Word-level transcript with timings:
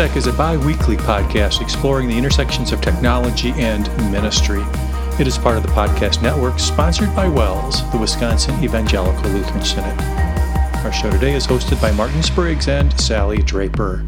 Tech 0.00 0.16
is 0.16 0.26
a 0.26 0.32
bi 0.32 0.56
weekly 0.56 0.96
podcast 0.96 1.60
exploring 1.60 2.08
the 2.08 2.16
intersections 2.16 2.72
of 2.72 2.80
technology 2.80 3.50
and 3.56 3.86
ministry. 4.10 4.62
It 5.20 5.26
is 5.26 5.36
part 5.36 5.58
of 5.58 5.62
the 5.62 5.68
podcast 5.72 6.22
network 6.22 6.58
sponsored 6.58 7.14
by 7.14 7.28
WELS, 7.28 7.82
the 7.92 7.98
Wisconsin 7.98 8.64
Evangelical 8.64 9.30
Lutheran 9.30 9.62
Synod. 9.62 10.00
Our 10.86 10.90
show 10.90 11.10
today 11.10 11.34
is 11.34 11.46
hosted 11.46 11.82
by 11.82 11.92
Martin 11.92 12.22
Spriggs 12.22 12.66
and 12.66 12.98
Sallie 12.98 13.42
Draper. 13.42 14.02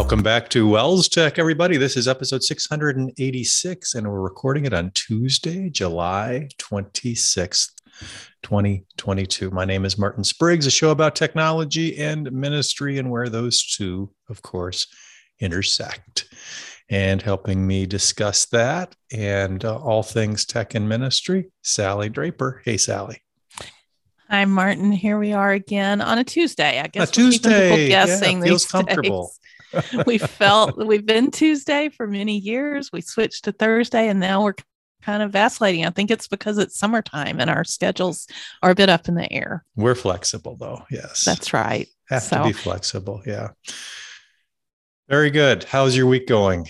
Welcome 0.00 0.22
back 0.22 0.48
to 0.48 0.66
WELS 0.66 1.10
Tech, 1.10 1.38
everybody. 1.38 1.76
This 1.76 1.94
is 1.94 2.08
episode 2.08 2.42
686, 2.42 3.94
and 3.94 4.08
we're 4.08 4.22
recording 4.22 4.64
it 4.64 4.72
on 4.72 4.92
Tuesday, 4.92 5.68
July 5.68 6.48
26th, 6.58 7.68
2022. 8.42 9.50
My 9.50 9.66
name 9.66 9.84
is 9.84 9.98
Martin 9.98 10.24
Spriggs, 10.24 10.66
a 10.66 10.70
show 10.70 10.90
about 10.90 11.14
technology 11.14 11.98
and 11.98 12.32
ministry, 12.32 12.96
and 12.96 13.10
where 13.10 13.28
those 13.28 13.62
two, 13.62 14.10
of 14.30 14.40
course, 14.40 14.86
intersect. 15.38 16.26
And 16.88 17.20
helping 17.20 17.66
me 17.66 17.84
discuss 17.84 18.46
that 18.46 18.96
and 19.12 19.62
uh, 19.62 19.76
all 19.76 20.02
things 20.02 20.46
tech 20.46 20.74
and 20.74 20.88
ministry, 20.88 21.52
Sallie 21.60 22.08
Draper. 22.08 22.62
Hey, 22.64 22.78
Sallie. 22.78 23.22
Hi, 24.30 24.46
Martin. 24.46 24.92
Here 24.92 25.18
we 25.18 25.34
are 25.34 25.52
again 25.52 26.00
on 26.00 26.16
a 26.16 26.24
Tuesday. 26.24 26.80
I 26.80 26.86
guess 26.86 27.10
a 27.10 27.12
Tuesday. 27.12 27.70
People 27.70 27.88
guessing 27.88 28.38
yeah, 28.38 28.44
feels 28.44 28.64
comfortable. 28.72 29.26
Days. 29.26 29.49
we 30.06 30.18
felt 30.18 30.76
we've 30.76 31.06
been 31.06 31.30
Tuesday 31.30 31.88
for 31.88 32.06
many 32.06 32.36
years. 32.36 32.90
We 32.92 33.00
switched 33.00 33.44
to 33.44 33.52
Thursday 33.52 34.08
and 34.08 34.20
now 34.20 34.42
we're 34.42 34.54
kind 35.02 35.22
of 35.22 35.32
vacillating. 35.32 35.86
I 35.86 35.90
think 35.90 36.10
it's 36.10 36.28
because 36.28 36.58
it's 36.58 36.78
summertime 36.78 37.40
and 37.40 37.50
our 37.50 37.64
schedules 37.64 38.26
are 38.62 38.70
a 38.70 38.74
bit 38.74 38.88
up 38.88 39.08
in 39.08 39.14
the 39.14 39.32
air. 39.32 39.64
We're 39.76 39.94
flexible 39.94 40.56
though. 40.56 40.84
Yes. 40.90 41.24
That's 41.24 41.52
right. 41.52 41.88
Have 42.08 42.22
so, 42.22 42.38
to 42.38 42.44
be 42.44 42.52
flexible. 42.52 43.22
Yeah. 43.26 43.48
Very 45.08 45.30
good. 45.30 45.64
How's 45.64 45.96
your 45.96 46.06
week 46.06 46.26
going? 46.26 46.68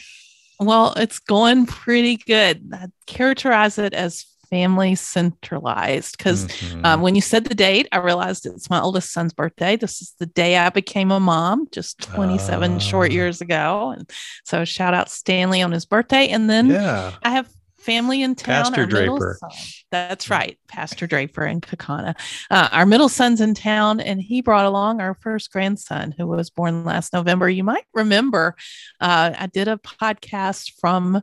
Well, 0.58 0.92
it's 0.96 1.18
going 1.18 1.66
pretty 1.66 2.16
good. 2.16 2.70
I'd 2.72 2.92
characterize 3.06 3.78
it 3.78 3.94
as 3.94 4.26
family 4.50 4.94
centralized 4.94 6.18
because 6.18 6.46
mm-hmm. 6.46 6.84
um, 6.84 7.00
when 7.00 7.14
you 7.14 7.20
said 7.20 7.44
the 7.44 7.54
date, 7.54 7.88
I 7.92 7.98
realized 7.98 8.46
it's 8.46 8.68
my 8.68 8.80
oldest 8.80 9.12
son's 9.12 9.32
birthday. 9.32 9.76
This 9.76 10.02
is 10.02 10.14
the 10.18 10.26
day 10.26 10.58
I 10.58 10.70
became 10.70 11.10
a 11.10 11.20
mom, 11.20 11.68
just 11.72 12.00
27 12.00 12.72
uh, 12.72 12.78
short 12.78 13.10
ah. 13.10 13.14
years 13.14 13.40
ago. 13.40 13.94
And 13.96 14.10
so 14.44 14.64
shout 14.64 14.92
out 14.92 15.08
Stanley 15.08 15.62
on 15.62 15.72
his 15.72 15.86
birthday. 15.86 16.28
And 16.28 16.50
then 16.50 16.66
yeah. 16.66 17.14
I 17.22 17.30
have 17.30 17.48
family 17.80 18.22
in 18.22 18.34
town. 18.34 18.64
Pastor 18.64 18.86
Draper. 18.86 19.38
Son, 19.40 19.50
that's 19.90 20.30
right, 20.30 20.58
Pastor 20.68 21.06
Draper 21.06 21.44
in 21.46 21.60
Kaukauna. 21.60 22.14
Uh, 22.50 22.68
our 22.72 22.86
middle 22.86 23.08
son's 23.08 23.40
in 23.40 23.54
town, 23.54 24.00
and 24.00 24.20
he 24.20 24.40
brought 24.42 24.66
along 24.66 25.00
our 25.00 25.14
first 25.14 25.50
grandson, 25.50 26.14
who 26.16 26.26
was 26.26 26.50
born 26.50 26.84
last 26.84 27.12
November. 27.12 27.48
You 27.48 27.64
might 27.64 27.84
remember 27.94 28.54
uh, 29.00 29.32
I 29.36 29.46
did 29.46 29.68
a 29.68 29.78
podcast 29.78 30.72
from 30.80 31.22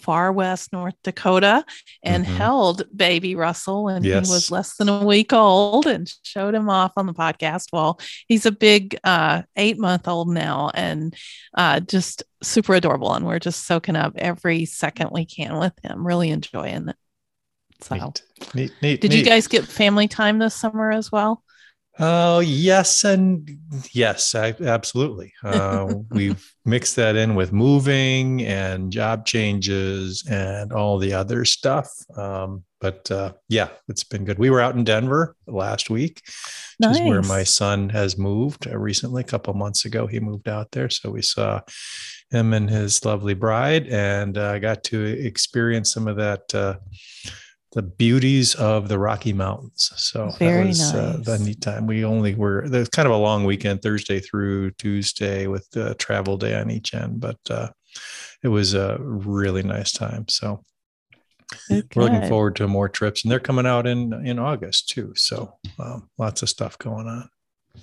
far 0.00 0.32
west 0.32 0.72
North 0.72 0.94
Dakota 1.04 1.64
and 2.02 2.24
mm-hmm. 2.24 2.34
held 2.34 2.82
baby 2.94 3.34
Russell 3.34 3.84
when 3.84 4.02
yes. 4.02 4.26
he 4.26 4.32
was 4.32 4.50
less 4.50 4.76
than 4.76 4.88
a 4.88 5.04
week 5.04 5.32
old 5.32 5.86
and 5.86 6.12
showed 6.22 6.54
him 6.54 6.68
off 6.68 6.92
on 6.96 7.06
the 7.06 7.14
podcast. 7.14 7.66
Well, 7.72 8.00
he's 8.26 8.46
a 8.46 8.52
big 8.52 8.98
uh, 9.04 9.42
eight 9.56 9.78
month 9.78 10.08
old 10.08 10.28
now 10.28 10.70
and 10.74 11.14
uh, 11.54 11.80
just 11.80 12.22
super 12.42 12.74
adorable. 12.74 13.14
And 13.14 13.26
we're 13.26 13.38
just 13.38 13.66
soaking 13.66 13.96
up 13.96 14.14
every 14.16 14.64
second 14.64 15.10
we 15.12 15.24
can 15.24 15.58
with 15.58 15.74
him, 15.82 16.06
really 16.06 16.30
enjoying 16.30 16.88
it. 16.88 16.96
So, 17.82 17.94
neat, 17.96 18.22
neat, 18.54 18.72
neat 18.82 19.00
did 19.00 19.14
you 19.14 19.24
guys 19.24 19.46
get 19.46 19.64
family 19.64 20.06
time 20.06 20.38
this 20.38 20.54
summer 20.54 20.92
as 20.92 21.10
well? 21.10 21.42
Oh, 22.02 22.40
yes. 22.40 23.04
And 23.04 23.58
yes, 23.92 24.34
I, 24.34 24.54
absolutely. 24.58 25.34
Uh, 25.44 25.92
we've 26.10 26.52
mixed 26.64 26.96
that 26.96 27.14
in 27.14 27.34
with 27.34 27.52
moving 27.52 28.42
and 28.42 28.90
job 28.90 29.26
changes 29.26 30.24
and 30.28 30.72
all 30.72 30.98
the 30.98 31.12
other 31.12 31.44
stuff. 31.44 31.90
Um, 32.16 32.64
but 32.80 33.10
uh, 33.10 33.34
yeah, 33.50 33.68
it's 33.88 34.04
been 34.04 34.24
good. 34.24 34.38
We 34.38 34.48
were 34.48 34.62
out 34.62 34.74
in 34.74 34.84
Denver 34.84 35.36
last 35.46 35.90
week, 35.90 36.22
nice. 36.80 36.94
which 36.94 37.02
is 37.02 37.08
where 37.08 37.22
my 37.22 37.42
son 37.42 37.90
has 37.90 38.16
moved 38.16 38.66
uh, 38.66 38.78
recently. 38.78 39.20
A 39.20 39.26
couple 39.26 39.52
months 39.52 39.84
ago, 39.84 40.06
he 40.06 40.20
moved 40.20 40.48
out 40.48 40.70
there. 40.70 40.88
So 40.88 41.10
we 41.10 41.20
saw 41.20 41.60
him 42.30 42.54
and 42.54 42.70
his 42.70 43.04
lovely 43.04 43.34
bride 43.34 43.88
and 43.88 44.38
uh, 44.38 44.58
got 44.58 44.84
to 44.84 45.04
experience 45.04 45.92
some 45.92 46.08
of 46.08 46.16
that 46.16 46.54
uh, 46.54 46.76
the 47.72 47.82
beauties 47.82 48.54
of 48.56 48.88
the 48.88 48.98
Rocky 48.98 49.32
Mountains. 49.32 49.92
So 49.96 50.30
Very 50.38 50.62
that 50.62 50.68
was 50.68 50.94
uh, 50.94 51.16
nice. 51.18 51.28
uh, 51.28 51.36
the 51.36 51.44
neat 51.44 51.60
time. 51.60 51.86
We 51.86 52.04
only 52.04 52.34
were 52.34 52.68
there's 52.68 52.88
kind 52.88 53.06
of 53.06 53.12
a 53.12 53.18
long 53.18 53.44
weekend, 53.44 53.82
Thursday 53.82 54.20
through 54.20 54.72
Tuesday, 54.72 55.46
with 55.46 55.70
the 55.70 55.94
travel 55.94 56.36
day 56.36 56.58
on 56.58 56.70
each 56.70 56.94
end, 56.94 57.20
but 57.20 57.38
uh, 57.48 57.68
it 58.42 58.48
was 58.48 58.74
a 58.74 58.98
really 59.00 59.62
nice 59.62 59.92
time. 59.92 60.26
So 60.28 60.64
we're 61.68 61.84
looking 61.94 62.28
forward 62.28 62.56
to 62.56 62.68
more 62.68 62.88
trips, 62.88 63.24
and 63.24 63.30
they're 63.30 63.40
coming 63.40 63.66
out 63.66 63.86
in 63.86 64.12
in 64.26 64.38
August 64.38 64.88
too. 64.88 65.12
So 65.16 65.54
um, 65.78 66.08
lots 66.18 66.42
of 66.42 66.48
stuff 66.48 66.76
going 66.78 67.06
on. 67.06 67.28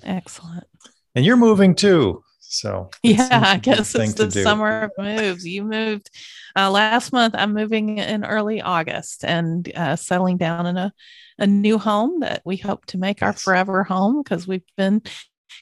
Excellent. 0.02 0.66
And 1.14 1.24
you're 1.24 1.36
moving 1.36 1.74
too. 1.74 2.22
So 2.40 2.90
yeah, 3.02 3.42
I 3.44 3.58
guess 3.58 3.94
it's 3.94 4.14
the 4.14 4.30
summer 4.30 4.82
of 4.82 4.92
moves. 4.98 5.46
You 5.46 5.64
moved 5.64 6.10
uh, 6.56 6.70
last 6.70 7.12
month. 7.12 7.34
I'm 7.36 7.54
moving 7.54 7.98
in 7.98 8.24
early 8.24 8.60
August 8.60 9.24
and 9.24 9.70
uh, 9.74 9.96
settling 9.96 10.36
down 10.36 10.66
in 10.66 10.76
a, 10.76 10.92
a 11.38 11.46
new 11.46 11.78
home 11.78 12.20
that 12.20 12.42
we 12.44 12.56
hope 12.56 12.86
to 12.86 12.98
make 12.98 13.22
our 13.22 13.32
forever 13.32 13.84
home 13.84 14.22
because 14.22 14.46
we've 14.46 14.62
been 14.76 15.02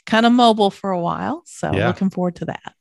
kind 0.07 0.27
of 0.27 0.33
mobile 0.33 0.71
for 0.71 0.91
a 0.91 1.01
while. 1.01 1.43
So 1.47 1.73
yeah. 1.73 1.89
looking 1.89 2.11
forward 2.11 2.37
to 2.37 2.47
that. 2.47 2.75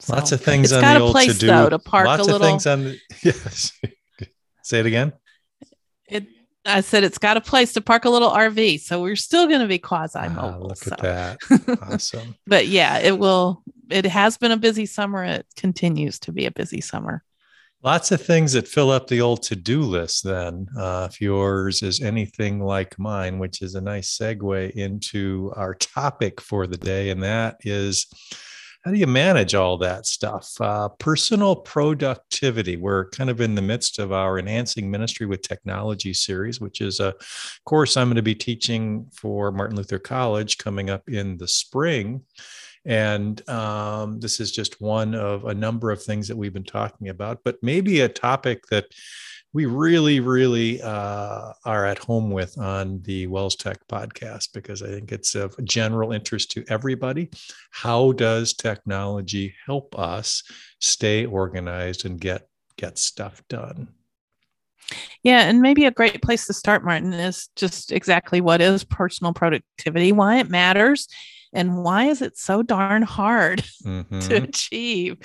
So 0.00 0.14
Lots 0.14 0.32
of 0.32 0.40
things 0.40 0.72
on 0.72 0.82
the 0.82 1.00
old 1.00 1.12
place, 1.12 1.34
to 1.34 1.38
do. 1.38 1.46
Though, 1.48 1.70
to 1.70 1.78
park 1.78 2.06
Lots 2.06 2.20
a 2.20 2.24
little. 2.24 2.36
of 2.36 2.42
things 2.42 2.66
on 2.66 2.84
the 2.84 2.98
yes. 3.22 3.72
Say 4.62 4.80
it 4.80 4.86
again. 4.86 5.12
It 6.06 6.26
I 6.68 6.80
said 6.82 7.02
it's 7.04 7.18
got 7.18 7.36
a 7.36 7.40
place 7.40 7.72
to 7.72 7.80
park 7.80 8.04
a 8.04 8.10
little 8.10 8.30
RV, 8.30 8.80
so 8.80 9.00
we're 9.00 9.16
still 9.16 9.46
going 9.46 9.60
to 9.60 9.66
be 9.66 9.78
quasi 9.78 10.28
mobile. 10.28 10.60
Ah, 10.62 10.66
look 10.66 10.76
so. 10.76 10.92
at 10.92 10.98
that! 10.98 11.38
Awesome. 11.82 12.36
but 12.46 12.66
yeah, 12.66 12.98
it 12.98 13.18
will. 13.18 13.62
It 13.90 14.04
has 14.06 14.36
been 14.36 14.52
a 14.52 14.56
busy 14.56 14.86
summer. 14.86 15.24
It 15.24 15.46
continues 15.56 16.18
to 16.20 16.32
be 16.32 16.46
a 16.46 16.50
busy 16.50 16.80
summer. 16.80 17.24
Lots 17.82 18.10
of 18.10 18.20
things 18.20 18.52
that 18.54 18.66
fill 18.66 18.90
up 18.90 19.06
the 19.06 19.20
old 19.20 19.42
to-do 19.44 19.82
list. 19.82 20.24
Then, 20.24 20.66
uh, 20.76 21.08
if 21.10 21.20
yours 21.20 21.82
is 21.82 22.00
anything 22.00 22.60
like 22.60 22.98
mine, 22.98 23.38
which 23.38 23.62
is 23.62 23.74
a 23.74 23.80
nice 23.80 24.18
segue 24.18 24.72
into 24.72 25.52
our 25.56 25.74
topic 25.74 26.40
for 26.40 26.66
the 26.66 26.76
day, 26.76 27.10
and 27.10 27.22
that 27.22 27.58
is 27.62 28.06
how 28.84 28.92
do 28.92 28.98
you 28.98 29.06
manage 29.06 29.54
all 29.54 29.76
that 29.78 30.06
stuff? 30.06 30.54
Uh, 30.60 30.88
personal 30.88 31.56
productivity. 31.56 32.76
We're 32.76 33.10
kind 33.10 33.28
of 33.28 33.40
in 33.40 33.54
the 33.54 33.62
midst 33.62 33.98
of 33.98 34.12
our 34.12 34.38
Enhancing 34.38 34.90
Ministry 34.90 35.26
with 35.26 35.42
Technology 35.42 36.14
series, 36.14 36.60
which 36.60 36.80
is 36.80 37.00
a 37.00 37.14
course 37.64 37.96
I'm 37.96 38.08
going 38.08 38.16
to 38.16 38.22
be 38.22 38.34
teaching 38.34 39.06
for 39.12 39.50
Martin 39.50 39.76
Luther 39.76 39.98
College 39.98 40.58
coming 40.58 40.90
up 40.90 41.08
in 41.08 41.36
the 41.36 41.48
spring. 41.48 42.22
And 42.84 43.46
um, 43.48 44.20
this 44.20 44.40
is 44.40 44.52
just 44.52 44.80
one 44.80 45.14
of 45.14 45.44
a 45.44 45.54
number 45.54 45.90
of 45.90 46.02
things 46.02 46.28
that 46.28 46.36
we've 46.36 46.54
been 46.54 46.64
talking 46.64 47.08
about, 47.08 47.40
but 47.44 47.58
maybe 47.62 48.00
a 48.00 48.08
topic 48.08 48.66
that 48.68 48.86
we 49.52 49.66
really, 49.66 50.20
really 50.20 50.80
uh, 50.82 51.52
are 51.64 51.86
at 51.86 51.98
home 51.98 52.30
with 52.30 52.58
on 52.58 53.00
the 53.02 53.26
WELS 53.26 53.56
Tech 53.56 53.78
podcast 53.88 54.52
because 54.52 54.82
I 54.82 54.88
think 54.88 55.10
it's 55.10 55.34
of 55.34 55.56
general 55.64 56.12
interest 56.12 56.50
to 56.52 56.64
everybody. 56.68 57.30
How 57.70 58.12
does 58.12 58.52
technology 58.52 59.54
help 59.64 59.98
us 59.98 60.42
stay 60.80 61.24
organized 61.24 62.04
and 62.04 62.20
get 62.20 62.48
get 62.76 62.98
stuff 62.98 63.42
done? 63.48 63.88
Yeah, 65.22 65.40
and 65.42 65.60
maybe 65.60 65.84
a 65.84 65.90
great 65.90 66.22
place 66.22 66.46
to 66.46 66.52
start, 66.52 66.84
Martin, 66.84 67.12
is 67.12 67.48
just 67.56 67.92
exactly 67.92 68.40
what 68.40 68.60
is 68.60 68.84
personal 68.84 69.32
productivity, 69.32 70.12
why 70.12 70.38
it 70.38 70.48
matters, 70.48 71.08
and 71.52 71.82
why 71.82 72.04
is 72.04 72.22
it 72.22 72.36
so 72.36 72.62
darn 72.62 73.02
hard 73.02 73.58
mm-hmm. 73.84 74.20
to 74.20 74.36
achieve 74.36 75.16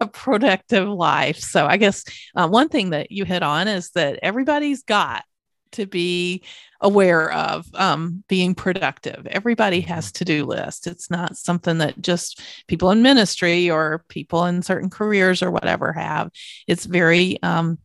a 0.00 0.06
productive 0.06 0.88
life 0.88 1.38
so 1.38 1.66
i 1.66 1.76
guess 1.76 2.04
uh, 2.36 2.48
one 2.48 2.68
thing 2.68 2.90
that 2.90 3.10
you 3.10 3.24
hit 3.24 3.42
on 3.42 3.68
is 3.68 3.90
that 3.90 4.18
everybody's 4.22 4.82
got 4.82 5.24
to 5.72 5.86
be 5.86 6.42
aware 6.80 7.32
of 7.32 7.64
um, 7.74 8.24
being 8.28 8.54
productive 8.54 9.26
everybody 9.26 9.80
mm-hmm. 9.80 9.92
has 9.92 10.10
to-do 10.12 10.44
list 10.44 10.86
it's 10.86 11.10
not 11.10 11.36
something 11.36 11.78
that 11.78 12.00
just 12.00 12.40
people 12.66 12.90
in 12.90 13.02
ministry 13.02 13.70
or 13.70 14.04
people 14.08 14.46
in 14.46 14.62
certain 14.62 14.90
careers 14.90 15.42
or 15.42 15.50
whatever 15.50 15.92
have 15.92 16.30
it's 16.66 16.84
very 16.84 17.40
um, 17.42 17.78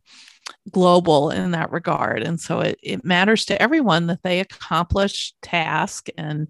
global 0.70 1.30
in 1.30 1.52
that 1.52 1.70
regard. 1.70 2.22
And 2.22 2.40
so 2.40 2.60
it, 2.60 2.78
it 2.82 3.04
matters 3.04 3.44
to 3.46 3.60
everyone 3.60 4.06
that 4.06 4.22
they 4.22 4.40
accomplish 4.40 5.32
tasks 5.42 6.10
and 6.16 6.48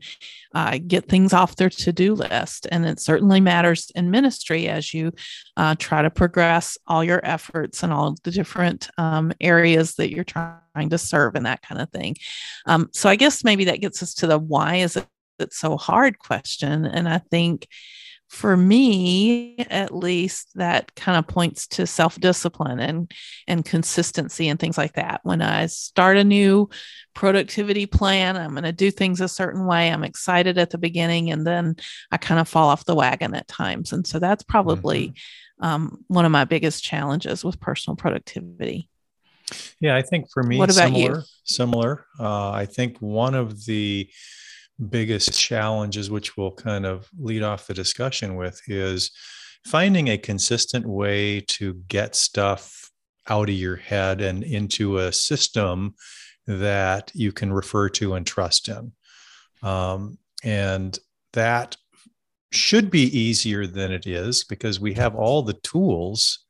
uh, 0.54 0.78
get 0.86 1.08
things 1.08 1.32
off 1.32 1.56
their 1.56 1.70
to 1.70 1.92
do 1.92 2.14
list. 2.14 2.66
And 2.70 2.86
it 2.86 3.00
certainly 3.00 3.40
matters 3.40 3.90
in 3.94 4.10
ministry 4.10 4.68
as 4.68 4.94
you 4.94 5.12
uh, 5.56 5.74
try 5.78 6.02
to 6.02 6.10
progress 6.10 6.78
all 6.86 7.04
your 7.04 7.20
efforts 7.24 7.82
and 7.82 7.92
all 7.92 8.16
the 8.24 8.30
different 8.30 8.88
um, 8.98 9.32
areas 9.40 9.94
that 9.94 10.10
you're 10.10 10.24
trying 10.24 10.90
to 10.90 10.98
serve 10.98 11.34
and 11.34 11.46
that 11.46 11.62
kind 11.62 11.80
of 11.80 11.90
thing. 11.90 12.16
Um, 12.66 12.88
so 12.92 13.08
I 13.08 13.16
guess 13.16 13.44
maybe 13.44 13.64
that 13.66 13.80
gets 13.80 14.02
us 14.02 14.14
to 14.14 14.26
the 14.26 14.38
why 14.38 14.76
is 14.76 14.96
it 14.96 15.52
so 15.52 15.76
hard 15.76 16.18
question. 16.18 16.86
And 16.86 17.08
I 17.08 17.18
think 17.18 17.68
for 18.28 18.56
me 18.56 19.56
at 19.70 19.94
least 19.94 20.48
that 20.56 20.94
kind 20.96 21.16
of 21.16 21.26
points 21.26 21.66
to 21.66 21.86
self-discipline 21.86 22.80
and 22.80 23.12
and 23.46 23.64
consistency 23.64 24.48
and 24.48 24.58
things 24.58 24.76
like 24.76 24.94
that 24.94 25.20
when 25.22 25.40
i 25.40 25.66
start 25.66 26.16
a 26.16 26.24
new 26.24 26.68
productivity 27.14 27.86
plan 27.86 28.36
i'm 28.36 28.50
going 28.50 28.64
to 28.64 28.72
do 28.72 28.90
things 28.90 29.20
a 29.20 29.28
certain 29.28 29.64
way 29.64 29.90
i'm 29.90 30.02
excited 30.02 30.58
at 30.58 30.70
the 30.70 30.78
beginning 30.78 31.30
and 31.30 31.46
then 31.46 31.76
i 32.10 32.16
kind 32.16 32.40
of 32.40 32.48
fall 32.48 32.68
off 32.68 32.84
the 32.84 32.96
wagon 32.96 33.34
at 33.34 33.46
times 33.46 33.92
and 33.92 34.06
so 34.06 34.18
that's 34.18 34.42
probably 34.42 35.08
mm-hmm. 35.08 35.64
um, 35.64 36.04
one 36.08 36.24
of 36.24 36.32
my 36.32 36.44
biggest 36.44 36.82
challenges 36.82 37.44
with 37.44 37.60
personal 37.60 37.96
productivity 37.96 38.88
yeah 39.80 39.94
i 39.94 40.02
think 40.02 40.26
for 40.32 40.42
me 40.42 40.58
what 40.58 40.70
about 40.70 40.88
similar 40.88 41.18
you? 41.18 41.22
similar 41.44 42.06
uh, 42.18 42.50
i 42.50 42.66
think 42.66 42.98
one 42.98 43.36
of 43.36 43.64
the 43.66 44.08
biggest 44.88 45.38
challenges, 45.38 46.10
which 46.10 46.36
we'll 46.36 46.52
kind 46.52 46.86
of 46.86 47.08
lead 47.18 47.42
off 47.42 47.66
the 47.66 47.74
discussion 47.74 48.36
with, 48.36 48.60
is 48.66 49.10
finding 49.64 50.08
a 50.08 50.18
consistent 50.18 50.86
way 50.86 51.40
to 51.40 51.74
get 51.88 52.14
stuff 52.14 52.90
out 53.28 53.48
of 53.48 53.54
your 53.54 53.76
head 53.76 54.20
and 54.20 54.44
into 54.44 54.98
a 54.98 55.12
system 55.12 55.94
that 56.46 57.10
you 57.14 57.32
can 57.32 57.52
refer 57.52 57.88
to 57.88 58.14
and 58.14 58.26
trust 58.26 58.68
in. 58.68 58.92
Um, 59.62 60.18
and 60.44 60.96
that 61.32 61.76
should 62.52 62.90
be 62.90 63.18
easier 63.18 63.66
than 63.66 63.90
it 63.92 64.06
is 64.06 64.44
because 64.44 64.78
we 64.78 64.94
have 64.94 65.16
all 65.16 65.42
the 65.42 65.58
tools 65.64 66.44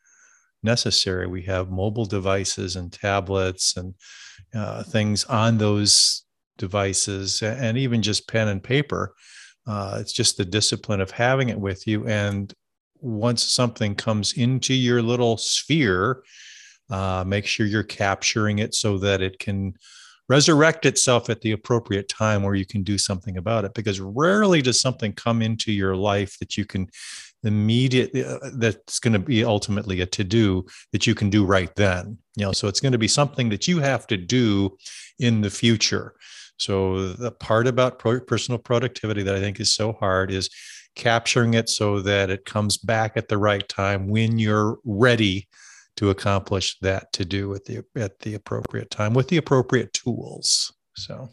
necessary. 0.63 1.27
We 1.27 1.43
have 1.43 1.71
mobile 1.71 2.05
devices 2.05 2.77
and 2.77 2.93
tablets 2.93 3.77
and 3.77 3.95
uh, 4.55 4.83
things 4.83 5.25
on 5.25 5.57
those 5.57 6.26
devices 6.59 7.43
and 7.43 7.77
even 7.79 8.03
just 8.03 8.29
pen 8.29 8.49
and 8.49 8.63
paper. 8.63 9.15
Uh, 9.67 9.99
it's 10.01 10.13
just 10.13 10.37
the 10.37 10.45
discipline 10.45 11.01
of 11.01 11.11
having 11.11 11.49
it 11.49 11.59
with 11.59 11.87
you. 11.87 12.07
And 12.07 12.53
once 13.01 13.53
something 13.53 13.95
comes 13.95 14.33
into 14.35 14.75
your 14.75 15.03
little 15.03 15.37
sphere, 15.37 16.23
uh, 16.91 17.25
make 17.27 17.47
sure 17.47 17.67
you're 17.67 17.83
capturing 17.83 18.61
it 18.61 18.75
so 18.75 18.99
that 18.99 19.21
it 19.21 19.39
can 19.39 19.75
resurrect 20.29 20.87
itself 20.87 21.31
at 21.31 21.41
the 21.41 21.53
appropriate 21.53 22.09
time 22.09 22.43
where 22.43 22.55
you 22.55 22.67
can 22.67 22.83
do 22.83 22.99
something 22.99 23.37
about 23.37 23.65
it. 23.65 23.75
Because 23.75 24.01
rarely 24.01 24.63
does 24.63 24.81
something 24.81 25.13
come 25.13 25.43
into 25.43 25.73
your 25.73 25.97
life 25.97 26.39
that 26.39 26.57
you 26.57 26.65
can 26.65 26.89
immediately, 27.45 28.25
uh, 28.25 28.39
that's 28.55 28.99
going 28.99 29.13
to 29.13 29.19
be 29.19 29.45
ultimately 29.45 30.01
a 30.01 30.07
to 30.07 30.25
do 30.25 30.65
that 30.93 31.07
you 31.07 31.15
can 31.15 31.31
do 31.31 31.45
right 31.45 31.75
then. 31.77 32.19
You 32.37 32.47
know, 32.47 32.53
so 32.53 32.69
it's 32.69 32.81
going 32.81 32.93
to 32.93 32.99
be 32.99 33.09
something 33.09 33.49
that 33.51 33.69
you 33.69 33.79
have 33.79 34.07
to 34.09 34.17
do 34.17 34.77
in 35.19 35.41
the 35.41 35.51
future. 35.51 36.15
So 36.59 37.09
the 37.13 37.31
part 37.31 37.67
about 37.67 37.99
pro- 37.99 38.21
personal 38.21 38.59
productivity 38.59 39.23
that 39.23 39.35
I 39.35 39.41
think 39.41 39.61
is 39.61 39.75
so 39.75 39.93
hard 39.93 40.31
is 40.31 40.51
capturing 40.95 41.55
it 41.55 41.69
so 41.69 42.01
that 42.01 42.31
it 42.31 42.45
comes 42.45 42.79
back 42.79 43.17
at 43.17 43.29
the 43.29 43.39
right 43.39 43.67
time 43.69 44.09
when 44.09 44.39
you're 44.39 44.79
ready 44.85 45.49
to 45.97 46.11
accomplish 46.11 46.79
that 46.81 47.13
to 47.13 47.25
do 47.25 47.55
at 47.55 47.65
the 47.65 47.83
at 47.97 48.19
the 48.21 48.35
appropriate 48.35 48.91
time 48.91 49.15
with 49.15 49.29
the 49.29 49.37
appropriate 49.37 49.93
tools. 49.93 50.73
So 50.95 51.29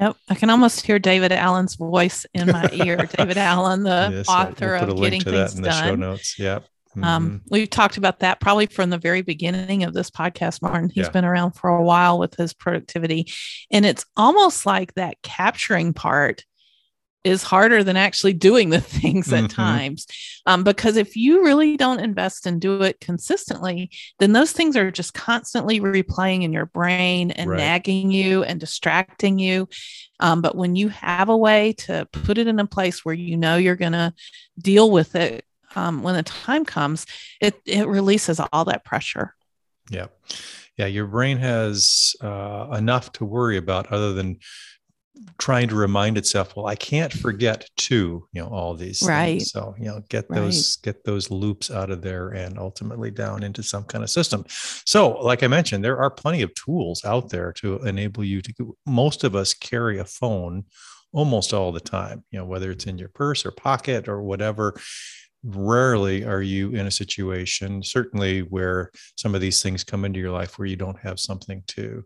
Yep, 0.00 0.16
I 0.30 0.34
can 0.34 0.48
almost 0.48 0.80
hear 0.86 0.98
David 0.98 1.30
Allen's 1.30 1.74
voice 1.74 2.24
in 2.32 2.46
my 2.46 2.70
ear. 2.72 2.96
David 3.18 3.36
Allen, 3.36 3.82
the 3.82 4.08
yes, 4.10 4.28
author 4.28 4.78
we'll 4.80 4.92
of 4.92 5.00
Getting 5.02 5.20
Things 5.20 5.54
Done. 5.54 5.88
show 5.88 5.94
notes. 5.94 6.38
Yep. 6.38 6.64
Um, 6.96 7.02
mm-hmm. 7.02 7.04
Um, 7.04 7.40
we've 7.50 7.70
talked 7.70 7.96
about 7.96 8.20
that 8.20 8.40
probably 8.40 8.66
from 8.66 8.90
the 8.90 8.98
very 8.98 9.22
beginning 9.22 9.84
of 9.84 9.94
this 9.94 10.10
podcast, 10.10 10.62
Martin. 10.62 10.90
He's 10.90 11.06
yeah. 11.06 11.10
been 11.10 11.24
around 11.24 11.52
for 11.52 11.70
a 11.70 11.82
while 11.82 12.18
with 12.18 12.34
his 12.34 12.52
productivity. 12.52 13.32
And 13.70 13.86
it's 13.86 14.04
almost 14.16 14.66
like 14.66 14.94
that 14.94 15.22
capturing 15.22 15.92
part 15.92 16.44
is 17.22 17.42
harder 17.42 17.84
than 17.84 17.98
actually 17.98 18.32
doing 18.32 18.70
the 18.70 18.80
things 18.80 19.28
mm-hmm. 19.28 19.44
at 19.44 19.50
times. 19.50 20.06
Um, 20.46 20.64
because 20.64 20.96
if 20.96 21.16
you 21.16 21.44
really 21.44 21.76
don't 21.76 22.00
invest 22.00 22.46
and 22.46 22.60
do 22.60 22.82
it 22.82 23.00
consistently, 23.00 23.90
then 24.18 24.32
those 24.32 24.52
things 24.52 24.76
are 24.76 24.90
just 24.90 25.14
constantly 25.14 25.80
replaying 25.80 26.42
in 26.42 26.52
your 26.52 26.66
brain 26.66 27.30
and 27.30 27.50
right. 27.50 27.58
nagging 27.58 28.10
you 28.10 28.42
and 28.42 28.58
distracting 28.58 29.38
you. 29.38 29.68
Um, 30.18 30.40
but 30.42 30.56
when 30.56 30.76
you 30.76 30.88
have 30.88 31.28
a 31.28 31.36
way 31.36 31.74
to 31.74 32.08
put 32.10 32.38
it 32.38 32.46
in 32.46 32.58
a 32.58 32.66
place 32.66 33.04
where 33.04 33.14
you 33.14 33.36
know 33.36 33.56
you're 33.56 33.76
going 33.76 33.92
to 33.92 34.14
deal 34.58 34.90
with 34.90 35.14
it 35.14 35.44
um, 35.76 36.02
when 36.02 36.14
the 36.14 36.22
time 36.22 36.64
comes, 36.64 37.06
it 37.40 37.60
it 37.64 37.86
releases 37.86 38.40
all 38.52 38.64
that 38.66 38.84
pressure. 38.84 39.34
Yeah, 39.90 40.06
yeah. 40.76 40.86
Your 40.86 41.06
brain 41.06 41.38
has 41.38 42.14
uh, 42.20 42.68
enough 42.76 43.12
to 43.12 43.24
worry 43.24 43.56
about 43.56 43.92
other 43.92 44.12
than 44.12 44.38
trying 45.38 45.68
to 45.68 45.74
remind 45.74 46.16
itself 46.16 46.54
well 46.56 46.66
i 46.66 46.74
can't 46.74 47.12
forget 47.12 47.68
to 47.76 48.26
you 48.32 48.42
know 48.42 48.48
all 48.48 48.74
these 48.74 49.02
right 49.02 49.38
things. 49.38 49.50
so 49.50 49.74
you 49.78 49.86
know 49.86 50.02
get 50.08 50.28
those 50.28 50.78
right. 50.78 50.94
get 50.94 51.04
those 51.04 51.30
loops 51.30 51.70
out 51.70 51.90
of 51.90 52.02
there 52.02 52.28
and 52.30 52.58
ultimately 52.58 53.10
down 53.10 53.42
into 53.42 53.62
some 53.62 53.84
kind 53.84 54.04
of 54.04 54.10
system 54.10 54.44
so 54.48 55.10
like 55.22 55.42
i 55.42 55.46
mentioned 55.46 55.84
there 55.84 55.98
are 55.98 56.10
plenty 56.10 56.42
of 56.42 56.54
tools 56.54 57.04
out 57.04 57.28
there 57.30 57.52
to 57.52 57.76
enable 57.86 58.24
you 58.24 58.40
to 58.40 58.76
most 58.86 59.24
of 59.24 59.34
us 59.34 59.52
carry 59.52 59.98
a 59.98 60.04
phone 60.04 60.64
almost 61.12 61.52
all 61.52 61.72
the 61.72 61.80
time 61.80 62.24
you 62.30 62.38
know 62.38 62.44
whether 62.44 62.70
it's 62.70 62.86
in 62.86 62.98
your 62.98 63.08
purse 63.08 63.44
or 63.44 63.50
pocket 63.50 64.08
or 64.08 64.22
whatever 64.22 64.78
rarely 65.42 66.24
are 66.24 66.42
you 66.42 66.70
in 66.70 66.86
a 66.86 66.90
situation 66.90 67.82
certainly 67.82 68.40
where 68.40 68.90
some 69.16 69.34
of 69.34 69.40
these 69.40 69.62
things 69.62 69.84
come 69.84 70.04
into 70.04 70.20
your 70.20 70.30
life 70.30 70.58
where 70.58 70.68
you 70.68 70.76
don't 70.76 70.98
have 70.98 71.18
something 71.18 71.62
to 71.66 72.04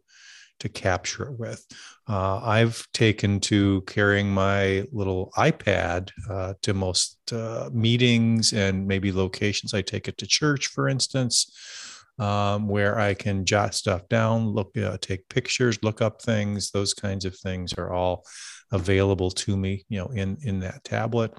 to 0.60 0.68
capture 0.68 1.24
it 1.24 1.38
with 1.38 1.66
uh, 2.08 2.38
i've 2.44 2.86
taken 2.92 3.40
to 3.40 3.82
carrying 3.82 4.32
my 4.32 4.84
little 4.92 5.32
ipad 5.36 6.10
uh, 6.30 6.54
to 6.62 6.72
most 6.72 7.18
uh, 7.32 7.68
meetings 7.72 8.52
and 8.52 8.86
maybe 8.86 9.10
locations 9.10 9.74
i 9.74 9.82
take 9.82 10.06
it 10.06 10.16
to 10.16 10.26
church 10.26 10.68
for 10.68 10.88
instance 10.88 11.50
um, 12.18 12.68
where 12.68 12.98
I 12.98 13.14
can 13.14 13.44
jot 13.44 13.74
stuff 13.74 14.08
down, 14.08 14.46
look, 14.46 14.76
uh, 14.78 14.98
take 15.00 15.28
pictures, 15.28 15.82
look 15.82 16.00
up 16.00 16.22
things. 16.22 16.70
Those 16.70 16.94
kinds 16.94 17.24
of 17.24 17.36
things 17.36 17.72
are 17.74 17.92
all 17.92 18.24
available 18.74 19.30
to 19.30 19.56
me, 19.56 19.84
you 19.88 19.98
know, 19.98 20.08
in 20.08 20.36
in 20.42 20.60
that 20.60 20.84
tablet. 20.84 21.32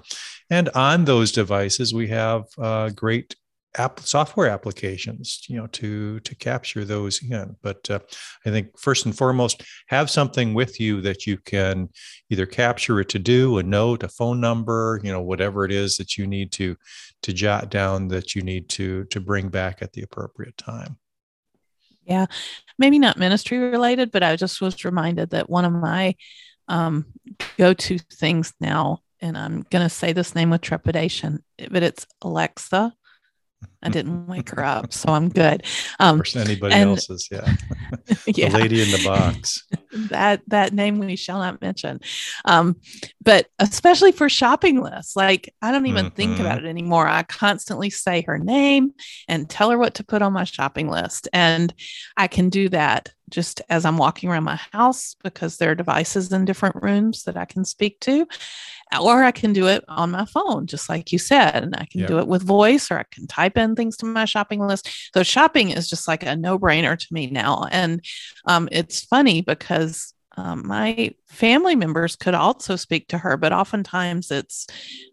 And 0.50 0.68
on 0.70 1.04
those 1.04 1.32
devices, 1.32 1.94
we 1.94 2.08
have 2.08 2.44
uh, 2.58 2.90
great 2.90 3.36
app 3.78 4.00
software 4.00 4.48
applications, 4.48 5.42
you 5.48 5.56
know, 5.56 5.66
to 5.66 6.18
to 6.20 6.34
capture 6.34 6.84
those 6.84 7.22
in. 7.22 7.56
But 7.62 7.88
uh, 7.90 8.00
I 8.46 8.50
think 8.50 8.78
first 8.78 9.04
and 9.04 9.16
foremost, 9.16 9.62
have 9.88 10.10
something 10.10 10.54
with 10.54 10.80
you 10.80 11.00
that 11.02 11.26
you 11.26 11.36
can 11.38 11.88
either 12.30 12.46
capture 12.46 12.98
a 13.00 13.04
to 13.04 13.18
do, 13.18 13.58
a 13.58 13.62
note, 13.62 14.02
a 14.02 14.08
phone 14.08 14.40
number, 14.40 15.00
you 15.02 15.12
know, 15.12 15.22
whatever 15.22 15.64
it 15.64 15.72
is 15.72 15.96
that 15.98 16.16
you 16.16 16.26
need 16.26 16.52
to 16.52 16.76
to 17.22 17.32
jot 17.32 17.70
down 17.70 18.08
that 18.08 18.34
you 18.34 18.42
need 18.42 18.68
to 18.70 19.04
to 19.04 19.20
bring 19.20 19.48
back 19.48 19.82
at 19.82 19.92
the 19.92 20.02
appropriate 20.02 20.56
time. 20.56 20.96
Yeah, 22.04 22.26
maybe 22.78 22.98
not 23.00 23.18
ministry 23.18 23.58
related, 23.58 24.12
but 24.12 24.22
I 24.22 24.36
just 24.36 24.60
was 24.60 24.84
reminded 24.84 25.30
that 25.30 25.50
one 25.50 25.64
of 25.64 25.72
my 25.72 26.14
um, 26.68 27.06
go 27.58 27.74
to 27.74 27.98
things 27.98 28.52
now, 28.60 29.00
and 29.20 29.36
I'm 29.36 29.66
going 29.70 29.84
to 29.84 29.88
say 29.88 30.12
this 30.12 30.34
name 30.34 30.50
with 30.50 30.60
trepidation, 30.60 31.42
but 31.70 31.82
it's 31.82 32.06
Alexa. 32.22 32.92
I 33.82 33.88
didn't 33.88 34.26
wake 34.26 34.50
her 34.50 34.64
up, 34.64 34.92
so 34.92 35.10
I'm 35.12 35.28
good. 35.28 35.64
Um, 36.00 36.22
anybody 36.34 36.74
and, 36.74 36.90
else's, 36.90 37.28
yeah. 37.30 37.56
yeah. 38.26 38.48
the 38.48 38.58
lady 38.58 38.82
in 38.82 38.90
the 38.90 39.02
box. 39.04 39.64
that 40.10 40.42
that 40.48 40.72
name 40.72 40.98
we 40.98 41.16
shall 41.16 41.38
not 41.38 41.60
mention. 41.62 42.00
Um, 42.44 42.76
but 43.22 43.46
especially 43.58 44.12
for 44.12 44.28
shopping 44.28 44.80
lists, 44.82 45.14
like 45.14 45.54
I 45.62 45.70
don't 45.70 45.86
even 45.86 46.06
mm-hmm. 46.06 46.14
think 46.14 46.40
about 46.40 46.64
it 46.64 46.68
anymore. 46.68 47.06
I 47.06 47.22
constantly 47.22 47.90
say 47.90 48.22
her 48.22 48.38
name 48.38 48.92
and 49.28 49.48
tell 49.48 49.70
her 49.70 49.78
what 49.78 49.94
to 49.94 50.04
put 50.04 50.22
on 50.22 50.32
my 50.32 50.44
shopping 50.44 50.88
list, 50.88 51.28
and 51.32 51.72
I 52.16 52.26
can 52.26 52.48
do 52.50 52.68
that 52.70 53.12
just 53.30 53.60
as 53.68 53.84
I'm 53.84 53.98
walking 53.98 54.30
around 54.30 54.44
my 54.44 54.60
house 54.72 55.16
because 55.22 55.56
there 55.56 55.70
are 55.70 55.74
devices 55.74 56.32
in 56.32 56.44
different 56.44 56.76
rooms 56.82 57.24
that 57.24 57.36
I 57.36 57.44
can 57.44 57.64
speak 57.64 58.00
to, 58.00 58.26
or 59.00 59.24
I 59.24 59.32
can 59.32 59.52
do 59.52 59.66
it 59.66 59.84
on 59.88 60.12
my 60.12 60.24
phone, 60.24 60.66
just 60.66 60.88
like 60.88 61.12
you 61.12 61.18
said, 61.18 61.62
and 61.62 61.74
I 61.76 61.86
can 61.90 62.06
do 62.06 62.18
it 62.18 62.28
with 62.28 62.42
voice 62.42 62.90
or 62.90 62.98
I 62.98 63.04
can 63.10 63.26
type 63.26 63.56
in 63.56 63.74
things 63.74 63.96
to 63.98 64.06
my 64.06 64.24
shopping 64.24 64.60
list. 64.60 64.88
So 65.12 65.22
shopping 65.22 65.70
is 65.70 65.88
just 65.88 66.06
like 66.06 66.22
a 66.22 66.36
no 66.36 66.58
brainer 66.58 66.98
to 66.98 67.06
me 67.10 67.28
now. 67.28 67.66
And 67.70 68.04
um, 68.46 68.68
it's 68.70 69.04
funny 69.04 69.42
because 69.42 70.14
um, 70.36 70.66
my 70.66 71.14
family 71.28 71.74
members 71.74 72.14
could 72.14 72.34
also 72.34 72.76
speak 72.76 73.08
to 73.08 73.18
her, 73.18 73.36
but 73.36 73.52
oftentimes 73.52 74.30
it's 74.30 74.66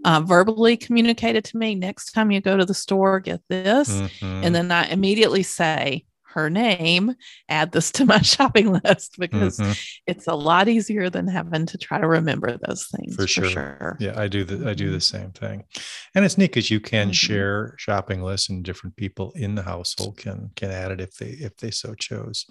uh, 0.03 0.21
verbally 0.21 0.77
communicated 0.77 1.45
to 1.45 1.57
me. 1.57 1.75
Next 1.75 2.11
time 2.11 2.29
you 2.29 2.41
go 2.41 2.57
to 2.57 2.65
the 2.65 2.73
store, 2.73 3.19
get 3.19 3.41
this. 3.47 3.89
Mm-hmm. 3.89 4.43
And 4.43 4.53
then 4.53 4.71
I 4.71 4.85
immediately 4.87 5.43
say, 5.43 6.05
her 6.33 6.49
name, 6.49 7.15
add 7.49 7.71
this 7.71 7.91
to 7.93 8.05
my 8.05 8.21
shopping 8.21 8.71
list 8.71 9.15
because 9.17 9.57
mm-hmm. 9.57 9.71
it's 10.07 10.27
a 10.27 10.35
lot 10.35 10.67
easier 10.67 11.09
than 11.09 11.27
having 11.27 11.65
to 11.67 11.77
try 11.77 11.99
to 11.99 12.07
remember 12.07 12.57
those 12.65 12.87
things. 12.87 13.15
For 13.15 13.27
sure. 13.27 13.45
For 13.45 13.49
sure. 13.49 13.97
Yeah, 13.99 14.19
I 14.19 14.27
do 14.27 14.43
the 14.43 14.69
I 14.69 14.73
do 14.73 14.91
the 14.91 14.97
mm-hmm. 14.97 15.17
same 15.17 15.31
thing. 15.31 15.63
And 16.15 16.25
it's 16.25 16.37
neat 16.37 16.51
because 16.51 16.71
you 16.71 16.79
can 16.79 17.07
mm-hmm. 17.07 17.13
share 17.13 17.75
shopping 17.77 18.21
lists 18.21 18.49
and 18.49 18.63
different 18.63 18.95
people 18.95 19.31
in 19.35 19.55
the 19.55 19.63
household 19.63 20.17
can 20.17 20.51
can 20.55 20.71
add 20.71 20.91
it 20.91 21.01
if 21.01 21.15
they 21.15 21.29
if 21.29 21.57
they 21.57 21.71
so 21.71 21.93
chose. 21.95 22.45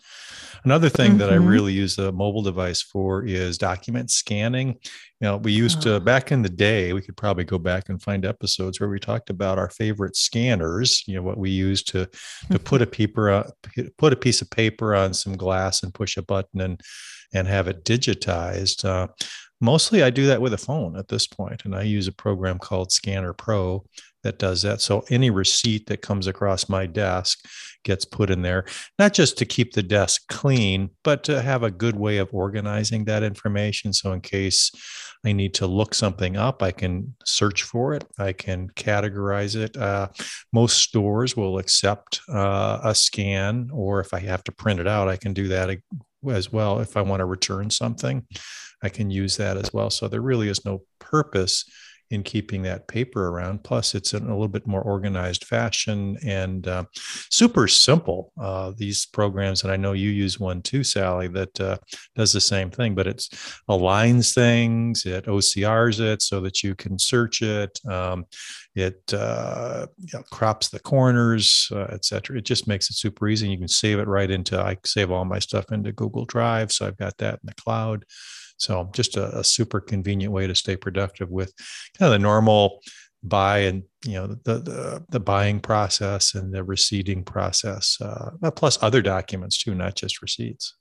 Another 0.64 0.88
thing 0.88 1.12
mm-hmm. 1.12 1.18
that 1.18 1.30
I 1.30 1.36
mm-hmm. 1.36 1.48
really 1.48 1.72
use 1.72 1.98
a 1.98 2.12
mobile 2.12 2.42
device 2.42 2.82
for 2.82 3.24
is 3.24 3.58
document 3.58 4.10
scanning. 4.10 4.78
You 5.22 5.28
know, 5.28 5.36
we 5.36 5.52
used 5.52 5.80
to 5.82 5.94
oh. 5.94 6.00
back 6.00 6.32
in 6.32 6.42
the 6.42 6.48
day, 6.48 6.92
we 6.92 7.00
could 7.00 7.16
probably 7.16 7.44
go 7.44 7.56
back 7.56 7.88
and 7.88 8.02
find 8.02 8.26
episodes 8.26 8.80
where 8.80 8.88
we 8.88 8.98
talked 8.98 9.30
about 9.30 9.56
our 9.56 9.70
favorite 9.70 10.16
scanners, 10.16 11.04
you 11.06 11.14
know, 11.14 11.22
what 11.22 11.38
we 11.38 11.48
use 11.48 11.84
to 11.84 12.08
to 12.50 12.58
put 12.58 12.82
a 12.82 12.86
paper 12.86 13.44
put 13.98 14.12
a 14.12 14.16
piece 14.16 14.42
of 14.42 14.50
paper 14.50 14.96
on 14.96 15.14
some 15.14 15.36
glass 15.36 15.84
and 15.84 15.94
push 15.94 16.16
a 16.16 16.22
button 16.22 16.60
and 16.60 16.80
and 17.32 17.46
have 17.46 17.68
it 17.68 17.84
digitized. 17.84 18.84
Uh, 18.84 19.06
mostly 19.60 20.02
I 20.02 20.10
do 20.10 20.26
that 20.26 20.42
with 20.42 20.54
a 20.54 20.58
phone 20.58 20.96
at 20.98 21.06
this 21.06 21.28
point, 21.28 21.64
and 21.66 21.76
I 21.76 21.82
use 21.82 22.08
a 22.08 22.12
program 22.12 22.58
called 22.58 22.90
Scanner 22.90 23.32
Pro 23.32 23.84
that 24.22 24.38
does 24.38 24.62
that. 24.62 24.80
So 24.80 25.04
any 25.10 25.30
receipt 25.30 25.86
that 25.86 26.02
comes 26.02 26.26
across 26.26 26.68
my 26.68 26.86
desk 26.86 27.44
gets 27.84 28.04
put 28.04 28.30
in 28.30 28.42
there, 28.42 28.64
not 28.98 29.12
just 29.12 29.36
to 29.38 29.44
keep 29.44 29.72
the 29.72 29.82
desk 29.82 30.22
clean, 30.28 30.90
but 31.02 31.24
to 31.24 31.42
have 31.42 31.62
a 31.62 31.70
good 31.70 31.96
way 31.96 32.18
of 32.18 32.28
organizing 32.32 33.04
that 33.04 33.22
information. 33.22 33.92
So 33.92 34.12
in 34.12 34.20
case 34.20 34.70
I 35.24 35.32
need 35.32 35.54
to 35.54 35.66
look 35.66 35.94
something 35.94 36.36
up, 36.36 36.62
I 36.62 36.70
can 36.70 37.14
search 37.24 37.62
for 37.62 37.94
it, 37.94 38.04
I 38.18 38.32
can 38.32 38.68
categorize 38.70 39.56
it. 39.56 39.76
Uh, 39.76 40.08
most 40.52 40.78
stores 40.78 41.36
will 41.36 41.58
accept 41.58 42.20
uh, 42.28 42.80
a 42.82 42.94
scan, 42.94 43.70
or 43.72 44.00
if 44.00 44.14
I 44.14 44.20
have 44.20 44.44
to 44.44 44.52
print 44.52 44.80
it 44.80 44.88
out, 44.88 45.08
I 45.08 45.16
can 45.16 45.32
do 45.32 45.48
that 45.48 45.78
as 46.30 46.52
well. 46.52 46.80
If 46.80 46.96
I 46.96 47.02
want 47.02 47.20
to 47.20 47.26
return 47.26 47.70
something, 47.70 48.26
I 48.82 48.88
can 48.88 49.10
use 49.10 49.36
that 49.36 49.56
as 49.56 49.72
well. 49.72 49.90
So 49.90 50.08
there 50.08 50.20
really 50.20 50.48
is 50.48 50.64
no 50.64 50.82
purpose 50.98 51.64
in 52.12 52.22
keeping 52.22 52.60
that 52.62 52.86
paper 52.88 53.28
around. 53.28 53.64
Plus, 53.64 53.94
it's 53.94 54.12
in 54.12 54.24
a 54.24 54.32
little 54.32 54.46
bit 54.46 54.66
more 54.66 54.82
organized 54.82 55.44
fashion 55.44 56.18
and 56.22 56.68
uh, 56.68 56.84
super 57.30 57.66
simple. 57.66 58.32
Uh, 58.38 58.72
these 58.76 59.06
programs, 59.06 59.62
and 59.62 59.72
I 59.72 59.76
know 59.76 59.94
you 59.94 60.10
use 60.10 60.38
one 60.38 60.60
too, 60.60 60.84
Sallie, 60.84 61.28
that 61.28 61.58
uh, 61.58 61.78
does 62.14 62.34
the 62.34 62.40
same 62.40 62.70
thing, 62.70 62.94
but 62.94 63.06
it 63.06 63.26
aligns 63.68 64.34
things, 64.34 65.06
it 65.06 65.24
OCRs 65.24 66.00
it 66.00 66.20
so 66.20 66.40
that 66.42 66.62
you 66.62 66.74
can 66.74 66.98
search 66.98 67.40
it. 67.40 67.80
Um, 67.88 68.26
it 68.74 69.00
uh, 69.14 69.86
you 69.98 70.10
know, 70.12 70.22
crops 70.30 70.68
the 70.68 70.80
corners, 70.80 71.68
uh, 71.72 71.84
etc. 71.84 72.38
It 72.38 72.44
just 72.44 72.68
makes 72.68 72.90
it 72.90 72.94
super 72.94 73.26
easy. 73.26 73.48
You 73.48 73.58
can 73.58 73.68
save 73.68 73.98
it 73.98 74.06
right 74.06 74.30
into. 74.30 74.60
I 74.60 74.76
save 74.84 75.10
all 75.10 75.24
my 75.24 75.38
stuff 75.38 75.72
into 75.72 75.92
Google 75.92 76.26
Drive, 76.26 76.72
so 76.72 76.86
I've 76.86 76.98
got 76.98 77.16
that 77.18 77.34
in 77.34 77.46
the 77.46 77.54
cloud. 77.54 78.04
So 78.56 78.90
just 78.92 79.16
a, 79.16 79.38
a 79.38 79.44
super 79.44 79.80
convenient 79.80 80.32
way 80.32 80.46
to 80.46 80.54
stay 80.54 80.76
productive 80.76 81.30
with 81.30 81.52
kind 81.98 82.12
of 82.12 82.12
the 82.12 82.22
normal 82.22 82.80
buy 83.22 83.58
and 83.58 83.84
you 84.04 84.14
know 84.14 84.26
the 84.44 84.58
the, 84.58 85.04
the 85.10 85.20
buying 85.20 85.60
process 85.60 86.34
and 86.34 86.52
the 86.52 86.64
receipting 86.64 87.24
process, 87.24 87.98
uh, 88.00 88.30
plus 88.50 88.82
other 88.82 89.02
documents 89.02 89.62
too, 89.62 89.74
not 89.74 89.94
just 89.94 90.22
receipts. 90.22 90.74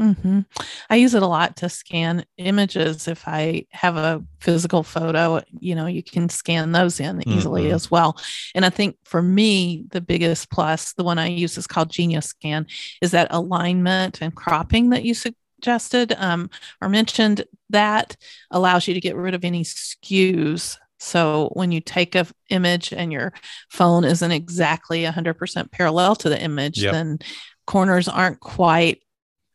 Mm-hmm. 0.00 0.40
I 0.88 0.96
use 0.96 1.14
it 1.14 1.24
a 1.24 1.26
lot 1.26 1.56
to 1.56 1.68
scan 1.68 2.24
images. 2.36 3.08
If 3.08 3.26
I 3.26 3.66
have 3.70 3.96
a 3.96 4.22
physical 4.40 4.84
photo, 4.84 5.42
you 5.58 5.74
know, 5.74 5.86
you 5.86 6.04
can 6.04 6.28
scan 6.28 6.70
those 6.70 7.00
in 7.00 7.28
easily 7.28 7.64
mm-hmm. 7.64 7.74
as 7.74 7.90
well. 7.90 8.16
And 8.54 8.64
I 8.64 8.70
think 8.70 8.96
for 9.04 9.20
me, 9.20 9.86
the 9.90 10.00
biggest 10.00 10.50
plus, 10.50 10.92
the 10.92 11.02
one 11.02 11.18
I 11.18 11.26
use 11.26 11.58
is 11.58 11.66
called 11.66 11.90
Genius 11.90 12.26
Scan, 12.26 12.68
is 13.02 13.10
that 13.10 13.28
alignment 13.30 14.22
and 14.22 14.32
cropping 14.34 14.90
that 14.90 15.02
you 15.02 15.14
suggested 15.58 16.14
um, 16.18 16.50
or 16.80 16.88
mentioned, 16.88 17.44
that 17.70 18.16
allows 18.50 18.86
you 18.86 18.94
to 18.94 19.00
get 19.00 19.16
rid 19.16 19.34
of 19.34 19.44
any 19.44 19.64
skews. 19.64 20.78
So 20.98 21.50
when 21.52 21.72
you 21.72 21.80
take 21.80 22.14
an 22.14 22.26
image 22.50 22.92
and 22.92 23.12
your 23.12 23.32
phone 23.68 24.04
isn't 24.04 24.30
exactly 24.30 25.04
100% 25.04 25.70
parallel 25.70 26.16
to 26.16 26.28
the 26.28 26.40
image, 26.40 26.82
yep. 26.82 26.92
then 26.92 27.18
corners 27.66 28.08
aren't 28.08 28.40
quite 28.40 29.02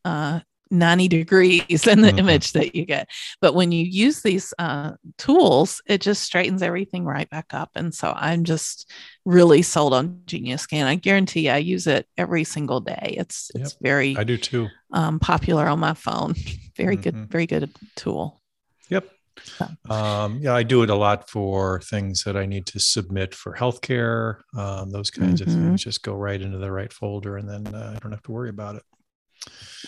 uh, 0.04 0.40
90 0.78 1.08
degrees 1.08 1.86
in 1.86 2.00
the 2.00 2.08
mm-hmm. 2.08 2.18
image 2.18 2.52
that 2.52 2.74
you 2.74 2.84
get. 2.84 3.08
But 3.40 3.54
when 3.54 3.72
you 3.72 3.84
use 3.84 4.22
these 4.22 4.52
uh, 4.58 4.92
tools, 5.18 5.82
it 5.86 6.00
just 6.00 6.22
straightens 6.22 6.62
everything 6.62 7.04
right 7.04 7.28
back 7.30 7.54
up. 7.54 7.70
And 7.74 7.94
so 7.94 8.12
I'm 8.16 8.44
just 8.44 8.90
really 9.24 9.62
sold 9.62 9.94
on 9.94 10.20
Genius 10.26 10.62
Scan. 10.62 10.86
I 10.86 10.96
guarantee 10.96 11.48
I 11.48 11.58
use 11.58 11.86
it 11.86 12.06
every 12.16 12.44
single 12.44 12.80
day. 12.80 13.14
It's 13.16 13.50
yep. 13.54 13.64
it's 13.64 13.76
very 13.80 14.16
I 14.16 14.24
do 14.24 14.36
too. 14.36 14.68
Um, 14.92 15.18
popular 15.18 15.66
on 15.66 15.78
my 15.78 15.94
phone. 15.94 16.34
very 16.76 16.96
mm-hmm. 16.96 17.02
good, 17.02 17.30
very 17.30 17.46
good 17.46 17.70
tool. 17.96 18.40
Yep. 18.90 19.08
Um, 19.90 20.38
yeah, 20.40 20.54
I 20.54 20.62
do 20.62 20.82
it 20.82 20.90
a 20.90 20.94
lot 20.94 21.28
for 21.28 21.80
things 21.80 22.24
that 22.24 22.36
I 22.36 22.46
need 22.46 22.66
to 22.66 22.78
submit 22.78 23.34
for 23.34 23.54
healthcare. 23.54 24.40
Um, 24.56 24.90
those 24.90 25.10
kinds 25.10 25.40
mm-hmm. 25.40 25.50
of 25.50 25.56
things 25.56 25.84
just 25.84 26.02
go 26.02 26.14
right 26.14 26.40
into 26.40 26.58
the 26.58 26.70
right 26.70 26.92
folder, 26.92 27.36
and 27.36 27.48
then 27.48 27.74
uh, 27.74 27.94
I 27.96 27.98
don't 27.98 28.12
have 28.12 28.22
to 28.22 28.32
worry 28.32 28.50
about 28.50 28.76
it. 28.76 28.82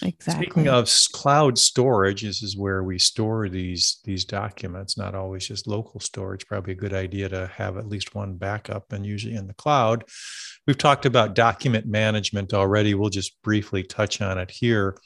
Exactly. 0.03 0.47
Speaking 0.47 0.69
of 0.69 0.91
cloud 1.13 1.59
storage, 1.59 2.23
this 2.23 2.43
is 2.43 2.57
where 2.57 2.83
we 2.83 2.99
store 2.99 3.49
these 3.49 4.01
these 4.05 4.25
documents. 4.25 4.99
Not 4.99 5.15
always 5.15 5.47
just 5.47 5.67
local 5.67 6.01
storage. 6.01 6.47
Probably 6.47 6.73
a 6.73 6.77
good 6.77 6.95
idea 6.95 7.29
to 7.31 7.51
have 7.55 7.79
at 7.79 7.89
least 7.89 8.15
one 8.15 8.35
backup, 8.35 8.93
and 8.93 9.07
usually 9.07 9.35
in 9.35 9.47
the 9.47 9.55
cloud. 9.55 10.05
We've 10.67 10.79
talked 10.79 11.07
about 11.07 11.35
document 11.35 11.87
management 11.87 12.53
already. 12.53 12.95
We'll 12.95 13.11
just 13.11 13.41
briefly 13.43 13.83
touch 13.83 14.21
on 14.21 14.39
it 14.39 14.51
here. 14.51 14.97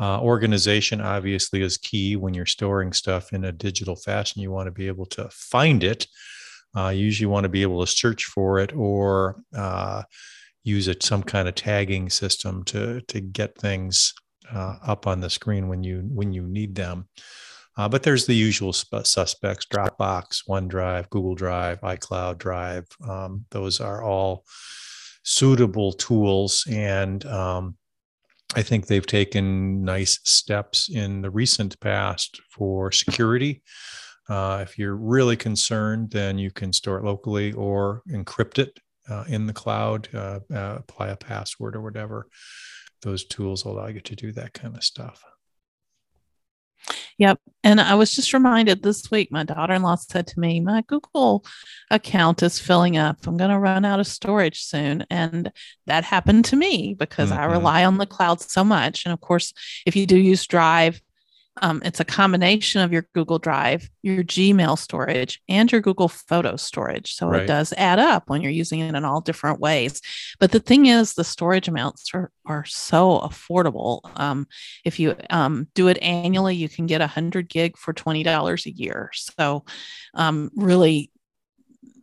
Uh, 0.00 0.20
organization 0.20 1.00
obviously 1.00 1.62
is 1.62 1.76
key 1.76 2.16
when 2.16 2.34
you're 2.34 2.46
storing 2.46 2.92
stuff 2.92 3.32
in 3.32 3.44
a 3.44 3.52
digital 3.52 3.96
fashion. 3.96 4.42
You 4.42 4.50
want 4.50 4.66
to 4.66 4.72
be 4.72 4.86
able 4.86 5.06
to 5.06 5.28
find 5.30 5.84
it. 5.84 6.06
Uh, 6.74 6.88
you 6.88 7.04
usually 7.04 7.26
want 7.26 7.44
to 7.44 7.50
be 7.50 7.62
able 7.62 7.84
to 7.84 7.92
search 7.92 8.24
for 8.24 8.58
it 8.58 8.74
or 8.74 9.42
uh, 9.54 10.02
use 10.64 10.88
it 10.88 11.02
some 11.02 11.22
kind 11.22 11.48
of 11.48 11.54
tagging 11.54 12.10
system 12.10 12.64
to 12.64 13.00
to 13.02 13.20
get 13.20 13.56
things 13.58 14.14
uh, 14.50 14.76
up 14.86 15.06
on 15.06 15.20
the 15.20 15.30
screen 15.30 15.68
when 15.68 15.82
you 15.82 16.02
when 16.08 16.32
you 16.32 16.42
need 16.42 16.74
them. 16.74 17.08
Uh, 17.76 17.88
but 17.88 18.02
there's 18.02 18.26
the 18.26 18.34
usual 18.34 18.72
sp- 18.76 19.04
suspects: 19.04 19.66
Dropbox, 19.66 20.46
OneDrive, 20.48 21.08
Google 21.10 21.34
Drive, 21.34 21.80
iCloud 21.80 22.38
Drive. 22.38 22.86
Um, 23.08 23.44
those 23.50 23.80
are 23.80 24.02
all 24.02 24.44
suitable 25.24 25.92
tools, 25.92 26.66
and 26.70 27.24
um, 27.26 27.76
I 28.54 28.62
think 28.62 28.86
they've 28.86 29.06
taken 29.06 29.84
nice 29.84 30.20
steps 30.24 30.90
in 30.90 31.22
the 31.22 31.30
recent 31.30 31.78
past 31.80 32.40
for 32.50 32.92
security. 32.92 33.62
Uh, 34.28 34.60
if 34.62 34.78
you're 34.78 34.96
really 34.96 35.36
concerned, 35.36 36.10
then 36.10 36.38
you 36.38 36.50
can 36.50 36.72
store 36.72 36.98
it 36.98 37.04
locally 37.04 37.52
or 37.52 38.02
encrypt 38.08 38.58
it 38.58 38.78
uh, 39.12 39.24
in 39.28 39.46
the 39.46 39.52
cloud, 39.52 40.08
uh, 40.14 40.40
uh, 40.52 40.76
apply 40.78 41.08
a 41.08 41.16
password 41.16 41.76
or 41.76 41.82
whatever. 41.82 42.26
Those 43.02 43.24
tools 43.24 43.64
allow 43.64 43.88
you 43.88 44.00
to 44.00 44.16
do 44.16 44.32
that 44.32 44.54
kind 44.54 44.76
of 44.76 44.84
stuff. 44.84 45.22
Yep. 47.18 47.38
And 47.62 47.80
I 47.80 47.94
was 47.94 48.14
just 48.14 48.32
reminded 48.32 48.82
this 48.82 49.10
week, 49.10 49.30
my 49.30 49.44
daughter 49.44 49.74
in 49.74 49.82
law 49.82 49.96
said 49.96 50.26
to 50.28 50.40
me, 50.40 50.60
My 50.60 50.82
Google 50.88 51.44
account 51.90 52.42
is 52.42 52.58
filling 52.58 52.96
up. 52.96 53.26
I'm 53.26 53.36
going 53.36 53.50
to 53.50 53.58
run 53.58 53.84
out 53.84 54.00
of 54.00 54.06
storage 54.06 54.62
soon. 54.62 55.04
And 55.10 55.52
that 55.86 56.04
happened 56.04 56.46
to 56.46 56.56
me 56.56 56.96
because 56.98 57.30
mm-hmm. 57.30 57.40
I 57.40 57.44
rely 57.44 57.84
on 57.84 57.98
the 57.98 58.06
cloud 58.06 58.40
so 58.40 58.64
much. 58.64 59.04
And 59.04 59.12
of 59.12 59.20
course, 59.20 59.52
if 59.86 59.94
you 59.94 60.06
do 60.06 60.16
use 60.16 60.46
Drive, 60.46 61.00
um, 61.60 61.82
it's 61.84 62.00
a 62.00 62.04
combination 62.04 62.80
of 62.80 62.92
your 62.92 63.06
Google 63.14 63.38
Drive, 63.38 63.90
your 64.02 64.24
Gmail 64.24 64.78
storage, 64.78 65.40
and 65.48 65.70
your 65.70 65.82
Google 65.82 66.08
Photo 66.08 66.56
storage. 66.56 67.14
So 67.14 67.28
right. 67.28 67.42
it 67.42 67.46
does 67.46 67.74
add 67.76 67.98
up 67.98 68.30
when 68.30 68.40
you're 68.40 68.50
using 68.50 68.80
it 68.80 68.94
in 68.94 69.04
all 69.04 69.20
different 69.20 69.60
ways. 69.60 70.00
But 70.40 70.52
the 70.52 70.60
thing 70.60 70.86
is, 70.86 71.12
the 71.12 71.24
storage 71.24 71.68
amounts 71.68 72.10
are, 72.14 72.30
are 72.46 72.64
so 72.64 73.20
affordable. 73.20 74.00
Um, 74.18 74.46
if 74.84 74.98
you 74.98 75.14
um, 75.28 75.68
do 75.74 75.88
it 75.88 75.98
annually, 76.00 76.56
you 76.56 76.70
can 76.70 76.86
get 76.86 77.00
100 77.00 77.50
gig 77.50 77.76
for 77.76 77.92
$20 77.92 78.66
a 78.66 78.70
year. 78.70 79.10
So, 79.12 79.64
um, 80.14 80.50
really, 80.56 81.10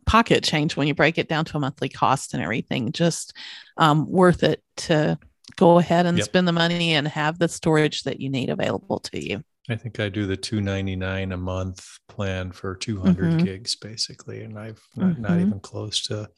pocket 0.06 0.42
change 0.42 0.76
when 0.76 0.88
you 0.88 0.94
break 0.94 1.18
it 1.18 1.28
down 1.28 1.44
to 1.44 1.56
a 1.56 1.60
monthly 1.60 1.88
cost 1.88 2.34
and 2.34 2.42
everything. 2.42 2.92
Just 2.92 3.32
um, 3.76 4.10
worth 4.10 4.42
it 4.42 4.62
to 4.76 5.18
go 5.56 5.78
ahead 5.78 6.06
and 6.06 6.18
yep. 6.18 6.24
spend 6.24 6.48
the 6.48 6.52
money 6.52 6.94
and 6.94 7.06
have 7.08 7.38
the 7.38 7.48
storage 7.48 8.02
that 8.02 8.20
you 8.20 8.30
need 8.30 8.50
available 8.50 9.00
to 9.00 9.24
you. 9.24 9.42
I 9.68 9.76
think 9.76 10.00
I 10.00 10.08
do 10.08 10.26
the 10.26 10.36
299 10.36 11.32
a 11.32 11.36
month 11.36 11.86
plan 12.08 12.50
for 12.50 12.74
200 12.74 13.24
mm-hmm. 13.24 13.44
gigs 13.44 13.76
basically 13.76 14.42
and 14.42 14.58
I've 14.58 14.82
not, 14.96 15.12
mm-hmm. 15.12 15.22
not 15.22 15.38
even 15.38 15.60
close 15.60 16.02
to 16.06 16.28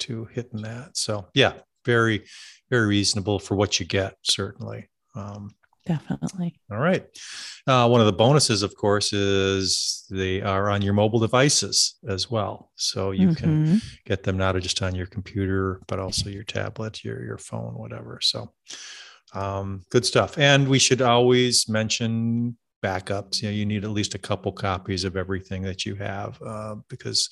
to 0.00 0.24
hitting 0.26 0.62
that. 0.62 0.96
So, 0.96 1.28
yeah, 1.34 1.54
very 1.84 2.24
very 2.70 2.86
reasonable 2.86 3.38
for 3.38 3.54
what 3.54 3.80
you 3.80 3.86
get 3.86 4.14
certainly. 4.22 4.88
Um, 5.14 5.50
definitely. 5.90 6.54
All 6.70 6.78
right. 6.78 7.04
Uh, 7.66 7.88
one 7.88 8.00
of 8.00 8.06
the 8.06 8.12
bonuses, 8.12 8.62
of 8.62 8.74
course, 8.76 9.12
is 9.12 10.06
they 10.10 10.40
are 10.40 10.70
on 10.70 10.82
your 10.82 10.94
mobile 10.94 11.18
devices 11.18 11.98
as 12.08 12.30
well. 12.30 12.70
So 12.76 13.10
you 13.10 13.28
mm-hmm. 13.28 13.44
can 13.44 13.80
get 14.06 14.22
them 14.22 14.36
not 14.36 14.54
just 14.60 14.82
on 14.82 14.94
your 14.94 15.06
computer, 15.06 15.80
but 15.88 15.98
also 15.98 16.30
your 16.30 16.44
tablet, 16.44 17.02
your 17.04 17.24
your 17.24 17.38
phone, 17.38 17.74
whatever. 17.74 18.20
So 18.22 18.52
um, 19.34 19.82
good 19.90 20.06
stuff. 20.06 20.38
And 20.38 20.68
we 20.68 20.78
should 20.78 21.02
always 21.02 21.68
mention 21.68 22.56
backups. 22.84 23.42
You 23.42 23.48
know, 23.48 23.54
you 23.54 23.66
need 23.66 23.84
at 23.84 23.90
least 23.90 24.14
a 24.14 24.18
couple 24.18 24.52
copies 24.52 25.04
of 25.04 25.16
everything 25.16 25.62
that 25.62 25.84
you 25.84 25.96
have 25.96 26.40
uh, 26.42 26.76
because 26.88 27.30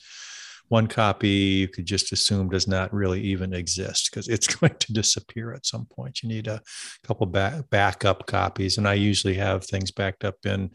one 0.68 0.86
copy 0.86 1.28
you 1.28 1.68
could 1.68 1.86
just 1.86 2.12
assume 2.12 2.48
does 2.48 2.68
not 2.68 2.92
really 2.92 3.20
even 3.20 3.54
exist 3.54 4.10
because 4.10 4.28
it's 4.28 4.46
going 4.54 4.74
to 4.78 4.92
disappear 4.92 5.52
at 5.52 5.66
some 5.66 5.86
point. 5.86 6.22
You 6.22 6.28
need 6.28 6.46
a 6.46 6.60
couple 7.06 7.26
back, 7.26 7.68
backup 7.70 8.26
copies. 8.26 8.78
And 8.78 8.86
I 8.86 8.94
usually 8.94 9.34
have 9.34 9.64
things 9.64 9.90
backed 9.90 10.24
up 10.24 10.36
in 10.44 10.70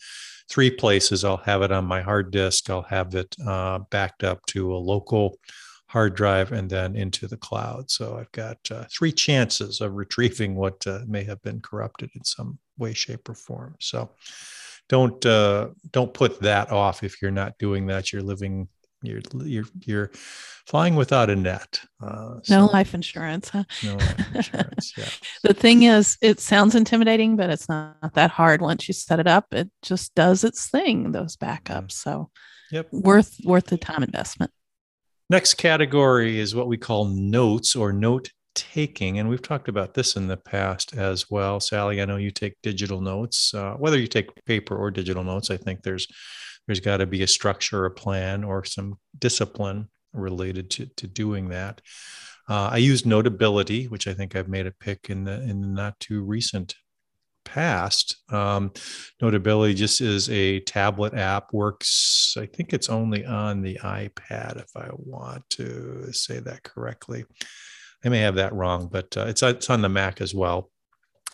three 0.49 0.71
places. 0.71 1.23
I'll 1.23 1.37
have 1.37 1.61
it 1.61 1.71
on 1.71 1.85
my 1.85 2.01
hard 2.01 2.31
disk, 2.31 2.69
I'll 2.69 2.83
have 2.83 3.15
it 3.15 3.35
uh, 3.45 3.79
backed 3.91 4.23
up 4.23 4.45
to 4.47 4.73
a 4.73 4.77
local 4.77 5.37
hard 5.87 6.15
drive, 6.15 6.51
and 6.51 6.69
then 6.69 6.95
into 6.95 7.27
the 7.27 7.37
cloud. 7.37 7.91
So 7.91 8.17
I've 8.17 8.31
got 8.31 8.57
uh, 8.71 8.85
three 8.91 9.11
chances 9.11 9.79
of 9.79 9.93
retrieving 9.95 10.55
what 10.55 10.85
uh, 10.87 11.01
may 11.07 11.23
have 11.23 11.41
been 11.43 11.61
corrupted 11.61 12.09
in 12.15 12.23
some 12.23 12.57
way, 12.77 12.93
shape, 12.93 13.29
or 13.29 13.35
form. 13.35 13.75
So 13.79 14.09
don't 14.89 15.23
uh, 15.25 15.69
don't 15.91 16.13
put 16.13 16.41
that 16.41 16.71
off 16.71 17.03
if 17.03 17.21
you're 17.21 17.31
not 17.31 17.57
doing 17.59 17.87
that. 17.87 18.11
You're 18.11 18.23
living 18.23 18.67
you're 19.03 19.21
you're 19.43 19.65
you're 19.85 20.11
flying 20.65 20.95
without 20.95 21.29
a 21.29 21.35
net. 21.35 21.81
Uh, 22.01 22.35
so 22.43 22.59
no 22.59 22.65
life 22.67 22.93
insurance, 22.93 23.49
huh? 23.49 23.63
No 23.83 23.95
life 23.95 24.35
insurance. 24.35 24.93
Yeah. 24.97 25.09
the 25.43 25.53
thing 25.53 25.83
is, 25.83 26.17
it 26.21 26.39
sounds 26.39 26.75
intimidating, 26.75 27.35
but 27.35 27.49
it's 27.49 27.67
not 27.67 28.13
that 28.13 28.31
hard 28.31 28.61
once 28.61 28.87
you 28.87 28.93
set 28.93 29.19
it 29.19 29.27
up. 29.27 29.53
It 29.53 29.69
just 29.81 30.15
does 30.15 30.43
its 30.43 30.69
thing. 30.69 31.11
Those 31.11 31.35
backups, 31.35 31.93
so 31.93 32.29
yep, 32.71 32.87
worth 32.91 33.37
worth 33.43 33.67
the 33.67 33.77
time 33.77 34.03
investment. 34.03 34.51
Next 35.29 35.55
category 35.55 36.39
is 36.39 36.53
what 36.55 36.67
we 36.67 36.77
call 36.77 37.05
notes 37.05 37.75
or 37.75 37.91
note 37.93 38.29
taking, 38.55 39.19
and 39.19 39.29
we've 39.29 39.41
talked 39.41 39.67
about 39.67 39.93
this 39.93 40.15
in 40.15 40.27
the 40.27 40.37
past 40.37 40.95
as 40.95 41.29
well. 41.29 41.59
Sallie, 41.59 42.01
I 42.01 42.05
know 42.05 42.17
you 42.17 42.31
take 42.31 42.53
digital 42.61 43.01
notes. 43.01 43.53
Uh, 43.53 43.73
whether 43.73 43.97
you 43.97 44.07
take 44.07 44.29
paper 44.45 44.75
or 44.75 44.91
digital 44.91 45.23
notes, 45.23 45.49
I 45.49 45.57
think 45.57 45.81
there's 45.81 46.07
there's 46.67 46.79
got 46.79 46.97
to 46.97 47.05
be 47.05 47.23
a 47.23 47.27
structure, 47.27 47.85
a 47.85 47.91
plan, 47.91 48.43
or 48.43 48.63
some 48.63 48.97
discipline 49.17 49.89
related 50.13 50.69
to, 50.71 50.85
to 50.97 51.07
doing 51.07 51.49
that. 51.49 51.81
Uh, 52.49 52.69
I 52.71 52.77
use 52.77 53.05
Notability, 53.05 53.85
which 53.85 54.07
I 54.07 54.13
think 54.13 54.35
I've 54.35 54.49
made 54.49 54.67
a 54.67 54.71
pick 54.71 55.09
in 55.09 55.23
the 55.23 55.41
in 55.41 55.61
the 55.61 55.67
not 55.67 55.99
too 55.99 56.23
recent 56.23 56.75
past. 57.45 58.17
Um, 58.29 58.71
Notability 59.21 59.73
just 59.73 60.01
is 60.01 60.29
a 60.29 60.59
tablet 60.61 61.13
app. 61.13 61.53
Works. 61.53 62.35
I 62.37 62.45
think 62.45 62.73
it's 62.73 62.89
only 62.89 63.25
on 63.25 63.61
the 63.61 63.77
iPad. 63.83 64.57
If 64.57 64.75
I 64.75 64.89
want 64.91 65.49
to 65.51 66.11
say 66.11 66.39
that 66.39 66.63
correctly, 66.63 67.25
I 68.03 68.09
may 68.09 68.19
have 68.19 68.35
that 68.35 68.53
wrong, 68.53 68.89
but 68.91 69.15
uh, 69.15 69.25
it's 69.27 69.43
it's 69.43 69.69
on 69.69 69.81
the 69.81 69.89
Mac 69.89 70.19
as 70.19 70.33
well. 70.33 70.69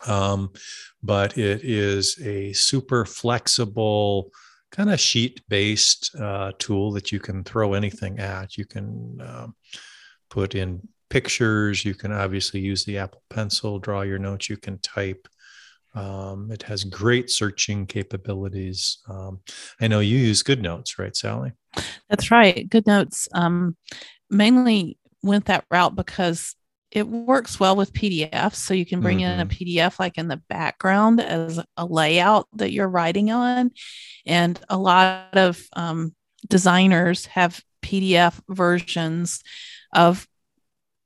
Um, 0.06 0.52
but 1.02 1.36
it 1.36 1.62
is 1.62 2.18
a 2.22 2.52
super 2.52 3.04
flexible 3.04 4.30
kind 4.70 4.90
of 4.90 5.00
sheet 5.00 5.42
based 5.48 6.14
uh, 6.16 6.52
tool 6.58 6.92
that 6.92 7.12
you 7.12 7.20
can 7.20 7.44
throw 7.44 7.74
anything 7.74 8.18
at. 8.18 8.56
You 8.56 8.64
can 8.64 9.18
um, 9.20 9.54
put 10.30 10.54
in 10.54 10.86
pictures. 11.08 11.84
You 11.84 11.94
can 11.94 12.12
obviously 12.12 12.60
use 12.60 12.84
the 12.84 12.98
Apple 12.98 13.22
Pencil, 13.30 13.78
draw 13.78 14.02
your 14.02 14.18
notes. 14.18 14.48
You 14.48 14.56
can 14.56 14.78
type. 14.78 15.28
Um, 15.94 16.50
it 16.52 16.62
has 16.62 16.84
great 16.84 17.30
searching 17.30 17.84
capabilities. 17.86 18.98
Um, 19.08 19.40
I 19.80 19.88
know 19.88 19.98
you 19.98 20.18
use 20.18 20.42
GoodNotes, 20.42 20.98
right, 20.98 21.16
Sallie? 21.16 21.52
That's 22.08 22.30
right. 22.30 22.68
GoodNotes 22.68 23.26
um, 23.34 23.76
mainly 24.30 24.98
went 25.22 25.46
that 25.46 25.64
route 25.70 25.96
because 25.96 26.54
it 26.90 27.06
works 27.06 27.60
well 27.60 27.76
with 27.76 27.92
PDFs. 27.92 28.56
So 28.56 28.74
you 28.74 28.84
can 28.84 29.00
bring 29.00 29.18
mm-hmm. 29.18 29.32
in 29.32 29.40
a 29.40 29.46
mm-hmm. 29.46 29.80
PDF 29.80 29.98
like 29.98 30.18
in 30.18 30.28
the 30.28 30.42
background 30.48 31.20
as 31.20 31.60
a 31.76 31.86
layout 31.86 32.48
that 32.54 32.72
you're 32.72 32.88
writing 32.88 33.30
on. 33.30 33.70
And 34.26 34.60
a 34.68 34.76
lot 34.76 35.36
of 35.36 35.62
um, 35.74 36.14
designers 36.48 37.26
have 37.26 37.62
PDF 37.82 38.40
versions 38.48 39.42
of 39.92 40.26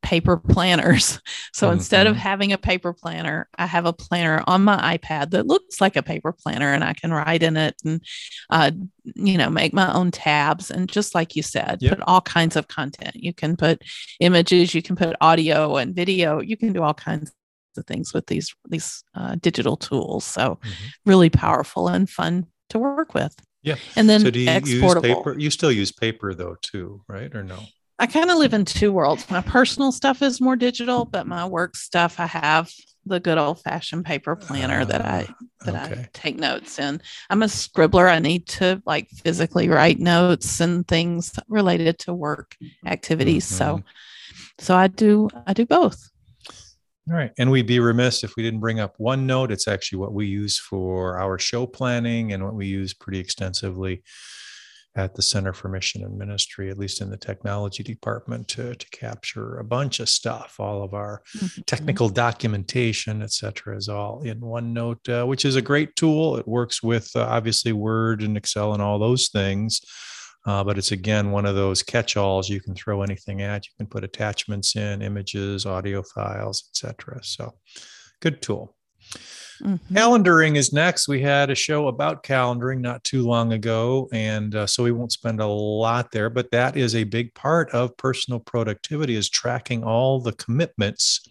paper 0.04 0.36
planners. 0.36 1.20
So 1.52 1.68
mm-hmm. 1.68 1.74
instead 1.74 2.08
of 2.08 2.16
having 2.16 2.52
a 2.52 2.58
paper 2.58 2.92
planner, 2.92 3.48
I 3.56 3.66
have 3.66 3.86
a 3.86 3.92
planner 3.92 4.42
on 4.48 4.64
my 4.64 4.98
iPad 4.98 5.30
that 5.30 5.46
looks 5.46 5.80
like 5.80 5.94
a 5.94 6.02
paper 6.02 6.32
planner 6.32 6.72
and 6.72 6.82
I 6.82 6.94
can 6.94 7.12
write 7.12 7.44
in 7.44 7.56
it 7.56 7.76
and, 7.84 8.02
uh, 8.50 8.72
you 9.04 9.38
know, 9.38 9.50
make 9.50 9.72
my 9.72 9.92
own 9.94 10.10
tabs. 10.10 10.72
And 10.72 10.88
just 10.88 11.14
like 11.14 11.36
you 11.36 11.44
said, 11.44 11.78
yep. 11.80 11.90
put 11.90 12.04
all 12.08 12.20
kinds 12.20 12.56
of 12.56 12.66
content. 12.66 13.14
You 13.14 13.32
can 13.32 13.56
put 13.56 13.82
images, 14.18 14.74
you 14.74 14.82
can 14.82 14.96
put 14.96 15.14
audio 15.20 15.76
and 15.76 15.94
video, 15.94 16.40
you 16.40 16.56
can 16.56 16.72
do 16.72 16.82
all 16.82 16.94
kinds 16.94 17.32
of 17.76 17.86
things 17.86 18.12
with 18.12 18.26
these, 18.26 18.52
these 18.68 19.04
uh, 19.14 19.36
digital 19.36 19.76
tools. 19.76 20.24
So 20.24 20.58
mm-hmm. 20.60 20.84
really 21.06 21.30
powerful 21.30 21.86
and 21.86 22.10
fun 22.10 22.46
to 22.70 22.80
work 22.80 23.14
with. 23.14 23.36
Yeah. 23.62 23.76
And 23.94 24.08
then 24.08 24.22
so 24.22 24.30
do 24.30 24.40
you 24.40 24.50
use 24.50 24.94
paper? 25.00 25.38
You 25.38 25.50
still 25.50 25.72
use 25.72 25.92
paper 25.92 26.34
though, 26.34 26.56
too, 26.62 27.02
right? 27.08 27.32
Or 27.32 27.44
no? 27.44 27.60
I 27.98 28.06
kind 28.06 28.30
of 28.30 28.38
live 28.38 28.54
in 28.54 28.64
two 28.64 28.92
worlds. 28.92 29.30
My 29.30 29.40
personal 29.40 29.92
stuff 29.92 30.20
is 30.20 30.40
more 30.40 30.56
digital, 30.56 31.04
but 31.04 31.26
my 31.26 31.46
work 31.46 31.76
stuff, 31.76 32.18
I 32.18 32.26
have 32.26 32.70
the 33.06 33.20
good 33.20 33.38
old 33.38 33.60
fashioned 33.60 34.04
paper 34.04 34.34
planner 34.34 34.80
uh, 34.80 34.84
that 34.86 35.04
I 35.04 35.28
that 35.64 35.92
okay. 35.92 36.00
I 36.00 36.08
take 36.12 36.36
notes 36.36 36.78
in. 36.78 37.00
I'm 37.30 37.42
a 37.42 37.46
scribbler. 37.46 38.10
I 38.10 38.18
need 38.18 38.46
to 38.48 38.82
like 38.86 39.08
physically 39.10 39.68
write 39.68 39.98
notes 39.98 40.60
and 40.60 40.86
things 40.88 41.32
related 41.48 41.98
to 42.00 42.14
work 42.14 42.56
activities. 42.86 43.46
Mm-hmm. 43.46 43.56
So 43.56 43.82
so 44.58 44.76
I 44.76 44.88
do 44.88 45.28
I 45.46 45.52
do 45.52 45.66
both. 45.66 46.10
All 47.08 47.16
right. 47.16 47.32
And 47.38 47.50
we'd 47.50 47.66
be 47.66 47.80
remiss 47.80 48.24
if 48.24 48.34
we 48.34 48.42
didn't 48.42 48.60
bring 48.60 48.80
up 48.80 48.96
OneNote. 48.98 49.50
It's 49.50 49.68
actually 49.68 49.98
what 49.98 50.14
we 50.14 50.26
use 50.26 50.58
for 50.58 51.18
our 51.18 51.38
show 51.38 51.66
planning 51.66 52.32
and 52.32 52.42
what 52.42 52.54
we 52.54 52.66
use 52.66 52.94
pretty 52.94 53.18
extensively 53.18 54.02
at 54.96 55.14
the 55.14 55.22
Center 55.22 55.52
for 55.52 55.68
Mission 55.68 56.04
and 56.04 56.16
Ministry, 56.16 56.70
at 56.70 56.78
least 56.78 57.00
in 57.00 57.10
the 57.10 57.16
technology 57.16 57.82
department, 57.82 58.46
to, 58.48 58.74
to 58.74 58.90
capture 58.90 59.58
a 59.58 59.64
bunch 59.64 59.98
of 59.98 60.08
stuff. 60.08 60.56
All 60.58 60.84
of 60.84 60.94
our 60.94 61.22
mm-hmm. 61.36 61.62
technical 61.66 62.08
documentation, 62.08 63.22
et 63.22 63.32
cetera, 63.32 63.76
is 63.76 63.88
all 63.88 64.22
in 64.22 64.40
OneNote, 64.40 65.22
uh, 65.22 65.26
which 65.26 65.44
is 65.44 65.56
a 65.56 65.62
great 65.62 65.96
tool. 65.96 66.36
It 66.36 66.46
works 66.46 66.82
with 66.82 67.10
uh, 67.16 67.26
obviously 67.26 67.72
Word 67.72 68.22
and 68.22 68.36
Excel 68.36 68.72
and 68.72 68.82
all 68.82 68.98
those 68.98 69.28
things. 69.28 69.80
Uh, 70.46 70.62
but 70.62 70.76
it's 70.76 70.92
again 70.92 71.30
one 71.30 71.46
of 71.46 71.54
those 71.54 71.82
catch-alls 71.82 72.50
you 72.50 72.60
can 72.60 72.74
throw 72.74 73.02
anything 73.02 73.40
at. 73.40 73.66
You 73.66 73.72
can 73.78 73.86
put 73.86 74.04
attachments 74.04 74.76
in, 74.76 75.00
images, 75.00 75.64
audio 75.64 76.02
files, 76.02 76.68
etc. 76.70 77.18
So, 77.22 77.54
good 78.20 78.42
tool. 78.42 78.76
Mm-hmm. 79.62 79.96
Calendaring 79.96 80.56
is 80.56 80.72
next. 80.72 81.08
We 81.08 81.20
had 81.20 81.50
a 81.50 81.54
show 81.54 81.88
about 81.88 82.22
calendaring 82.22 82.80
not 82.80 83.04
too 83.04 83.22
long 83.22 83.52
ago, 83.52 84.08
and 84.12 84.54
uh, 84.54 84.66
so 84.66 84.82
we 84.82 84.92
won't 84.92 85.12
spend 85.12 85.40
a 85.40 85.46
lot 85.46 86.10
there. 86.10 86.30
But 86.30 86.50
that 86.50 86.76
is 86.76 86.94
a 86.94 87.04
big 87.04 87.34
part 87.34 87.70
of 87.70 87.96
personal 87.96 88.40
productivity 88.40 89.14
is 89.14 89.28
tracking 89.28 89.84
all 89.84 90.20
the 90.20 90.32
commitments 90.32 91.26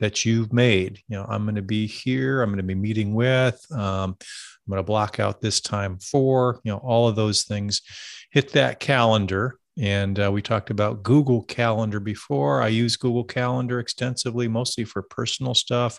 that 0.00 0.24
you've 0.24 0.52
made. 0.52 1.00
You 1.08 1.18
know, 1.18 1.26
I'm 1.28 1.44
going 1.44 1.54
to 1.56 1.62
be 1.62 1.86
here. 1.86 2.42
I'm 2.42 2.50
going 2.50 2.58
to 2.58 2.62
be 2.62 2.74
meeting 2.74 3.14
with. 3.14 3.64
Um, 3.72 4.16
I'm 4.20 4.70
going 4.70 4.78
to 4.78 4.82
block 4.82 5.20
out 5.20 5.40
this 5.40 5.60
time 5.60 5.98
for. 5.98 6.60
You 6.64 6.72
know, 6.72 6.78
all 6.78 7.08
of 7.08 7.16
those 7.16 7.42
things. 7.42 7.82
Hit 8.30 8.52
that 8.52 8.80
calendar. 8.80 9.58
And 9.76 10.20
uh, 10.20 10.30
we 10.30 10.40
talked 10.40 10.70
about 10.70 11.02
Google 11.02 11.42
Calendar 11.42 11.98
before. 11.98 12.62
I 12.62 12.68
use 12.68 12.96
Google 12.96 13.24
Calendar 13.24 13.80
extensively, 13.80 14.46
mostly 14.46 14.84
for 14.84 15.02
personal 15.02 15.54
stuff 15.54 15.98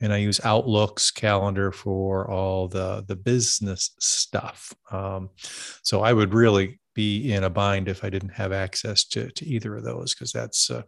and 0.00 0.12
I 0.12 0.18
use 0.18 0.40
Outlook's 0.44 1.10
calendar 1.10 1.72
for 1.72 2.30
all 2.30 2.68
the 2.68 3.04
the 3.06 3.16
business 3.16 3.90
stuff. 3.98 4.74
Um, 4.90 5.30
so 5.82 6.02
I 6.02 6.12
would 6.12 6.34
really 6.34 6.80
be 6.98 7.32
in 7.32 7.44
a 7.44 7.50
bind 7.50 7.86
if 7.86 8.02
I 8.02 8.10
didn't 8.10 8.30
have 8.30 8.50
access 8.50 9.04
to, 9.04 9.30
to 9.30 9.46
either 9.46 9.76
of 9.76 9.84
those 9.84 10.12
because 10.16 10.32
that's 10.32 10.68
uh, 10.68 10.82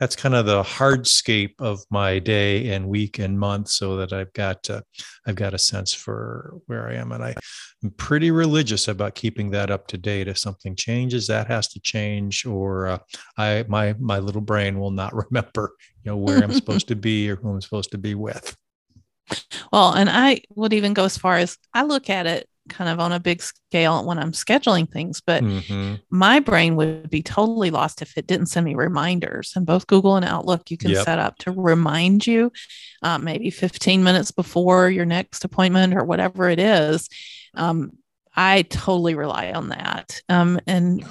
that's 0.00 0.16
kind 0.16 0.34
of 0.34 0.46
the 0.46 0.64
hardscape 0.64 1.54
of 1.60 1.78
my 1.92 2.18
day 2.18 2.70
and 2.70 2.88
week 2.88 3.20
and 3.20 3.38
month 3.38 3.68
so 3.68 3.96
that 3.98 4.12
I've 4.12 4.32
got 4.32 4.68
uh, 4.68 4.80
I've 5.28 5.36
got 5.36 5.54
a 5.54 5.58
sense 5.58 5.94
for 5.94 6.58
where 6.66 6.88
I 6.88 6.94
am 6.94 7.12
and 7.12 7.22
I, 7.22 7.36
am 7.84 7.92
pretty 7.92 8.32
religious 8.32 8.88
about 8.88 9.14
keeping 9.14 9.52
that 9.52 9.70
up 9.70 9.86
to 9.88 9.96
date 9.96 10.26
if 10.26 10.38
something 10.38 10.74
changes 10.74 11.28
that 11.28 11.46
has 11.46 11.68
to 11.68 11.80
change 11.80 12.44
or 12.44 12.88
uh, 12.88 12.98
I 13.38 13.64
my 13.68 13.94
my 14.00 14.18
little 14.18 14.40
brain 14.40 14.80
will 14.80 14.90
not 14.90 15.14
remember 15.30 15.70
you 16.04 16.10
know 16.10 16.16
where 16.16 16.42
I'm 16.42 16.52
supposed 16.60 16.88
to 16.88 16.96
be 16.96 17.30
or 17.30 17.36
who 17.36 17.50
I'm 17.50 17.60
supposed 17.60 17.90
to 17.92 17.98
be 17.98 18.14
with 18.14 18.56
well 19.72 19.92
and 19.92 20.10
I 20.10 20.42
would 20.54 20.72
even 20.72 20.94
go 20.94 21.04
as 21.04 21.16
far 21.16 21.38
as 21.38 21.58
I 21.72 21.84
look 21.84 22.10
at 22.10 22.26
it 22.26 22.48
kind 22.68 22.88
of 22.90 23.00
on 23.00 23.12
a 23.12 23.20
big 23.20 23.42
scale 23.42 24.04
when 24.04 24.18
I'm 24.18 24.32
scheduling 24.32 24.90
things, 24.90 25.20
but 25.20 25.42
mm-hmm. 25.42 25.96
my 26.10 26.40
brain 26.40 26.76
would 26.76 27.10
be 27.10 27.22
totally 27.22 27.70
lost 27.70 28.02
if 28.02 28.16
it 28.16 28.26
didn't 28.26 28.46
send 28.46 28.64
me 28.64 28.74
reminders. 28.74 29.52
And 29.54 29.66
both 29.66 29.86
Google 29.86 30.16
and 30.16 30.24
Outlook, 30.24 30.70
you 30.70 30.76
can 30.76 30.92
yep. 30.92 31.04
set 31.04 31.18
up 31.18 31.36
to 31.38 31.52
remind 31.52 32.26
you 32.26 32.52
uh, 33.02 33.18
maybe 33.18 33.50
15 33.50 34.02
minutes 34.02 34.30
before 34.30 34.88
your 34.88 35.04
next 35.04 35.44
appointment 35.44 35.94
or 35.94 36.04
whatever 36.04 36.48
it 36.48 36.58
is. 36.58 37.08
Um, 37.54 37.92
I 38.34 38.62
totally 38.62 39.14
rely 39.14 39.52
on 39.52 39.68
that. 39.68 40.22
Um, 40.28 40.58
and 40.66 41.04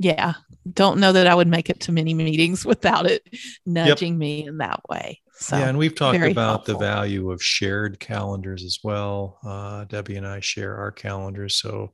yeah, 0.00 0.32
don't 0.72 0.98
know 0.98 1.12
that 1.12 1.26
I 1.26 1.34
would 1.34 1.46
make 1.46 1.68
it 1.68 1.80
to 1.80 1.92
many 1.92 2.14
meetings 2.14 2.64
without 2.66 3.06
it 3.06 3.22
nudging 3.66 4.14
yep. 4.14 4.18
me 4.18 4.46
in 4.46 4.58
that 4.58 4.80
way. 4.88 5.20
So, 5.34 5.58
yeah, 5.58 5.68
and 5.68 5.78
we've 5.78 5.94
talked 5.94 6.16
about 6.16 6.36
helpful. 6.36 6.74
the 6.74 6.80
value 6.80 7.30
of 7.30 7.42
shared 7.42 8.00
calendars 8.00 8.64
as 8.64 8.78
well. 8.82 9.38
Uh, 9.44 9.84
Debbie 9.84 10.16
and 10.16 10.26
I 10.26 10.40
share 10.40 10.76
our 10.76 10.90
calendars, 10.90 11.56
so 11.56 11.92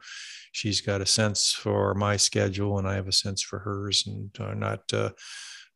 she's 0.53 0.81
got 0.81 1.01
a 1.01 1.07
sense 1.07 1.53
for 1.53 1.95
my 1.95 2.17
schedule, 2.17 2.79
and 2.79 2.89
I 2.89 2.95
have 2.95 3.09
a 3.09 3.13
sense 3.13 3.43
for 3.43 3.59
hers, 3.59 4.05
and 4.07 4.31
are 4.41 4.55
not 4.55 4.83
uh, 4.93 5.11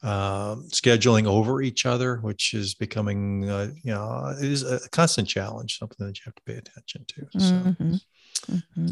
uh, 0.05 0.57
scheduling 0.69 1.27
over 1.27 1.63
each 1.63 1.85
other, 1.85 2.17
which 2.19 2.55
is 2.55 2.75
becoming, 2.75 3.49
uh, 3.49 3.71
you 3.83 3.93
know, 3.93 4.35
is 4.41 4.63
a 4.63 4.89
constant 4.91 5.29
challenge, 5.29 5.79
something 5.79 6.07
that 6.07 6.17
you 6.17 6.23
have 6.25 6.35
to 6.37 6.43
pay 6.47 6.57
attention 6.57 7.05
to. 7.09 7.27
So. 7.39 7.53
Mm-hmm. 7.55 7.95
Mm-hmm 8.53 8.89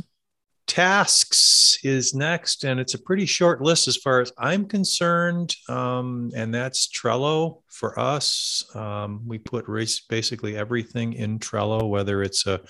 tasks 0.69 1.79
is 1.83 2.15
next, 2.15 2.65
and 2.65 2.79
it's 2.79 2.95
a 2.95 3.03
pretty 3.03 3.27
short 3.27 3.61
list 3.61 3.89
as 3.89 3.97
far 3.97 4.21
as 4.21 4.31
I'm 4.39 4.67
concerned. 4.67 5.57
Um, 5.69 6.31
and 6.37 6.55
that's 6.55 6.87
Trello 6.89 7.63
for 7.67 7.99
us. 7.99 8.65
Um, 8.75 9.23
we 9.27 9.39
put 9.39 9.67
basically 10.09 10.57
everything 10.57 11.15
in 11.15 11.41
Trello, 11.41 11.89
whether 11.89 12.23
it's 12.23 12.47
a 12.47 12.61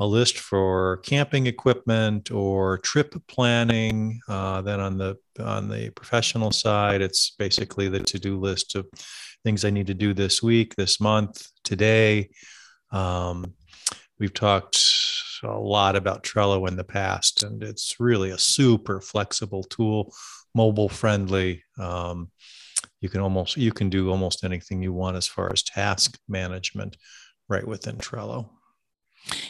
a 0.00 0.06
list 0.06 0.38
for 0.38 0.96
camping 0.98 1.46
equipment 1.46 2.30
or 2.32 2.78
trip 2.78 3.14
planning. 3.28 4.20
Uh, 4.28 4.60
then 4.60 4.80
on 4.80 4.98
the 4.98 5.16
on 5.38 5.68
the 5.68 5.90
professional 5.90 6.50
side, 6.50 7.00
it's 7.00 7.30
basically 7.30 7.88
the 7.88 8.00
to 8.00 8.18
do 8.18 8.38
list 8.38 8.74
of 8.74 8.86
things 9.44 9.64
I 9.64 9.70
need 9.70 9.86
to 9.86 9.94
do 9.94 10.14
this 10.14 10.42
week, 10.42 10.74
this 10.74 11.00
month, 11.00 11.48
today. 11.62 12.30
Um, 12.90 13.54
we've 14.18 14.34
talked 14.34 14.76
a 15.44 15.58
lot 15.58 15.96
about 15.96 16.24
Trello 16.24 16.68
in 16.68 16.76
the 16.76 16.84
past, 16.84 17.42
and 17.42 17.62
it's 17.62 17.96
really 17.98 18.30
a 18.30 18.38
super 18.38 19.00
flexible 19.00 19.64
tool, 19.64 20.14
mobile 20.54 20.88
friendly. 20.88 21.62
Um, 21.78 22.30
you 23.00 23.08
can 23.08 23.20
almost 23.20 23.56
you 23.56 23.72
can 23.72 23.90
do 23.90 24.10
almost 24.10 24.44
anything 24.44 24.82
you 24.82 24.92
want 24.92 25.16
as 25.16 25.26
far 25.26 25.52
as 25.52 25.62
task 25.62 26.18
management 26.28 26.96
right 27.48 27.66
within 27.66 27.96
Trello. 27.96 28.48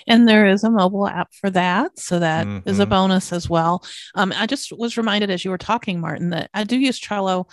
And 0.07 0.29
there 0.29 0.47
is 0.47 0.63
a 0.63 0.71
mobile 0.71 1.09
app 1.09 1.33
for 1.35 1.51
that. 1.51 1.99
So 1.99 2.19
that 2.21 2.47
mm-hmm. 2.47 2.69
is 2.69 2.79
a 2.79 2.83
mm-hmm. 2.83 2.91
bonus 2.91 3.33
as 3.33 3.51
well. 3.51 3.85
Um, 4.15 4.33
I 4.37 4.47
just 4.47 4.77
was 4.77 4.97
reminded 4.97 5.31
as 5.31 5.45
you 5.45 5.51
were 5.51 5.59
talking, 5.59 6.01
Martin, 6.01 6.31
that 6.31 6.51
I 6.55 6.65
do 6.65 6.79
use 6.79 7.01
Trello 7.01 7.49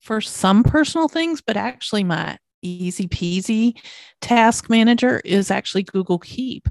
for 0.00 0.20
some 0.20 0.64
personal 0.64 1.08
things, 1.08 1.40
but 1.40 1.56
actually 1.56 2.04
my 2.04 2.36
easy 2.62 3.08
peasy 3.08 3.78
task 4.20 4.68
manager 4.70 5.20
is 5.24 5.50
actually 5.50 5.82
Google 5.82 6.18
Keep 6.18 6.68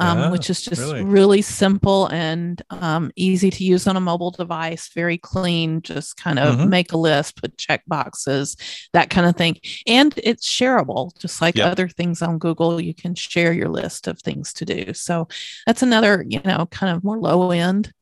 um, 0.00 0.18
ah, 0.18 0.30
which 0.30 0.48
is 0.48 0.62
just 0.62 0.80
really? 0.80 1.04
really, 1.04 1.42
simple 1.42 2.06
and 2.06 2.62
um, 2.70 3.10
easy 3.16 3.50
to 3.50 3.64
use 3.64 3.86
on 3.86 3.96
a 3.96 4.00
mobile 4.00 4.30
device, 4.30 4.90
very 4.94 5.18
clean, 5.18 5.82
just 5.82 6.16
kind 6.16 6.38
of 6.38 6.56
mm-hmm. 6.56 6.70
make 6.70 6.92
a 6.92 6.96
list, 6.96 7.36
put 7.36 7.58
check 7.58 7.82
boxes, 7.86 8.56
that 8.92 9.10
kind 9.10 9.26
of 9.26 9.36
thing. 9.36 9.58
And 9.86 10.14
it's 10.16 10.48
shareable, 10.48 11.16
just 11.18 11.40
like 11.40 11.56
yep. 11.56 11.70
other 11.70 11.88
things 11.88 12.22
on 12.22 12.38
Google, 12.38 12.80
you 12.80 12.94
can 12.94 13.14
share 13.14 13.52
your 13.52 13.68
list 13.68 14.08
of 14.08 14.18
things 14.20 14.52
to 14.54 14.64
do. 14.64 14.94
So 14.94 15.28
that's 15.66 15.82
another, 15.82 16.24
you 16.26 16.40
know, 16.44 16.66
kind 16.70 16.96
of 16.96 17.04
more 17.04 17.18
low 17.18 17.50
end 17.50 17.92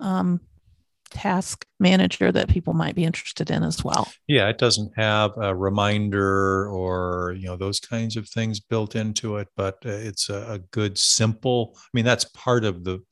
um, 0.00 0.40
task 1.10 1.66
manager 1.78 2.32
that 2.32 2.48
people 2.48 2.72
might 2.72 2.94
be 2.94 3.04
interested 3.04 3.50
in 3.50 3.62
as 3.62 3.84
well. 3.84 4.10
Yeah, 4.26 4.48
it 4.48 4.58
doesn't 4.58 4.92
have 4.96 5.32
a 5.36 5.54
reminder 5.54 6.68
or 6.68 7.34
you 7.38 7.46
know 7.46 7.56
those 7.56 7.80
kinds 7.80 8.16
of 8.16 8.28
things 8.28 8.60
built 8.60 8.96
into 8.96 9.36
it, 9.36 9.48
but 9.56 9.76
uh, 9.84 9.90
it's 9.90 10.28
a, 10.28 10.52
a 10.52 10.58
good 10.58 10.98
simple. 10.98 11.76
I 11.76 11.88
mean, 11.92 12.04
that's 12.04 12.24
part 12.24 12.64
of 12.64 12.84
the 12.84 13.02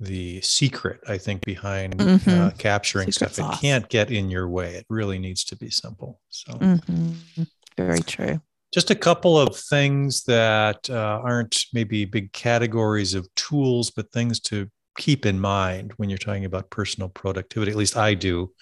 the 0.00 0.40
secret 0.40 1.00
I 1.08 1.16
think 1.16 1.44
behind 1.44 2.00
uh, 2.00 2.04
mm-hmm. 2.04 2.30
uh, 2.30 2.50
capturing 2.58 3.12
secret 3.12 3.34
stuff. 3.34 3.46
Sauce. 3.46 3.58
It 3.58 3.60
can't 3.60 3.88
get 3.88 4.10
in 4.10 4.30
your 4.30 4.48
way. 4.48 4.74
It 4.74 4.86
really 4.88 5.18
needs 5.18 5.44
to 5.44 5.56
be 5.56 5.70
simple. 5.70 6.20
So 6.28 6.52
mm-hmm. 6.54 7.42
very 7.76 8.00
true. 8.00 8.40
Just 8.74 8.90
a 8.90 8.94
couple 8.94 9.38
of 9.38 9.54
things 9.54 10.24
that 10.24 10.88
uh, 10.88 11.20
aren't 11.22 11.66
maybe 11.74 12.06
big 12.06 12.32
categories 12.32 13.14
of 13.14 13.28
tools, 13.34 13.90
but 13.90 14.10
things 14.12 14.40
to 14.40 14.70
keep 14.96 15.26
in 15.26 15.38
mind 15.40 15.92
when 15.96 16.08
you're 16.08 16.18
talking 16.18 16.44
about 16.44 16.70
personal 16.70 17.08
productivity 17.08 17.70
at 17.70 17.76
least 17.76 17.96
i 17.96 18.14
do 18.14 18.52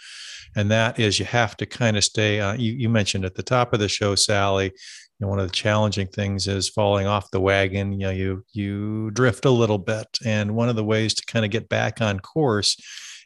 and 0.57 0.71
that 0.71 0.99
is 0.99 1.19
you 1.19 1.25
have 1.25 1.57
to 1.57 1.67
kind 1.67 1.97
of 1.97 2.05
stay 2.05 2.41
on 2.41 2.59
you, 2.59 2.73
you 2.73 2.89
mentioned 2.89 3.25
at 3.25 3.35
the 3.35 3.43
top 3.43 3.73
of 3.73 3.81
the 3.81 3.89
show 3.89 4.15
sallie 4.15 4.67
you 4.67 4.73
know 5.21 5.29
one 5.29 5.39
of 5.39 5.47
the 5.47 5.55
challenging 5.55 6.07
things 6.07 6.47
is 6.49 6.69
falling 6.69 7.07
off 7.07 7.31
the 7.31 7.41
wagon 7.41 7.93
you 7.93 7.99
know 7.99 8.11
you 8.11 8.45
you 8.53 9.11
drift 9.13 9.45
a 9.45 9.51
little 9.51 9.79
bit 9.79 10.07
and 10.25 10.55
one 10.55 10.69
of 10.69 10.77
the 10.77 10.85
ways 10.85 11.15
to 11.15 11.25
kind 11.27 11.45
of 11.45 11.51
get 11.51 11.69
back 11.69 12.01
on 12.01 12.19
course 12.21 12.77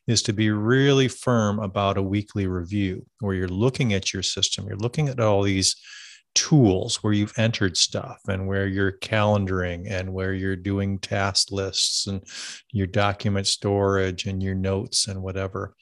is 0.06 0.22
to 0.22 0.34
be 0.34 0.50
really 0.50 1.08
firm 1.08 1.58
about 1.58 1.96
a 1.96 2.02
weekly 2.02 2.46
review 2.46 3.06
where 3.20 3.34
you're 3.34 3.48
looking 3.48 3.92
at 3.94 4.12
your 4.12 4.22
system 4.22 4.66
you're 4.66 4.76
looking 4.76 5.08
at 5.08 5.20
all 5.20 5.42
these 5.42 5.76
tools 6.34 6.96
where 7.02 7.12
you've 7.12 7.38
entered 7.38 7.76
stuff 7.76 8.20
and 8.28 8.46
where 8.46 8.66
you're 8.66 8.98
calendaring 8.98 9.90
and 9.90 10.12
where 10.12 10.32
you're 10.32 10.56
doing 10.56 10.98
task 10.98 11.52
lists 11.52 12.06
and 12.06 12.22
your 12.72 12.86
document 12.86 13.46
storage 13.46 14.26
and 14.26 14.42
your 14.42 14.54
notes 14.54 15.08
and 15.08 15.22
whatever. 15.22 15.74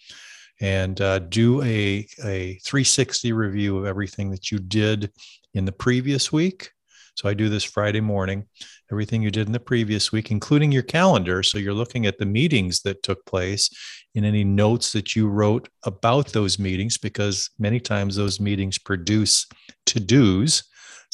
And 0.61 1.01
uh, 1.01 1.19
do 1.21 1.63
a, 1.63 2.07
a 2.25 2.59
360 2.65 3.33
review 3.33 3.79
of 3.79 3.87
everything 3.87 4.31
that 4.31 4.51
you 4.51 4.59
did 4.59 5.11
in 5.55 5.65
the 5.65 5.73
previous 5.73 6.31
week 6.31 6.71
so 7.15 7.29
i 7.29 7.35
do 7.35 7.49
this 7.49 7.65
friday 7.65 8.01
morning 8.01 8.47
everything 8.93 9.23
you 9.23 9.31
did 9.31 9.47
in 9.47 9.53
the 9.53 9.59
previous 9.59 10.13
week 10.13 10.31
including 10.31 10.71
your 10.71 10.83
calendar. 10.83 11.43
So 11.43 11.57
you're 11.57 11.73
looking 11.73 12.05
at 12.05 12.19
the 12.19 12.27
meetings 12.27 12.83
that 12.83 13.03
took 13.03 13.25
place 13.25 13.71
and 14.15 14.27
any 14.27 14.45
notes 14.45 14.93
that 14.93 15.17
you 15.17 15.29
wrote 15.29 15.69
about 15.85 16.29
those 16.29 16.59
meetings 16.59 16.99
because 16.99 17.49
many 17.59 17.81
times 17.81 18.17
those 18.17 18.39
meetings 18.39 18.79
produce 18.79 19.47
to 19.87 19.99
dos 19.99 20.63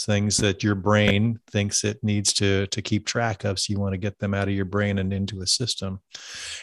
things 0.05 0.37
that 0.37 0.63
your 0.63 0.75
brain 0.75 1.39
thinks 1.51 1.85
it 1.85 1.99
needs 2.03 2.33
to 2.33 2.67
to 2.69 2.83
keep 2.83 3.07
track 3.07 3.45
of 3.45 3.59
so 3.59 3.73
you 3.73 3.81
want 3.81 3.93
to 3.93 3.99
get 3.99 4.19
them 4.19 4.35
out 4.35 4.49
of 4.49 4.55
your 4.55 4.65
brain 4.65 4.99
and 4.99 5.13
into 5.13 5.41
a 5.43 5.47
system 5.47 6.01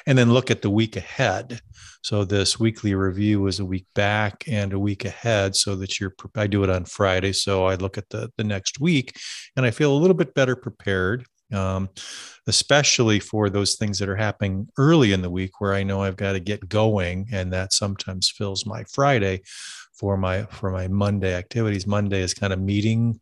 and 0.08 0.18
then 0.18 0.32
look 0.32 0.50
at 0.50 0.62
the 0.62 0.70
week 0.70 0.96
ahead 0.96 1.60
so 2.02 2.24
this 2.24 2.60
weekly 2.60 2.96
review 2.96 3.46
is 3.48 3.60
a 3.60 3.66
week 3.66 3.86
back 3.94 4.44
and 4.48 4.74
a 4.74 4.80
week 4.80 5.06
ahead 5.06 5.56
so 5.56 5.76
that 5.76 6.00
you're 6.00 6.14
i 6.36 6.48
do 6.48 6.64
it 6.64 6.70
on 6.70 6.86
friday 6.86 7.34
so 7.34 7.66
i 7.66 7.76
look 7.76 7.98
at 7.98 8.10
the 8.10 8.30
the 8.38 8.44
next 8.44 8.80
week 8.80 9.18
and 9.56 9.66
i 9.66 9.72
feel 9.72 9.92
a 9.92 9.98
little 9.98 10.16
bit 10.16 10.34
better 10.34 10.56
prepared 10.56 11.26
um, 11.54 11.90
especially 12.48 13.20
for 13.20 13.50
those 13.50 13.76
things 13.76 14.00
that 14.00 14.10
are 14.10 14.16
happening 14.16 14.68
early 14.78 15.14
in 15.14 15.22
the 15.22 15.30
week 15.30 15.62
where 15.62 15.74
I 15.74 15.84
know 15.84 16.02
I've 16.02 16.18
got 16.18 16.34
to 16.34 16.40
get 16.40 16.68
going, 16.68 17.28
and 17.32 17.54
that 17.54 17.74
sometimes 17.74 18.32
fills 18.32 18.66
my 18.66 18.84
Friday 18.86 19.42
for 19.94 20.18
my 20.18 20.44
for 20.46 20.72
my 20.72 20.88
Monday 20.88 21.34
activities. 21.34 21.88
Monday 21.88 22.22
is 22.22 22.34
kind 22.34 22.54
of 22.54 22.60
meeting 22.60 23.20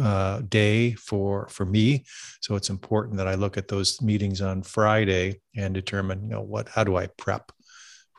uh, 0.00 0.40
day 0.48 0.92
for 0.92 1.48
for 1.48 1.64
me, 1.64 2.04
so 2.40 2.54
it's 2.54 2.70
important 2.70 3.16
that 3.16 3.28
I 3.28 3.34
look 3.34 3.56
at 3.56 3.68
those 3.68 4.00
meetings 4.00 4.40
on 4.40 4.62
Friday 4.62 5.40
and 5.56 5.74
determine 5.74 6.24
you 6.24 6.30
know 6.30 6.42
what 6.42 6.68
how 6.68 6.84
do 6.84 6.96
I 6.96 7.06
prep 7.16 7.52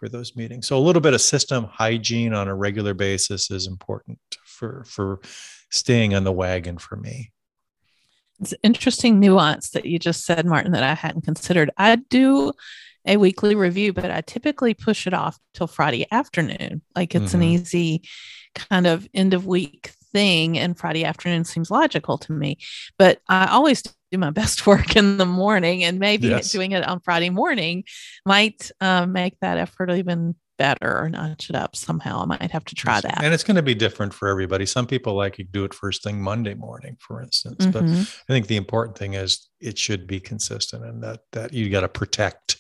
for 0.04 0.10
those 0.10 0.36
meetings. 0.36 0.68
So 0.68 0.78
a 0.78 0.80
little 0.80 1.02
bit 1.02 1.14
of 1.14 1.22
system 1.22 1.66
hygiene 1.66 2.34
on 2.34 2.48
a 2.48 2.56
regular 2.56 2.94
basis 2.94 3.50
is 3.50 3.68
important 3.68 4.20
for 4.46 4.84
for 4.86 5.22
staying 5.72 6.14
on 6.14 6.24
the 6.24 6.32
wagon 6.32 6.78
for 6.78 6.96
me. 6.96 7.32
It's 8.42 8.54
interesting 8.64 9.20
nuance 9.20 9.70
that 9.70 9.86
you 9.86 10.00
just 10.00 10.26
said, 10.26 10.46
Martin, 10.46 10.74
that 10.74 10.84
I 10.84 10.94
hadn't 10.94 11.24
considered. 11.24 11.72
I 11.78 11.96
do 11.96 12.52
a 13.06 13.18
weekly 13.18 13.56
review, 13.56 13.94
but 13.94 14.12
I 14.12 14.22
typically 14.22 14.74
push 14.74 15.08
it 15.08 15.14
off 15.14 15.38
till 15.54 15.68
Friday 15.68 16.06
afternoon. 16.12 16.82
Like 16.96 17.16
it's 17.16 17.28
mm-hmm. 17.28 17.42
an 17.42 17.44
easy 17.44 18.04
kind 18.56 18.88
of 18.88 19.08
end 19.14 19.34
of 19.34 19.46
week 19.46 19.94
thing, 20.14 20.58
and 20.58 20.78
Friday 20.78 21.04
afternoon 21.04 21.44
seems 21.44 21.72
logical 21.72 22.18
to 22.20 22.32
me. 22.32 22.58
But 22.98 23.22
I 23.28 23.48
always 23.48 23.82
do 23.82 24.18
my 24.18 24.30
best 24.32 24.66
work 24.68 24.96
in 24.96 25.18
the 25.18 25.26
morning, 25.26 25.84
and 25.84 26.00
maybe 26.00 26.28
yes. 26.28 26.52
doing 26.52 26.72
it 26.72 26.88
on 26.88 27.00
Friday 27.02 27.30
morning 27.30 27.84
might 28.26 28.72
uh, 28.80 29.06
make 29.06 29.40
that 29.42 29.58
effort 29.58 29.92
even 29.92 30.36
better 30.58 31.00
or 31.00 31.10
notch 31.10 31.50
it 31.50 31.56
up 31.56 31.76
somehow. 31.76 32.22
I 32.22 32.26
might 32.26 32.52
have 32.52 32.66
to 32.66 32.76
try 32.76 33.02
that. 33.02 33.24
And 33.24 33.34
it's 33.34 33.44
going 33.44 33.56
to 33.56 33.64
be 33.64 33.76
different 33.76 34.14
for 34.14 34.28
everybody. 34.28 34.66
Some 34.66 34.86
people 34.86 35.14
like 35.14 35.38
you 35.38 35.46
do 35.46 35.66
it 35.66 35.74
first 35.74 36.04
thing 36.04 36.22
Monday 36.22 36.54
morning, 36.54 36.96
for 37.00 37.22
instance. 37.22 37.66
Mm-hmm. 37.66 37.72
But 37.72 37.84
I 37.84 38.34
think 38.34 38.48
the 38.48 38.56
important 38.56 38.98
thing 38.98 39.16
is 39.16 39.50
it 39.60 39.78
should 39.78 40.08
be 40.08 40.20
consistent 40.20 40.86
and 40.86 41.04
that 41.04 41.22
that 41.32 41.54
you 41.54 41.70
got 41.70 41.82
to 41.82 41.90
protect 41.90 42.58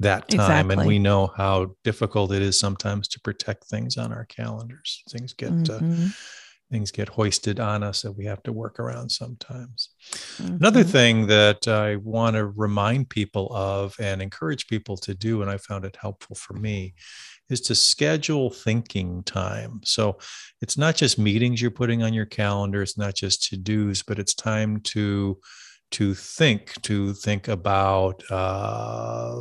that 0.00 0.28
time. 0.28 0.40
Exactly. 0.40 0.76
And 0.76 0.86
we 0.86 0.98
know 0.98 1.32
how 1.36 1.74
difficult 1.84 2.32
it 2.32 2.42
is 2.42 2.58
sometimes 2.58 3.08
to 3.08 3.20
protect 3.20 3.64
things 3.64 3.96
on 3.96 4.12
our 4.12 4.24
calendars. 4.26 5.02
Things 5.10 5.32
get 5.32 5.50
uh, 5.50 5.80
mm-hmm. 5.80 6.04
uh, 6.04 6.08
things 6.70 6.90
get 6.90 7.08
hoisted 7.08 7.60
on 7.60 7.82
us 7.82 8.02
that 8.02 8.12
we 8.12 8.24
have 8.24 8.42
to 8.42 8.52
work 8.52 8.80
around 8.80 9.10
sometimes. 9.10 9.90
Mm-hmm. 10.38 10.56
Another 10.56 10.82
thing 10.82 11.26
that 11.26 11.68
I 11.68 11.96
want 11.96 12.36
to 12.36 12.46
remind 12.46 13.10
people 13.10 13.54
of 13.54 13.94
and 14.00 14.20
encourage 14.20 14.66
people 14.66 14.96
to 14.98 15.14
do, 15.14 15.42
and 15.42 15.50
I 15.50 15.58
found 15.58 15.84
it 15.84 15.96
helpful 16.00 16.36
for 16.36 16.54
me, 16.54 16.94
is 17.50 17.60
to 17.62 17.74
schedule 17.74 18.50
thinking 18.50 19.22
time. 19.22 19.80
So 19.84 20.18
it's 20.62 20.78
not 20.78 20.96
just 20.96 21.18
meetings 21.18 21.60
you're 21.60 21.70
putting 21.70 22.02
on 22.02 22.14
your 22.14 22.26
calendar, 22.26 22.82
it's 22.82 22.98
not 22.98 23.14
just 23.14 23.48
to 23.50 23.56
dos, 23.56 24.02
but 24.02 24.18
it's 24.18 24.34
time 24.34 24.80
to 24.80 25.38
to 25.90 26.14
think, 26.14 26.80
to 26.82 27.12
think 27.12 27.46
about 27.46 28.22
uh, 28.28 29.36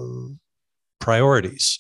priorities, 1.00 1.80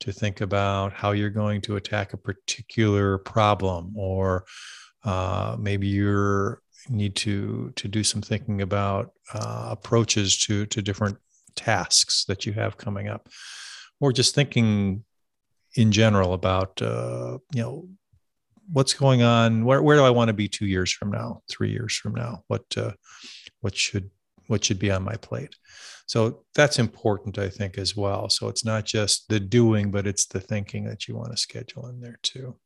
to 0.00 0.12
think 0.12 0.42
about 0.42 0.92
how 0.92 1.12
you're 1.12 1.30
going 1.30 1.62
to 1.62 1.76
attack 1.76 2.12
a 2.12 2.18
particular 2.18 3.18
problem, 3.18 3.92
or 3.96 4.44
uh, 5.04 5.56
maybe 5.58 5.86
you're 5.86 6.62
need 6.88 7.14
to 7.14 7.72
to 7.76 7.88
do 7.88 8.02
some 8.02 8.22
thinking 8.22 8.62
about 8.62 9.12
uh, 9.34 9.68
approaches 9.70 10.38
to 10.38 10.66
to 10.66 10.80
different 10.80 11.18
tasks 11.54 12.24
that 12.26 12.46
you 12.46 12.52
have 12.52 12.76
coming 12.76 13.08
up, 13.08 13.28
or 14.00 14.12
just 14.12 14.34
thinking 14.34 15.04
in 15.76 15.92
general 15.92 16.32
about 16.32 16.80
uh, 16.82 17.38
you 17.52 17.62
know 17.62 17.88
what's 18.72 18.94
going 18.94 19.20
on 19.20 19.64
where, 19.64 19.82
where 19.82 19.96
do 19.96 20.04
i 20.04 20.10
want 20.10 20.28
to 20.28 20.32
be 20.32 20.46
two 20.46 20.66
years 20.66 20.92
from 20.92 21.10
now 21.10 21.42
three 21.48 21.70
years 21.70 21.96
from 21.96 22.14
now? 22.14 22.44
What 22.48 22.64
uh, 22.76 22.92
what 23.60 23.76
should 23.76 24.10
what 24.46 24.64
should 24.64 24.78
be 24.78 24.90
on 24.90 25.02
my 25.02 25.16
plate? 25.16 25.54
So 26.06 26.44
that's 26.54 26.78
important 26.78 27.38
i 27.38 27.48
think 27.48 27.78
as 27.78 27.96
well. 27.96 28.28
So 28.28 28.48
it's 28.48 28.64
not 28.64 28.84
just 28.84 29.28
the 29.28 29.40
doing 29.40 29.90
but 29.90 30.06
it's 30.06 30.26
the 30.26 30.40
thinking 30.40 30.84
that 30.84 31.08
you 31.08 31.16
want 31.16 31.30
to 31.32 31.36
schedule 31.36 31.88
in 31.88 32.00
there 32.00 32.18
too 32.22 32.56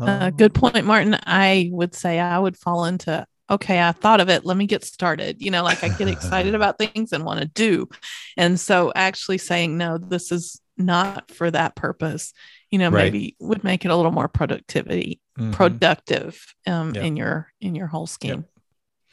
uh, 0.00 0.30
good 0.30 0.54
point 0.54 0.84
martin 0.84 1.16
i 1.26 1.68
would 1.72 1.94
say 1.94 2.18
i 2.18 2.38
would 2.38 2.56
fall 2.56 2.84
into 2.84 3.26
okay, 3.50 3.80
I 3.80 3.92
thought 3.92 4.20
of 4.20 4.28
it. 4.28 4.44
Let 4.44 4.56
me 4.56 4.66
get 4.66 4.84
started. 4.84 5.40
You 5.40 5.50
know, 5.50 5.62
like 5.62 5.82
I 5.82 5.88
get 5.88 6.08
excited 6.08 6.54
about 6.54 6.78
things 6.78 7.12
and 7.12 7.24
want 7.24 7.40
to 7.40 7.46
do. 7.46 7.88
And 8.36 8.58
so 8.58 8.92
actually 8.94 9.38
saying, 9.38 9.78
no, 9.78 9.98
this 9.98 10.30
is 10.32 10.60
not 10.76 11.30
for 11.30 11.50
that 11.50 11.74
purpose, 11.74 12.32
you 12.70 12.78
know, 12.78 12.90
right. 12.90 13.04
maybe 13.04 13.36
would 13.40 13.64
make 13.64 13.84
it 13.84 13.90
a 13.90 13.96
little 13.96 14.12
more 14.12 14.28
productivity, 14.28 15.20
mm-hmm. 15.38 15.52
productive 15.52 16.54
um, 16.66 16.94
in 16.94 17.16
your 17.16 17.52
in 17.60 17.74
your 17.74 17.88
whole 17.88 18.06
scheme. 18.06 18.44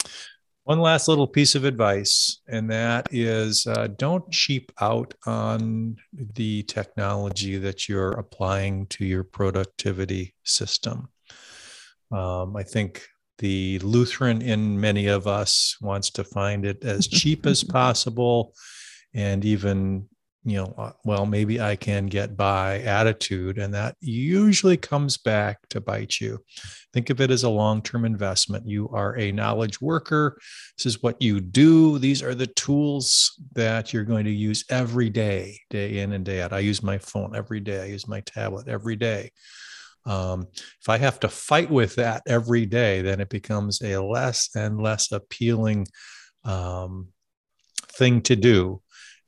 Yep. 0.03 0.11
One 0.65 0.79
last 0.79 1.07
little 1.07 1.27
piece 1.27 1.53
of 1.53 1.63
advice, 1.63 2.41
and 2.47 2.71
that 2.71 3.07
is 3.11 3.67
uh, 3.67 3.87
don't 3.97 4.31
cheap 4.31 4.71
out 4.81 5.13
on 5.27 5.97
the 6.11 6.63
technology 6.63 7.59
that 7.59 7.87
you're 7.87 8.13
applying 8.13 8.87
to 8.87 9.05
your 9.05 9.23
productivity 9.23 10.33
system. 10.43 11.09
Um, 12.11 12.55
I 12.55 12.63
think 12.63 13.07
the 13.37 13.77
Lutheran 13.83 14.41
in 14.41 14.81
many 14.81 15.05
of 15.05 15.27
us 15.27 15.77
wants 15.81 16.09
to 16.09 16.23
find 16.23 16.65
it 16.65 16.83
as 16.83 17.07
cheap 17.07 17.45
as 17.45 17.63
possible 17.81 18.55
and 19.13 19.45
even 19.45 20.09
you 20.47 20.57
know, 20.57 20.75
uh, 20.77 20.91
well, 21.03 21.25
maybe 21.25 21.59
I 21.59 21.75
can 21.75 22.05
get 22.05 22.37
by 22.37 22.79
attitude. 22.81 23.57
And 23.57 23.73
that 23.73 23.95
usually 23.99 24.77
comes 24.77 25.17
back 25.17 25.67
to 25.69 25.81
bite 25.81 26.21
you. 26.21 26.39
Think 26.93 27.09
of 27.09 27.19
it 27.19 27.31
as 27.31 27.43
a 27.43 27.49
long 27.49 27.81
term 27.81 28.05
investment. 28.05 28.67
You 28.67 28.87
are 28.89 29.17
a 29.17 29.31
knowledge 29.31 29.81
worker. 29.81 30.37
This 30.77 30.85
is 30.85 31.01
what 31.01 31.19
you 31.19 31.41
do. 31.41 31.97
These 31.97 32.21
are 32.21 32.35
the 32.35 32.45
tools 32.45 33.41
that 33.53 33.91
you're 33.91 34.03
going 34.03 34.25
to 34.25 34.31
use 34.31 34.63
every 34.69 35.09
day, 35.09 35.59
day 35.71 35.97
in 35.97 36.13
and 36.13 36.23
day 36.23 36.43
out. 36.43 36.53
I 36.53 36.59
use 36.59 36.83
my 36.83 36.99
phone 36.99 37.35
every 37.35 37.59
day, 37.59 37.81
I 37.81 37.85
use 37.85 38.07
my 38.07 38.21
tablet 38.21 38.67
every 38.67 38.95
day. 38.95 39.31
Um, 40.05 40.45
if 40.53 40.87
I 40.87 40.99
have 40.99 41.19
to 41.21 41.27
fight 41.27 41.71
with 41.71 41.95
that 41.95 42.21
every 42.27 42.67
day, 42.67 43.01
then 43.01 43.19
it 43.19 43.29
becomes 43.29 43.81
a 43.81 43.99
less 43.99 44.49
and 44.55 44.79
less 44.79 45.11
appealing 45.11 45.87
um, 46.43 47.07
thing 47.97 48.21
to 48.21 48.35
do 48.35 48.83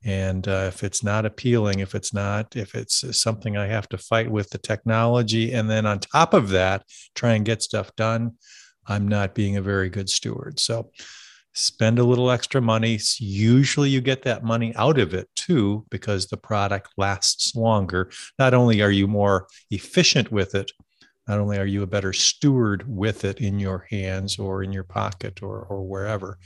and 0.08 0.48
uh, 0.48 0.66
if 0.68 0.84
it's 0.84 1.04
not 1.04 1.26
appealing 1.26 1.80
if 1.80 1.94
it's 1.94 2.14
not 2.14 2.56
if 2.56 2.74
it's 2.74 3.04
something 3.16 3.56
i 3.58 3.68
have 3.68 3.88
to 3.88 3.98
fight 3.98 4.32
with 4.32 4.50
the 4.50 4.58
technology 4.58 5.54
and 5.54 5.70
then 5.70 5.86
on 5.86 6.00
top 6.00 6.34
of 6.34 6.50
that 6.50 6.84
try 7.14 7.34
and 7.34 7.46
get 7.46 7.62
stuff 7.62 7.96
done 7.96 8.32
i'm 8.88 9.08
not 9.08 9.36
being 9.36 9.58
a 9.58 9.62
very 9.62 9.90
good 9.90 10.10
steward. 10.10 10.60
So 10.60 10.92
spend 11.54 11.98
a 11.98 12.04
little 12.04 12.30
extra 12.30 12.62
money. 12.62 13.00
Usually 13.18 13.90
you 13.90 14.02
get 14.02 14.24
that 14.24 14.44
money 14.44 14.76
out 14.76 15.00
of 15.00 15.14
it 15.14 15.28
too 15.36 15.86
because 15.90 16.28
the 16.28 16.38
product 16.38 16.90
lasts 16.98 17.56
longer. 17.56 18.12
Not 18.38 18.54
only 18.54 18.82
are 18.82 18.92
you 18.92 19.08
more 19.08 19.48
efficient 19.72 20.32
with 20.32 20.56
it 20.56 20.72
not 21.28 21.40
only 21.40 21.58
are 21.58 21.66
you 21.66 21.84
a 21.84 21.88
better 21.88 22.14
steward 22.14 22.86
with 22.88 23.26
it 23.26 23.42
in 23.42 23.60
your 23.60 23.86
hands 23.90 24.40
or 24.40 24.64
in 24.64 24.72
your 24.72 24.86
pocket 24.86 25.44
or, 25.44 25.60
or 25.64 25.84
wherever 25.84 26.40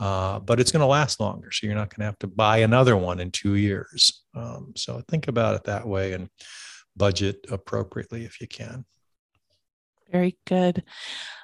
uh, 0.00 0.40
but 0.40 0.58
it's 0.58 0.72
going 0.72 0.80
to 0.80 0.86
last 0.86 1.20
longer. 1.20 1.52
So 1.52 1.66
you're 1.66 1.76
not 1.76 1.90
going 1.90 2.00
to 2.00 2.06
have 2.06 2.18
to 2.20 2.26
buy 2.26 2.58
another 2.58 2.96
one 2.96 3.20
in 3.20 3.30
two 3.30 3.54
years. 3.54 4.24
Um, 4.34 4.72
so 4.74 5.02
think 5.08 5.28
about 5.28 5.56
it 5.56 5.64
that 5.64 5.86
way 5.86 6.14
and 6.14 6.30
budget 6.96 7.46
appropriately 7.50 8.24
if 8.24 8.40
you 8.40 8.48
can. 8.48 8.86
Very 10.10 10.36
good. 10.46 10.82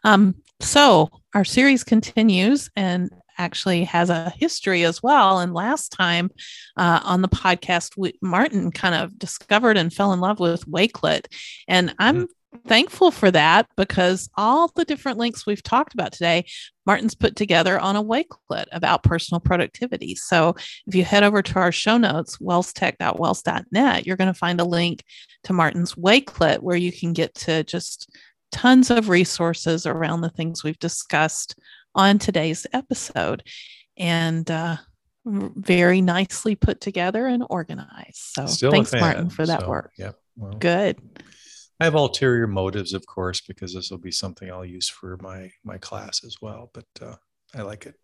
Um, 0.03 0.37
so 0.61 1.11
our 1.35 1.45
series 1.45 1.85
continues 1.85 2.71
and 2.75 3.11
actually 3.39 3.85
has 3.85 4.09
a 4.09 4.31
history 4.31 4.85
as 4.85 5.03
well. 5.03 5.41
And 5.41 5.53
last 5.53 5.93
time 5.93 6.31
uh, 6.79 7.01
on 7.05 7.21
the 7.21 7.29
podcast, 7.29 7.93
we, 7.97 8.15
Martin 8.23 8.73
kind 8.73 8.95
of 8.95 9.19
discovered 9.19 9.77
and 9.77 9.93
fell 9.93 10.15
in 10.15 10.21
love 10.21 10.41
with 10.41 10.65
Wakelet. 10.67 11.27
And 11.69 11.95
I'm 11.99 12.17
mm-hmm 12.17 12.25
thankful 12.57 13.11
for 13.11 13.31
that 13.31 13.69
because 13.77 14.29
all 14.37 14.71
the 14.75 14.85
different 14.85 15.19
links 15.19 15.47
we've 15.47 15.63
talked 15.63 15.95
about 15.95 16.13
today, 16.13 16.47
Martin's 16.85 17.15
put 17.15 17.37
together 17.37 17.79
on 17.79 17.97
a 17.97 18.03
Wakelet 18.03 18.67
about 18.73 19.03
personal 19.03 19.41
productivity. 19.41 20.15
So 20.15 20.55
if 20.87 20.95
you 20.95 21.05
head 21.05 21.23
over 21.23 21.43
to 21.43 21.59
our 21.59 21.73
show 21.73 21.97
notes, 21.97 22.39
welstech.wels.net, 22.39 24.07
you're 24.07 24.17
going 24.17 24.33
to 24.33 24.39
find 24.39 24.61
a 24.61 24.65
link 24.65 25.05
to 25.45 25.53
Martin's 25.53 25.95
Wakelet 25.95 26.61
where 26.61 26.77
you 26.77 26.93
can 26.93 27.13
get 27.13 27.35
to 27.35 27.65
just 27.65 28.11
tons 28.53 28.91
of 28.91 29.09
resources 29.09 29.87
around 29.87 30.21
the 30.21 30.31
things 30.31 30.65
we've 30.65 30.79
discussed 30.79 31.59
on 31.95 32.19
today's 32.19 32.67
episode. 32.73 33.43
And 33.99 34.51
uh, 34.51 34.77
very 35.27 36.01
nicely 36.01 36.55
put 36.55 36.81
together 36.81 37.27
and 37.27 37.45
organized. 37.51 38.15
So 38.15 38.47
Still 38.47 38.71
thanks, 38.71 38.93
Martin, 38.93 39.29
for 39.29 39.45
that 39.45 39.63
so, 39.63 39.69
work. 39.69 39.93
Yep. 39.99 40.17
Well, 40.37 40.53
Good. 40.53 40.99
I 41.79 41.85
have 41.85 41.95
ulterior 41.95 42.47
motives, 42.47 42.95
of 42.95 43.07
course, 43.07 43.41
because 43.41 43.75
this 43.75 43.91
will 43.91 43.99
be 43.99 44.11
something 44.11 44.51
I'll 44.51 44.65
use 44.65 44.89
for 44.89 45.19
my 45.21 45.51
my 45.65 45.79
class 45.79 46.25
as 46.25 46.37
well. 46.41 46.71
But 46.73 46.87
uh, 47.01 47.17
I 47.55 47.63
like 47.63 47.87
it. 47.87 47.97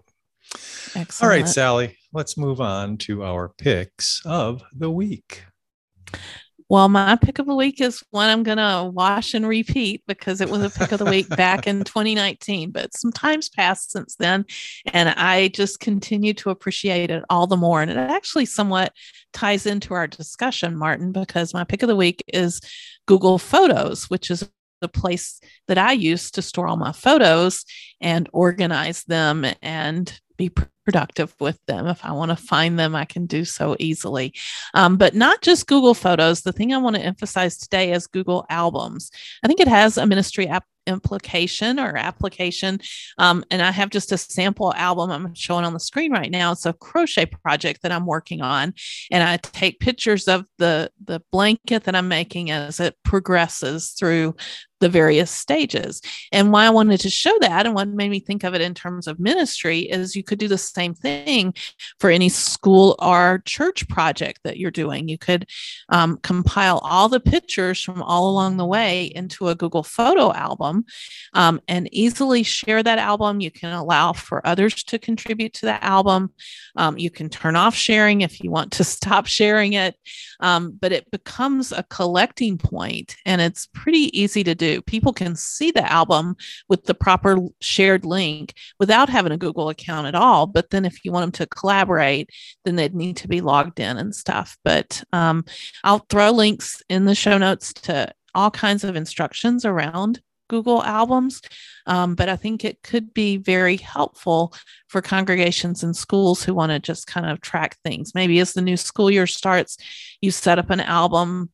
Excellent. 0.94 1.22
All 1.22 1.28
right, 1.28 1.48
Sallie, 1.48 1.96
let's 2.12 2.36
move 2.36 2.60
on 2.60 2.98
to 2.98 3.24
our 3.24 3.48
picks 3.48 4.20
of 4.26 4.62
the 4.76 4.90
week. 4.90 5.44
Well, 6.72 6.88
my 6.88 7.16
pick 7.16 7.38
of 7.38 7.44
the 7.44 7.54
week 7.54 7.82
is 7.82 8.02
one 8.12 8.30
I'm 8.30 8.42
going 8.42 8.56
to 8.56 8.90
wash 8.90 9.34
and 9.34 9.46
repeat 9.46 10.02
because 10.08 10.40
it 10.40 10.48
was 10.48 10.62
a 10.62 10.70
pick 10.70 10.90
of 10.90 11.00
the 11.00 11.04
week 11.04 11.28
back 11.28 11.66
in 11.66 11.84
2019, 11.84 12.70
but 12.70 12.96
some 12.96 13.12
time's 13.12 13.50
passed 13.50 13.90
since 13.90 14.16
then. 14.16 14.46
And 14.86 15.10
I 15.10 15.48
just 15.48 15.80
continue 15.80 16.32
to 16.32 16.48
appreciate 16.48 17.10
it 17.10 17.24
all 17.28 17.46
the 17.46 17.58
more. 17.58 17.82
And 17.82 17.90
it 17.90 17.98
actually 17.98 18.46
somewhat 18.46 18.94
ties 19.34 19.66
into 19.66 19.92
our 19.92 20.06
discussion, 20.06 20.78
Martin, 20.78 21.12
because 21.12 21.52
my 21.52 21.64
pick 21.64 21.82
of 21.82 21.88
the 21.88 21.94
week 21.94 22.24
is 22.26 22.62
Google 23.04 23.36
Photos, 23.36 24.08
which 24.08 24.30
is 24.30 24.48
the 24.80 24.88
place 24.88 25.42
that 25.68 25.76
I 25.76 25.92
use 25.92 26.30
to 26.30 26.40
store 26.40 26.68
all 26.68 26.78
my 26.78 26.92
photos 26.92 27.66
and 28.00 28.30
organize 28.32 29.04
them 29.04 29.44
and 29.60 30.21
be 30.36 30.50
productive 30.84 31.34
with 31.40 31.58
them. 31.66 31.86
If 31.86 32.04
I 32.04 32.12
want 32.12 32.30
to 32.30 32.36
find 32.36 32.78
them, 32.78 32.94
I 32.94 33.04
can 33.04 33.26
do 33.26 33.44
so 33.44 33.76
easily. 33.78 34.34
Um, 34.74 34.96
but 34.96 35.14
not 35.14 35.42
just 35.42 35.66
Google 35.66 35.94
Photos. 35.94 36.42
The 36.42 36.52
thing 36.52 36.72
I 36.72 36.78
want 36.78 36.96
to 36.96 37.02
emphasize 37.02 37.56
today 37.56 37.92
is 37.92 38.06
Google 38.06 38.44
Albums. 38.50 39.10
I 39.44 39.46
think 39.46 39.60
it 39.60 39.68
has 39.68 39.96
a 39.96 40.06
ministry 40.06 40.48
app 40.48 40.64
implication 40.86 41.78
or 41.78 41.96
application. 41.96 42.80
Um, 43.18 43.44
and 43.50 43.62
I 43.62 43.70
have 43.70 43.90
just 43.90 44.12
a 44.12 44.18
sample 44.18 44.72
album 44.74 45.10
I'm 45.10 45.34
showing 45.34 45.64
on 45.64 45.72
the 45.72 45.80
screen 45.80 46.12
right 46.12 46.30
now. 46.30 46.52
It's 46.52 46.66
a 46.66 46.72
crochet 46.72 47.26
project 47.26 47.82
that 47.82 47.92
I'm 47.92 48.06
working 48.06 48.40
on. 48.40 48.74
And 49.10 49.22
I 49.22 49.36
take 49.36 49.80
pictures 49.80 50.28
of 50.28 50.46
the, 50.58 50.90
the 51.04 51.22
blanket 51.30 51.84
that 51.84 51.94
I'm 51.94 52.08
making 52.08 52.50
as 52.50 52.80
it 52.80 52.96
progresses 53.04 53.90
through 53.90 54.34
the 54.82 54.88
various 54.88 55.30
stages. 55.30 56.02
And 56.32 56.52
why 56.52 56.66
I 56.66 56.70
wanted 56.70 57.00
to 57.00 57.08
show 57.08 57.38
that 57.40 57.66
and 57.66 57.74
what 57.74 57.88
made 57.88 58.10
me 58.10 58.18
think 58.18 58.42
of 58.42 58.52
it 58.52 58.60
in 58.60 58.74
terms 58.74 59.06
of 59.06 59.20
ministry 59.20 59.78
is 59.78 60.16
you 60.16 60.24
could 60.24 60.40
do 60.40 60.48
the 60.48 60.58
same 60.58 60.92
thing 60.92 61.54
for 62.00 62.10
any 62.10 62.28
school 62.28 62.96
or 62.98 63.42
church 63.46 63.88
project 63.88 64.40
that 64.42 64.58
you're 64.58 64.72
doing. 64.72 65.08
You 65.08 65.18
could 65.18 65.48
um, 65.88 66.18
compile 66.24 66.78
all 66.78 67.08
the 67.08 67.20
pictures 67.20 67.80
from 67.80 68.02
all 68.02 68.28
along 68.28 68.56
the 68.56 68.66
way 68.66 69.04
into 69.04 69.48
a 69.48 69.54
Google 69.54 69.84
photo 69.84 70.32
album 70.32 70.71
um, 71.34 71.60
and 71.68 71.88
easily 71.92 72.42
share 72.42 72.82
that 72.82 72.98
album. 72.98 73.40
You 73.40 73.50
can 73.50 73.72
allow 73.72 74.12
for 74.12 74.46
others 74.46 74.82
to 74.84 74.98
contribute 74.98 75.52
to 75.54 75.66
the 75.66 75.82
album. 75.84 76.32
Um, 76.76 76.98
you 76.98 77.10
can 77.10 77.28
turn 77.28 77.56
off 77.56 77.74
sharing 77.74 78.20
if 78.20 78.42
you 78.42 78.50
want 78.50 78.72
to 78.72 78.84
stop 78.96 79.26
sharing 79.26 79.74
it, 79.74 79.96
um, 80.40 80.76
but 80.80 80.92
it 80.92 81.10
becomes 81.10 81.72
a 81.72 81.84
collecting 81.84 82.58
point 82.58 83.16
and 83.26 83.40
it's 83.40 83.66
pretty 83.66 84.18
easy 84.18 84.44
to 84.44 84.54
do. 84.54 84.82
People 84.82 85.12
can 85.12 85.36
see 85.36 85.70
the 85.70 85.90
album 85.90 86.36
with 86.68 86.84
the 86.84 86.94
proper 86.94 87.38
shared 87.60 88.04
link 88.04 88.54
without 88.78 89.08
having 89.08 89.32
a 89.32 89.38
Google 89.38 89.68
account 89.68 90.06
at 90.06 90.14
all. 90.14 90.46
But 90.46 90.70
then 90.70 90.84
if 90.84 91.04
you 91.04 91.12
want 91.12 91.24
them 91.24 91.46
to 91.46 91.54
collaborate, 91.54 92.30
then 92.64 92.76
they'd 92.76 92.94
need 92.94 93.16
to 93.18 93.28
be 93.28 93.40
logged 93.40 93.80
in 93.80 93.96
and 93.96 94.14
stuff. 94.14 94.56
But 94.64 95.02
um, 95.12 95.44
I'll 95.84 96.06
throw 96.08 96.30
links 96.30 96.82
in 96.88 97.04
the 97.04 97.14
show 97.14 97.38
notes 97.38 97.72
to 97.72 98.12
all 98.34 98.50
kinds 98.50 98.84
of 98.84 98.96
instructions 98.96 99.64
around 99.64 100.20
Google 100.52 100.82
albums. 100.82 101.40
Um, 101.86 102.14
but 102.14 102.28
I 102.28 102.36
think 102.36 102.62
it 102.62 102.82
could 102.82 103.14
be 103.14 103.38
very 103.38 103.78
helpful 103.78 104.52
for 104.86 105.00
congregations 105.00 105.82
and 105.82 105.96
schools 105.96 106.44
who 106.44 106.52
want 106.52 106.72
to 106.72 106.78
just 106.78 107.06
kind 107.06 107.24
of 107.24 107.40
track 107.40 107.78
things. 107.82 108.14
Maybe 108.14 108.38
as 108.38 108.52
the 108.52 108.60
new 108.60 108.76
school 108.76 109.10
year 109.10 109.26
starts, 109.26 109.78
you 110.20 110.30
set 110.30 110.58
up 110.58 110.68
an 110.68 110.80
album 110.80 111.50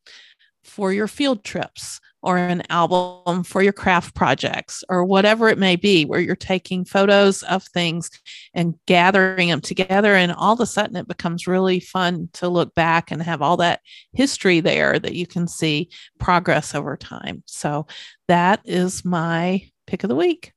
for 0.65 0.93
your 0.93 1.07
field 1.07 1.45
trips 1.45 2.01
or 2.21 2.37
an 2.37 2.65
album 2.69 3.45
for 3.45 3.63
your 3.63 3.73
craft 3.73 4.15
projects 4.15 4.83
or 4.89 5.05
whatever 5.05 5.49
it 5.49 5.59
may 5.59 5.77
be, 5.77 6.05
where 6.05 6.19
you're 6.19 6.35
taking 6.35 6.85
photos 6.85 7.45
of 7.45 7.63
things 7.63 8.11
and 8.55 8.75
gathering 8.87 9.49
them 9.49 9.61
together. 9.61 10.15
And 10.15 10.33
all 10.33 10.55
of 10.55 10.61
a 10.61 10.67
sudden, 10.67 10.97
it 10.97 11.07
becomes 11.07 11.47
really 11.47 11.79
fun 11.79 12.29
to 12.35 12.49
look 12.49 12.75
back 12.75 13.13
and 13.13 13.23
have 13.23 13.41
all 13.41 13.59
that 13.59 13.81
history 14.13 14.59
there 14.59 14.99
that 14.99 15.15
you 15.15 15.29
can 15.29 15.47
see 15.47 15.91
progress 16.19 16.75
over 16.75 16.97
time. 16.97 17.45
So 17.47 17.87
that 18.29 18.61
is 18.65 19.05
my 19.05 19.69
pick 19.87 20.05
of 20.05 20.09
the 20.09 20.15
week. 20.15 20.53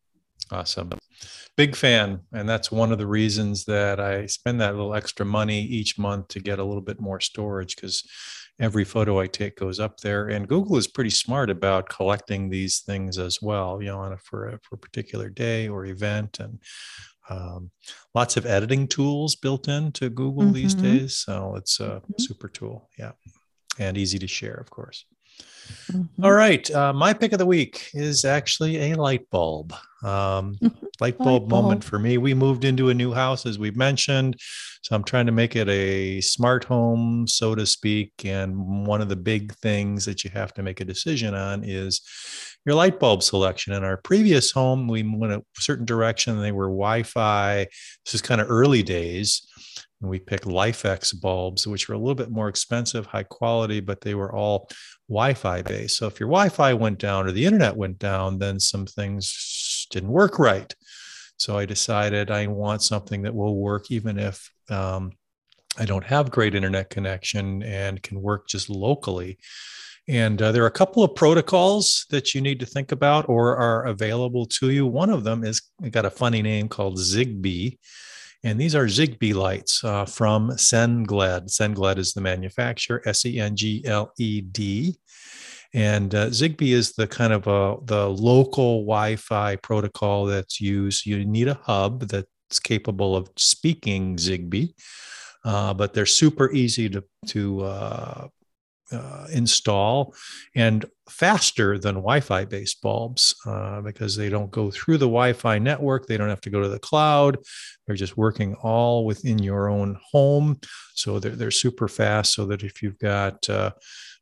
Awesome. 0.52 0.92
Big 1.56 1.76
fan. 1.76 2.20
And 2.34 2.48
that's 2.48 2.72
one 2.72 2.92
of 2.92 2.98
the 2.98 3.08
reasons 3.08 3.66
that 3.66 4.00
I 4.00 4.26
spend 4.26 4.60
that 4.62 4.76
little 4.76 4.94
extra 4.94 5.26
money 5.26 5.62
each 5.62 5.98
month 5.98 6.28
to 6.30 6.40
get 6.40 6.60
a 6.60 6.64
little 6.64 6.82
bit 6.82 7.00
more 7.00 7.20
storage 7.20 7.76
because 7.76 8.04
every 8.60 8.84
photo 8.84 9.20
I 9.20 9.28
take 9.28 9.58
goes 9.58 9.80
up 9.80 9.98
there. 9.98 10.28
And 10.28 10.48
Google 10.48 10.78
is 10.78 10.88
pretty 10.88 11.10
smart 11.10 11.50
about 11.50 11.90
collecting 11.90 12.50
these 12.50 12.80
things 12.82 13.18
as 13.18 13.42
well, 13.42 13.82
you 13.82 13.88
know, 13.88 14.00
on 14.00 14.14
a, 14.14 14.18
for, 14.18 14.50
a, 14.50 14.60
for 14.64 14.76
a 14.76 14.80
particular 14.80 15.30
day 15.30 15.68
or 15.68 15.86
event. 15.86 16.40
And 16.40 16.60
um, 17.30 17.72
lots 18.14 18.36
of 18.36 18.46
editing 18.46 18.88
tools 18.88 19.36
built 19.36 19.68
into 19.68 20.10
Google 20.10 20.44
mm-hmm. 20.44 20.54
these 20.54 20.74
days. 20.74 21.18
So 21.18 21.56
it's 21.56 21.80
a 21.80 21.84
mm-hmm. 21.84 22.14
super 22.18 22.50
tool. 22.50 22.90
Yeah. 22.98 23.12
And 23.80 23.98
easy 23.98 24.20
to 24.20 24.28
share, 24.28 24.56
of 24.56 24.70
course. 24.70 25.06
Mm-hmm. 25.92 26.26
All 26.26 26.34
right. 26.34 26.70
Uh, 26.72 26.94
my 26.94 27.14
pick 27.14 27.34
of 27.34 27.40
the 27.40 27.46
week 27.46 27.90
is 27.94 28.26
actually 28.26 28.92
a 28.92 28.96
light 28.96 29.30
bulb. 29.30 29.74
Um, 30.04 30.56
mm-hmm. 30.56 30.68
light, 31.00 31.18
bulb 31.18 31.28
light 31.28 31.50
bulb 31.50 31.50
moment 31.50 31.84
for 31.84 32.00
me. 32.00 32.18
We 32.18 32.34
moved 32.34 32.66
into 32.66 32.90
a 32.90 32.94
new 32.94 33.14
house, 33.14 33.46
as 33.46 33.60
we've 33.60 33.76
mentioned. 33.76 34.36
So 34.84 34.96
I'm 34.96 35.04
trying 35.04 35.28
to 35.28 35.32
make 35.32 35.56
it 35.56 35.70
a 35.70 36.22
smart 36.22 36.64
home, 36.64 37.28
so 37.28 37.54
to 37.56 37.66
speak. 37.66 38.12
And 38.26 38.86
one 38.86 39.02
of 39.02 39.10
the 39.10 39.16
big 39.16 39.54
things 39.56 40.06
that 40.06 40.24
you 40.24 40.32
have 40.32 40.54
to 40.56 40.64
make 40.64 40.82
a 40.82 40.86
decision 40.86 41.36
on 41.36 41.64
is 41.64 42.02
your 42.66 42.76
light 42.76 43.00
bulb 43.00 43.24
selection. 43.24 43.74
In 43.74 43.84
our 43.84 43.98
previous 43.98 44.52
home, 44.52 44.88
we 44.88 45.04
went 45.04 45.34
a 45.34 45.44
certain 45.56 45.86
direction. 45.86 46.40
They 46.40 46.52
were 46.52 46.68
Wi 46.68 47.04
Fi. 47.04 47.68
This 48.06 48.16
is 48.16 48.22
kind 48.22 48.42
of 48.42 48.50
early 48.50 48.84
days 48.84 49.48
and 50.02 50.10
we 50.10 50.20
picked 50.20 50.46
LIFX 50.46 51.20
bulbs, 51.20 51.68
which 51.68 51.88
were 51.88 51.96
a 51.96 51.98
little 51.98 52.16
bit 52.16 52.32
more 52.32 52.50
expensive, 52.50 53.06
high 53.06 53.24
quality, 53.24 53.80
but 53.80 54.02
they 54.02 54.16
were 54.16 54.34
all 54.34 54.70
Wi-Fi 55.08 55.62
based. 55.62 55.98
So 55.98 56.08
if 56.08 56.20
your 56.20 56.30
Wi-Fi 56.30 56.74
went 56.74 57.00
down 57.00 57.28
or 57.28 57.32
the 57.32 57.46
internet 57.46 57.76
went 57.76 58.00
down, 58.00 58.40
then 58.40 58.60
some 58.60 58.86
things 58.86 59.88
didn't 59.92 60.10
work 60.10 60.40
right. 60.40 60.74
So 61.38 61.58
I 61.58 61.66
decided 61.66 62.32
I 62.32 62.48
want 62.48 62.84
something 62.84 63.24
that 63.24 63.36
will 63.36 63.56
work 63.56 63.92
even 63.92 64.18
if 64.18 64.52
um, 64.70 65.12
I 65.78 65.86
don't 65.86 66.04
have 66.04 66.32
great 66.32 66.56
internet 66.56 66.90
connection 66.90 67.64
and 67.64 68.02
can 68.02 68.22
work 68.22 68.48
just 68.48 68.70
locally. 68.70 69.38
And 70.08 70.42
uh, 70.42 70.52
there 70.52 70.64
are 70.64 70.68
a 70.68 70.72
couple 70.72 71.04
of 71.04 71.16
protocols 71.16 72.06
that 72.10 72.34
you 72.34 72.42
need 72.42 72.60
to 72.60 72.66
think 72.66 72.92
about 72.92 73.30
or 73.30 73.56
are 73.56 73.86
available 73.86 74.46
to 74.48 74.72
you. 74.72 74.86
One 74.88 75.10
of 75.10 75.24
them 75.24 75.44
is 75.44 75.62
got 75.90 76.06
a 76.06 76.10
funny 76.10 76.42
name 76.42 76.68
called 76.68 76.98
Zigbee. 76.98 77.78
And 78.44 78.60
these 78.60 78.74
are 78.74 78.86
Zigbee 78.86 79.36
lights 79.36 79.84
uh, 79.84 80.06
from 80.06 80.50
Sengled. 80.52 81.50
Sengled 81.52 81.98
is 82.00 82.14
the 82.14 82.22
manufacturer, 82.22 83.02
S 83.06 83.26
E 83.26 83.40
N 83.40 83.56
G 83.56 83.84
L 83.86 84.12
E 84.18 84.42
D. 84.42 84.98
And 85.74 86.14
uh, 86.14 86.28
Zigbee 86.28 86.74
is 86.74 86.94
the 86.94 87.08
kind 87.08 87.34
of 87.34 87.48
a, 87.48 87.78
the 87.86 88.10
local 88.10 88.82
Wi 88.82 89.16
Fi 89.16 89.56
protocol 89.58 90.26
that's 90.26 90.60
used. 90.60 91.06
You 91.06 91.24
need 91.24 91.48
a 91.48 91.60
hub 91.64 92.08
that's 92.08 92.60
capable 92.60 93.16
of 93.16 93.30
speaking 93.38 94.18
Zigbee, 94.18 94.74
uh, 95.46 95.74
but 95.74 95.94
they're 95.94 96.06
super 96.06 96.52
easy 96.52 96.90
to, 96.90 97.04
to 97.28 97.62
uh, 97.62 98.28
uh, 98.92 99.28
install 99.32 100.14
and 100.56 100.86
faster 101.10 101.78
than 101.78 101.96
Wi-Fi 101.96 102.46
based 102.46 102.82
bulbs 102.82 103.36
uh, 103.46 103.82
because 103.82 104.16
they 104.16 104.30
don't 104.30 104.52
go 104.52 104.72
through 104.72 104.98
the 104.98 105.06
Wi-Fi 105.06 105.60
network. 105.60 106.08
They 106.08 106.18
don't 106.18 106.30
have 106.30 106.42
to 106.42 106.50
go 106.50 106.62
to 106.62 106.70
the 106.70 106.80
cloud. 106.80 107.38
They're 107.86 107.96
just 107.96 108.18
working 108.18 108.56
all 108.56 109.06
within 109.06 109.40
your 109.40 109.70
own 109.70 110.00
home. 110.12 110.60
So 110.96 111.20
they're, 111.20 111.36
they're 111.36 111.52
super 111.52 111.88
fast 111.88 112.34
so 112.34 112.46
that 112.48 112.64
if 112.64 112.82
you've 112.82 113.00
got 113.00 113.50
uh, 113.50 113.72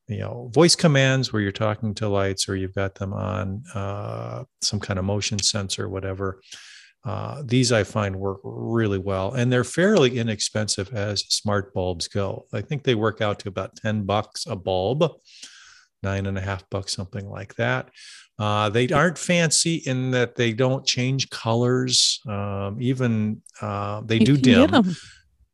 you 0.07 0.19
know 0.19 0.49
voice 0.53 0.75
commands 0.75 1.31
where 1.31 1.41
you're 1.41 1.51
talking 1.51 1.93
to 1.95 2.09
lights 2.09 2.49
or 2.49 2.55
you've 2.55 2.73
got 2.73 2.95
them 2.95 3.13
on 3.13 3.63
uh, 3.75 4.43
some 4.61 4.79
kind 4.79 4.97
of 4.97 5.05
motion 5.05 5.39
sensor 5.39 5.87
whatever 5.87 6.41
uh, 7.05 7.41
these 7.45 7.71
I 7.71 7.83
find 7.83 8.15
work 8.15 8.39
really 8.43 8.97
well, 8.97 9.33
and 9.33 9.51
they're 9.51 9.63
fairly 9.63 10.17
inexpensive 10.17 10.93
as 10.93 11.21
smart 11.21 11.73
bulbs 11.73 12.07
go. 12.07 12.45
I 12.53 12.61
think 12.61 12.83
they 12.83 12.95
work 12.95 13.21
out 13.21 13.39
to 13.39 13.49
about 13.49 13.75
10 13.77 14.03
bucks 14.03 14.45
a 14.45 14.55
bulb, 14.55 15.09
nine 16.03 16.25
and 16.25 16.37
a 16.37 16.41
half 16.41 16.69
bucks, 16.69 16.93
something 16.93 17.27
like 17.29 17.55
that. 17.55 17.89
Uh, 18.37 18.69
they 18.69 18.87
aren't 18.89 19.17
fancy 19.17 19.75
in 19.85 20.11
that 20.11 20.35
they 20.35 20.53
don't 20.53 20.85
change 20.85 21.29
colors. 21.29 22.21
Um, 22.27 22.77
even 22.79 23.41
uh, 23.61 24.01
they 24.05 24.17
you 24.17 24.25
do 24.25 24.37
dim, 24.37 24.95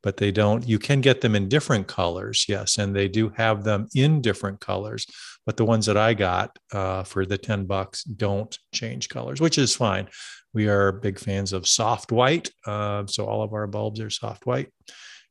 but 0.03 0.17
they 0.17 0.31
don't. 0.31 0.67
You 0.67 0.77
can 0.77 1.01
get 1.01 1.21
them 1.21 1.35
in 1.35 1.49
different 1.49 1.87
colors, 1.87 2.45
yes, 2.47 2.77
and 2.77 2.95
they 2.95 3.07
do 3.07 3.29
have 3.29 3.63
them 3.63 3.87
in 3.95 4.21
different 4.21 4.59
colors. 4.59 5.07
But 5.47 5.57
the 5.57 5.65
ones 5.65 5.85
that 5.87 5.97
I 5.97 6.13
got 6.13 6.57
uh, 6.71 7.03
for 7.03 7.25
the 7.25 7.37
10 7.37 7.65
bucks 7.65 8.03
don't 8.03 8.57
change 8.73 9.09
colors, 9.09 9.41
which 9.41 9.57
is 9.57 9.75
fine. 9.75 10.07
We 10.55 10.69
are 10.69 10.93
big 10.93 11.19
fans 11.19 11.53
of 11.53 11.67
soft 11.67 12.13
white. 12.13 12.49
Uh, 12.65 13.05
so 13.07 13.25
all 13.25 13.43
of 13.43 13.53
our 13.53 13.67
bulbs 13.67 13.99
are 13.99 14.09
soft 14.09 14.45
white. 14.45 14.71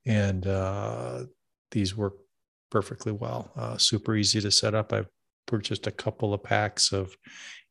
And 0.06 0.46
uh, 0.46 1.24
these 1.70 1.96
work 1.96 2.14
perfectly 2.70 3.10
well. 3.10 3.50
Uh, 3.56 3.78
super 3.78 4.14
easy 4.14 4.40
to 4.42 4.50
set 4.50 4.74
up. 4.74 4.92
I've 4.92 5.08
purchased 5.46 5.86
a 5.86 5.90
couple 5.90 6.34
of 6.34 6.42
packs 6.42 6.92
of 6.92 7.16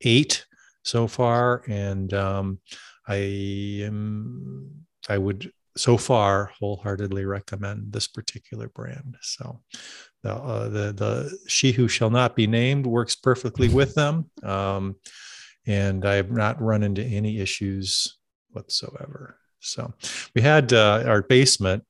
eight 0.01 0.45
so 0.83 1.07
far. 1.07 1.63
And 1.67 2.11
um, 2.15 2.59
I 3.07 3.17
am, 3.83 4.71
I 5.07 5.19
would 5.19 5.51
so 5.77 5.95
far 5.97 6.51
wholeheartedly 6.59 7.25
recommend 7.25 7.93
this 7.93 8.07
particular 8.07 8.69
brand. 8.69 9.15
So 9.21 9.61
the, 10.23 10.33
uh, 10.33 10.69
the, 10.69 10.93
the 10.93 11.37
she 11.47 11.71
who 11.71 11.87
shall 11.87 12.09
not 12.09 12.35
be 12.35 12.47
named 12.47 12.87
works 12.87 13.15
perfectly 13.15 13.69
with 13.69 13.93
them. 13.93 14.29
Um, 14.41 14.95
and 15.65 16.05
I 16.05 16.15
have 16.15 16.31
not 16.31 16.61
run 16.61 16.83
into 16.83 17.03
any 17.03 17.39
issues 17.39 18.17
whatsoever. 18.51 19.37
So 19.59 19.93
we 20.35 20.41
had 20.41 20.73
uh, 20.73 21.03
our 21.05 21.21
basement 21.21 21.83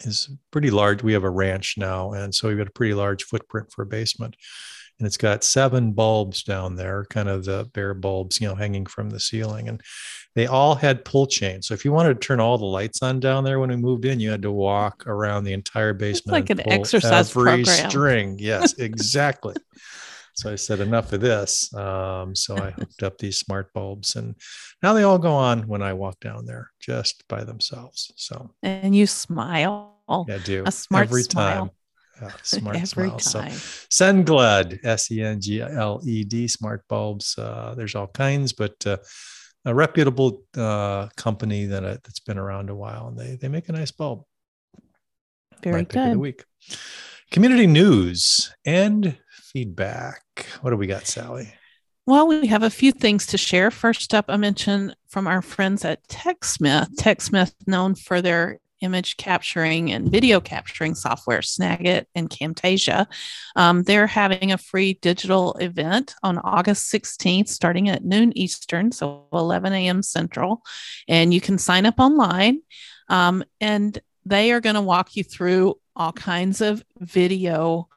is 0.00 0.30
pretty 0.50 0.70
large. 0.70 1.02
We 1.02 1.12
have 1.14 1.24
a 1.24 1.30
ranch 1.30 1.74
now, 1.76 2.12
and 2.12 2.34
so 2.34 2.48
we've 2.48 2.58
got 2.58 2.68
a 2.68 2.72
pretty 2.72 2.94
large 2.94 3.24
footprint 3.24 3.72
for 3.72 3.82
a 3.82 3.86
basement. 3.86 4.36
And 4.98 5.06
it's 5.06 5.16
got 5.16 5.42
seven 5.42 5.92
bulbs 5.92 6.44
down 6.44 6.76
there, 6.76 7.06
kind 7.10 7.28
of 7.28 7.44
the 7.44 7.68
bare 7.72 7.94
bulbs, 7.94 8.40
you 8.40 8.46
know, 8.46 8.54
hanging 8.54 8.86
from 8.86 9.10
the 9.10 9.18
ceiling. 9.18 9.68
And 9.68 9.80
they 10.36 10.46
all 10.46 10.76
had 10.76 11.04
pull 11.04 11.26
chains. 11.26 11.66
So 11.66 11.74
if 11.74 11.84
you 11.84 11.90
wanted 11.90 12.14
to 12.14 12.20
turn 12.20 12.38
all 12.38 12.56
the 12.56 12.66
lights 12.66 13.02
on 13.02 13.18
down 13.18 13.42
there 13.42 13.58
when 13.58 13.70
we 13.70 13.76
moved 13.76 14.04
in, 14.04 14.20
you 14.20 14.30
had 14.30 14.42
to 14.42 14.52
walk 14.52 15.04
around 15.08 15.42
the 15.42 15.54
entire 15.54 15.92
basement. 15.92 16.38
It's 16.38 16.50
like 16.50 16.66
an 16.66 16.70
exercise 16.70 17.30
every 17.30 17.64
program. 17.64 17.90
string. 17.90 18.36
Yes, 18.38 18.74
exactly. 18.78 19.56
So 20.34 20.50
I 20.50 20.56
said, 20.56 20.80
enough 20.80 21.12
of 21.12 21.20
this. 21.20 21.72
Um, 21.74 22.34
so 22.34 22.56
I 22.56 22.70
hooked 22.70 23.02
up 23.02 23.18
these 23.18 23.38
smart 23.38 23.72
bulbs, 23.74 24.16
and 24.16 24.34
now 24.82 24.94
they 24.94 25.02
all 25.02 25.18
go 25.18 25.32
on 25.32 25.68
when 25.68 25.82
I 25.82 25.92
walk 25.92 26.20
down 26.20 26.46
there 26.46 26.70
just 26.80 27.26
by 27.28 27.44
themselves. 27.44 28.12
So 28.16 28.50
and 28.62 28.96
you 28.96 29.06
smile. 29.06 29.90
Yeah, 30.28 30.36
I 30.36 30.38
do 30.38 30.64
a 30.66 30.72
smart 30.72 31.08
every 31.08 31.22
smile. 31.22 31.66
time. 31.66 31.70
Yeah, 32.20 32.32
smart 32.42 32.76
every 32.82 33.08
smile. 33.08 33.18
Time. 33.18 33.50
So 33.52 33.86
Sengled, 33.90 34.78
S 34.84 35.10
E 35.10 35.22
N 35.22 35.40
G 35.40 35.60
L 35.60 36.00
E 36.04 36.24
D, 36.24 36.48
smart 36.48 36.82
bulbs. 36.88 37.36
Uh, 37.36 37.74
there's 37.76 37.94
all 37.94 38.08
kinds, 38.08 38.52
but 38.52 38.74
uh, 38.86 38.96
a 39.64 39.74
reputable 39.74 40.42
uh, 40.56 41.08
company 41.16 41.66
that 41.66 41.84
uh, 41.84 41.98
that's 42.02 42.20
been 42.20 42.38
around 42.38 42.70
a 42.70 42.74
while, 42.74 43.08
and 43.08 43.18
they 43.18 43.36
they 43.36 43.48
make 43.48 43.68
a 43.68 43.72
nice 43.72 43.90
bulb. 43.92 44.24
Very 45.62 45.82
My 45.82 45.84
good. 45.84 46.16
week. 46.16 46.44
Community 47.30 47.66
news 47.66 48.52
and 48.66 49.16
feedback. 49.52 50.46
What 50.60 50.70
do 50.70 50.76
we 50.76 50.86
got, 50.86 51.06
Sallie? 51.06 51.52
Well, 52.06 52.26
we 52.26 52.48
have 52.48 52.64
a 52.64 52.70
few 52.70 52.90
things 52.90 53.26
to 53.26 53.38
share. 53.38 53.70
First 53.70 54.12
up, 54.12 54.24
I 54.28 54.36
mentioned 54.36 54.96
from 55.08 55.28
our 55.28 55.40
friends 55.40 55.84
at 55.84 56.06
TechSmith. 56.08 56.96
TechSmith, 56.96 57.54
known 57.66 57.94
for 57.94 58.20
their 58.20 58.58
image 58.80 59.16
capturing 59.16 59.92
and 59.92 60.10
video 60.10 60.40
capturing 60.40 60.94
software, 60.96 61.38
Snagit 61.38 62.06
and 62.16 62.28
Camtasia. 62.28 63.06
Um, 63.54 63.84
they're 63.84 64.08
having 64.08 64.50
a 64.50 64.58
free 64.58 64.94
digital 64.94 65.54
event 65.54 66.16
on 66.24 66.38
August 66.38 66.92
16th, 66.92 67.48
starting 67.48 67.88
at 67.88 68.04
noon 68.04 68.36
Eastern, 68.36 68.90
so 68.90 69.26
11 69.32 69.72
a.m. 69.72 70.02
Central. 70.02 70.62
And 71.06 71.32
you 71.32 71.40
can 71.40 71.58
sign 71.58 71.86
up 71.86 72.00
online. 72.00 72.62
Um, 73.08 73.44
and 73.60 73.96
they 74.26 74.52
are 74.52 74.60
going 74.60 74.74
to 74.74 74.80
walk 74.80 75.14
you 75.14 75.22
through 75.22 75.76
all 75.94 76.12
kinds 76.12 76.60
of 76.60 76.82
video 76.98 77.88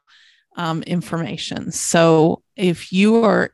um, 0.55 0.83
information. 0.83 1.71
So 1.71 2.41
if 2.55 2.91
you 2.91 3.23
are 3.23 3.51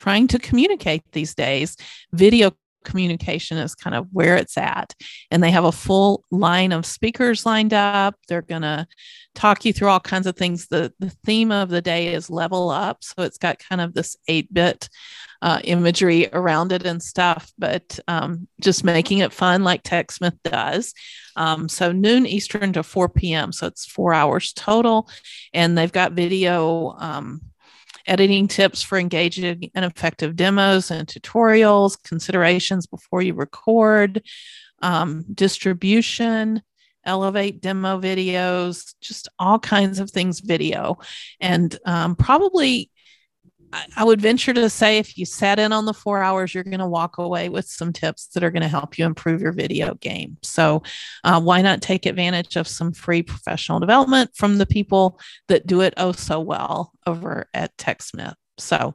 trying 0.00 0.26
to 0.28 0.38
communicate 0.38 1.02
these 1.12 1.34
days, 1.34 1.76
video 2.12 2.52
communication 2.84 3.58
is 3.58 3.74
kind 3.74 3.94
of 3.94 4.06
where 4.12 4.36
it's 4.36 4.56
at. 4.56 4.94
And 5.30 5.42
they 5.42 5.50
have 5.50 5.64
a 5.64 5.72
full 5.72 6.24
line 6.30 6.72
of 6.72 6.86
speakers 6.86 7.46
lined 7.46 7.74
up. 7.74 8.14
They're 8.28 8.42
going 8.42 8.62
to 8.62 8.86
talk 9.34 9.64
you 9.64 9.72
through 9.72 9.88
all 9.88 10.00
kinds 10.00 10.26
of 10.26 10.36
things. 10.36 10.68
The, 10.68 10.92
the 10.98 11.10
theme 11.24 11.52
of 11.52 11.68
the 11.68 11.82
day 11.82 12.14
is 12.14 12.30
level 12.30 12.70
up. 12.70 13.04
So 13.04 13.22
it's 13.22 13.38
got 13.38 13.58
kind 13.58 13.80
of 13.80 13.94
this 13.94 14.16
8 14.26 14.52
bit 14.52 14.88
uh, 15.40 15.60
imagery 15.64 16.28
around 16.32 16.72
it 16.72 16.84
and 16.84 17.02
stuff, 17.02 17.52
but 17.58 17.98
um, 18.08 18.48
just 18.60 18.82
making 18.82 19.18
it 19.18 19.32
fun 19.32 19.62
like 19.62 19.84
TechSmith 19.84 20.36
does. 20.42 20.94
Um, 21.36 21.68
so 21.68 21.92
noon 21.92 22.26
Eastern 22.26 22.72
to 22.72 22.82
4 22.82 23.08
p.m. 23.08 23.52
So 23.52 23.68
it's 23.68 23.86
four 23.86 24.12
hours 24.12 24.52
total. 24.52 25.08
And 25.54 25.78
they've 25.78 25.92
got 25.92 26.12
video. 26.12 26.96
Um, 26.98 27.42
editing 28.08 28.48
tips 28.48 28.82
for 28.82 28.98
engaging 28.98 29.70
and 29.74 29.84
effective 29.84 30.34
demos 30.34 30.90
and 30.90 31.06
tutorials, 31.06 32.02
considerations 32.02 32.86
before 32.86 33.22
you 33.22 33.34
record, 33.34 34.22
um, 34.82 35.24
distribution, 35.34 36.62
elevate 37.04 37.60
demo 37.60 38.00
videos, 38.00 38.94
just 39.00 39.28
all 39.38 39.58
kinds 39.58 39.98
of 39.98 40.10
things 40.10 40.40
video. 40.40 40.98
And 41.40 41.76
um, 41.86 42.16
probably 42.16 42.90
I 43.72 44.04
would 44.04 44.20
venture 44.20 44.54
to 44.54 44.70
say 44.70 44.98
if 44.98 45.18
you 45.18 45.26
sat 45.26 45.58
in 45.58 45.72
on 45.72 45.84
the 45.84 45.92
four 45.92 46.22
hours, 46.22 46.54
you're 46.54 46.64
going 46.64 46.78
to 46.78 46.86
walk 46.86 47.18
away 47.18 47.48
with 47.48 47.66
some 47.66 47.92
tips 47.92 48.28
that 48.28 48.42
are 48.42 48.50
going 48.50 48.62
to 48.62 48.68
help 48.68 48.98
you 48.98 49.04
improve 49.04 49.40
your 49.40 49.52
video 49.52 49.94
game. 49.94 50.38
So, 50.42 50.82
uh, 51.24 51.40
why 51.40 51.60
not 51.62 51.82
take 51.82 52.06
advantage 52.06 52.56
of 52.56 52.66
some 52.66 52.92
free 52.92 53.22
professional 53.22 53.80
development 53.80 54.30
from 54.34 54.58
the 54.58 54.66
people 54.66 55.20
that 55.48 55.66
do 55.66 55.82
it 55.82 55.94
oh 55.96 56.12
so 56.12 56.40
well 56.40 56.92
over 57.06 57.48
at 57.52 57.76
TechSmith? 57.76 58.34
So, 58.58 58.94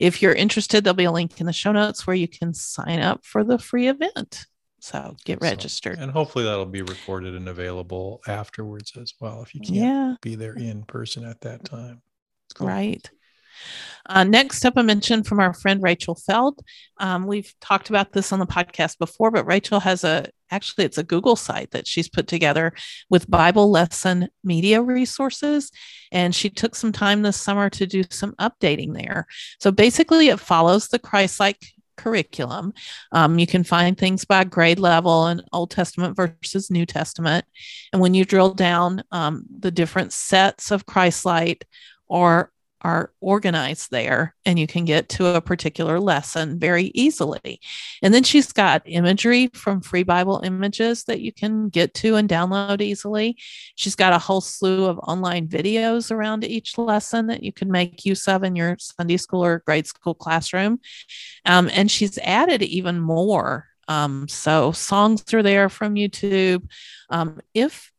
if 0.00 0.22
you're 0.22 0.32
interested, 0.32 0.82
there'll 0.82 0.94
be 0.94 1.04
a 1.04 1.12
link 1.12 1.40
in 1.40 1.46
the 1.46 1.52
show 1.52 1.72
notes 1.72 2.06
where 2.06 2.16
you 2.16 2.28
can 2.28 2.54
sign 2.54 3.00
up 3.00 3.24
for 3.24 3.44
the 3.44 3.58
free 3.58 3.88
event. 3.88 4.46
So, 4.80 5.16
get 5.24 5.40
registered. 5.40 5.98
and 5.98 6.10
hopefully, 6.10 6.44
that'll 6.44 6.66
be 6.66 6.82
recorded 6.82 7.34
and 7.34 7.48
available 7.48 8.20
afterwards 8.26 8.92
as 8.96 9.14
well 9.20 9.42
if 9.42 9.54
you 9.54 9.60
can't 9.60 9.74
yeah. 9.74 10.14
be 10.22 10.36
there 10.36 10.54
in 10.54 10.84
person 10.84 11.24
at 11.24 11.40
that 11.42 11.64
time. 11.64 12.02
Cool. 12.54 12.68
Right. 12.68 13.10
Uh, 14.08 14.24
next 14.24 14.64
up, 14.64 14.76
a 14.76 14.82
mention 14.82 15.24
from 15.24 15.40
our 15.40 15.52
friend 15.52 15.82
Rachel 15.82 16.14
Feld. 16.14 16.60
Um, 16.98 17.26
we've 17.26 17.52
talked 17.60 17.90
about 17.90 18.12
this 18.12 18.32
on 18.32 18.38
the 18.38 18.46
podcast 18.46 18.98
before, 18.98 19.30
but 19.30 19.46
Rachel 19.46 19.80
has 19.80 20.04
a 20.04 20.28
actually 20.50 20.84
it's 20.84 20.98
a 20.98 21.02
Google 21.02 21.34
site 21.34 21.72
that 21.72 21.88
she's 21.88 22.08
put 22.08 22.28
together 22.28 22.72
with 23.10 23.28
Bible 23.28 23.68
lesson 23.68 24.28
media 24.44 24.80
resources, 24.80 25.72
and 26.12 26.34
she 26.34 26.50
took 26.50 26.76
some 26.76 26.92
time 26.92 27.22
this 27.22 27.36
summer 27.36 27.68
to 27.70 27.86
do 27.86 28.04
some 28.10 28.34
updating 28.40 28.94
there. 28.94 29.26
So 29.58 29.72
basically, 29.72 30.28
it 30.28 30.38
follows 30.38 30.88
the 30.88 31.00
Christ-Light 31.00 31.64
curriculum. 31.96 32.74
Um, 33.10 33.38
you 33.38 33.46
can 33.46 33.64
find 33.64 33.96
things 33.96 34.24
by 34.24 34.44
grade 34.44 34.78
level 34.78 35.26
and 35.26 35.42
Old 35.52 35.70
Testament 35.70 36.14
versus 36.14 36.70
New 36.70 36.86
Testament. 36.86 37.44
And 37.92 38.00
when 38.00 38.14
you 38.14 38.24
drill 38.24 38.54
down 38.54 39.02
um, 39.10 39.44
the 39.58 39.70
different 39.70 40.12
sets 40.12 40.70
of 40.70 40.86
Christ-Light 40.86 41.64
or 42.06 42.52
are 42.86 43.10
organized 43.20 43.90
there 43.90 44.32
and 44.44 44.60
you 44.60 44.66
can 44.68 44.84
get 44.84 45.08
to 45.08 45.26
a 45.26 45.40
particular 45.40 45.98
lesson 45.98 46.56
very 46.56 46.92
easily. 46.94 47.60
And 48.00 48.14
then 48.14 48.22
she's 48.22 48.52
got 48.52 48.82
imagery 48.84 49.48
from 49.54 49.80
free 49.80 50.04
Bible 50.04 50.40
images 50.44 51.02
that 51.04 51.20
you 51.20 51.32
can 51.32 51.68
get 51.68 51.94
to 51.94 52.14
and 52.14 52.28
download 52.28 52.80
easily. 52.80 53.38
She's 53.74 53.96
got 53.96 54.12
a 54.12 54.20
whole 54.20 54.40
slew 54.40 54.84
of 54.84 55.00
online 55.00 55.48
videos 55.48 56.12
around 56.12 56.44
each 56.44 56.78
lesson 56.78 57.26
that 57.26 57.42
you 57.42 57.52
can 57.52 57.72
make 57.72 58.04
use 58.04 58.28
of 58.28 58.44
in 58.44 58.54
your 58.54 58.76
Sunday 58.78 59.16
school 59.16 59.44
or 59.44 59.64
grade 59.66 59.88
school 59.88 60.14
classroom. 60.14 60.78
Um, 61.44 61.68
and 61.72 61.90
she's 61.90 62.18
added 62.18 62.62
even 62.62 63.00
more. 63.00 63.66
Um, 63.88 64.28
so 64.28 64.70
songs 64.70 65.34
are 65.34 65.42
there 65.42 65.68
from 65.68 65.96
YouTube. 65.96 66.68
Um, 67.10 67.40
if 67.52 67.90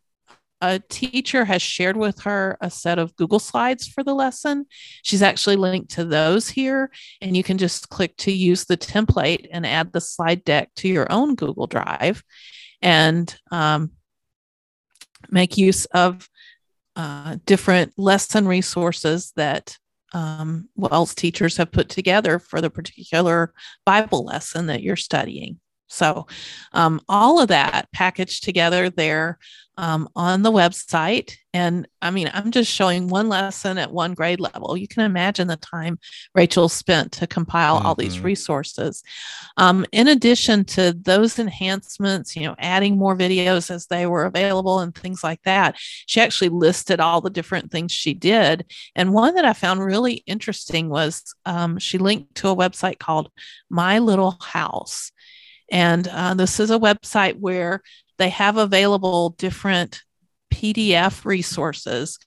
a 0.61 0.79
teacher 0.89 1.45
has 1.45 1.61
shared 1.61 1.97
with 1.97 2.21
her 2.21 2.57
a 2.61 2.69
set 2.69 2.99
of 2.99 3.15
Google 3.15 3.39
Slides 3.39 3.87
for 3.87 4.03
the 4.03 4.15
lesson. 4.15 4.65
She's 5.03 5.21
actually 5.21 5.55
linked 5.55 5.91
to 5.91 6.05
those 6.05 6.49
here, 6.49 6.91
and 7.21 7.37
you 7.37 7.43
can 7.43 7.57
just 7.57 7.89
click 7.89 8.15
to 8.17 8.31
use 8.31 8.65
the 8.65 8.77
template 8.77 9.47
and 9.51 9.65
add 9.65 9.93
the 9.93 10.01
slide 10.01 10.43
deck 10.43 10.69
to 10.77 10.87
your 10.87 11.11
own 11.11 11.35
Google 11.35 11.67
Drive 11.67 12.23
and 12.81 13.35
um, 13.51 13.91
make 15.29 15.57
use 15.57 15.85
of 15.85 16.27
uh, 16.95 17.37
different 17.45 17.93
lesson 17.97 18.47
resources 18.47 19.31
that 19.35 19.77
um, 20.13 20.69
WELS 20.75 21.13
teachers 21.13 21.57
have 21.57 21.71
put 21.71 21.89
together 21.89 22.39
for 22.39 22.61
the 22.61 22.69
particular 22.69 23.53
Bible 23.85 24.25
lesson 24.25 24.67
that 24.67 24.81
you're 24.81 24.95
studying. 24.95 25.59
So, 25.87 26.27
um, 26.73 27.01
all 27.07 27.39
of 27.39 27.47
that 27.49 27.91
packaged 27.91 28.43
together 28.43 28.89
there 28.89 29.39
um, 29.77 30.09
on 30.15 30.41
the 30.41 30.51
website. 30.51 31.35
And 31.53 31.87
I 32.01 32.11
mean, 32.11 32.29
I'm 32.33 32.51
just 32.51 32.71
showing 32.71 33.07
one 33.07 33.29
lesson 33.29 33.77
at 33.77 33.91
one 33.91 34.13
grade 34.13 34.39
level. 34.39 34.75
You 34.75 34.87
can 34.87 35.03
imagine 35.03 35.47
the 35.47 35.57
time 35.57 35.99
Rachel 36.35 36.67
spent 36.67 37.11
to 37.13 37.27
compile 37.27 37.77
mm-hmm. 37.77 37.85
all 37.85 37.95
these 37.95 38.15
mm-hmm. 38.15 38.25
resources. 38.25 39.03
Um, 39.55 39.85
in 39.91 40.07
addition 40.07 40.65
to 40.65 40.93
those 40.93 41.39
enhancements, 41.39 42.35
you 42.35 42.43
know, 42.43 42.55
adding 42.57 42.97
more 42.97 43.15
videos 43.15 43.71
as 43.71 43.87
they 43.87 44.07
were 44.07 44.25
available 44.25 44.79
and 44.79 44.93
things 44.93 45.23
like 45.23 45.41
that, 45.43 45.75
she 45.77 46.21
actually 46.21 46.49
listed 46.49 46.99
all 46.99 47.21
the 47.21 47.29
different 47.29 47.71
things 47.71 47.91
she 47.91 48.13
did. 48.13 48.65
And 48.95 49.13
one 49.13 49.35
that 49.35 49.45
I 49.45 49.53
found 49.53 49.83
really 49.83 50.23
interesting 50.25 50.89
was 50.89 51.35
um, 51.45 51.77
she 51.77 51.97
linked 51.97 52.35
to 52.35 52.49
a 52.49 52.55
website 52.55 52.99
called 52.99 53.29
My 53.69 53.99
Little 53.99 54.37
House. 54.41 55.11
And 55.69 56.07
uh, 56.07 56.33
this 56.33 56.59
is 56.59 56.71
a 56.71 56.79
website 56.79 57.39
where 57.39 57.81
they 58.17 58.29
have 58.29 58.57
available 58.57 59.31
different 59.31 60.01
PDF 60.53 61.25
resources 61.25 62.19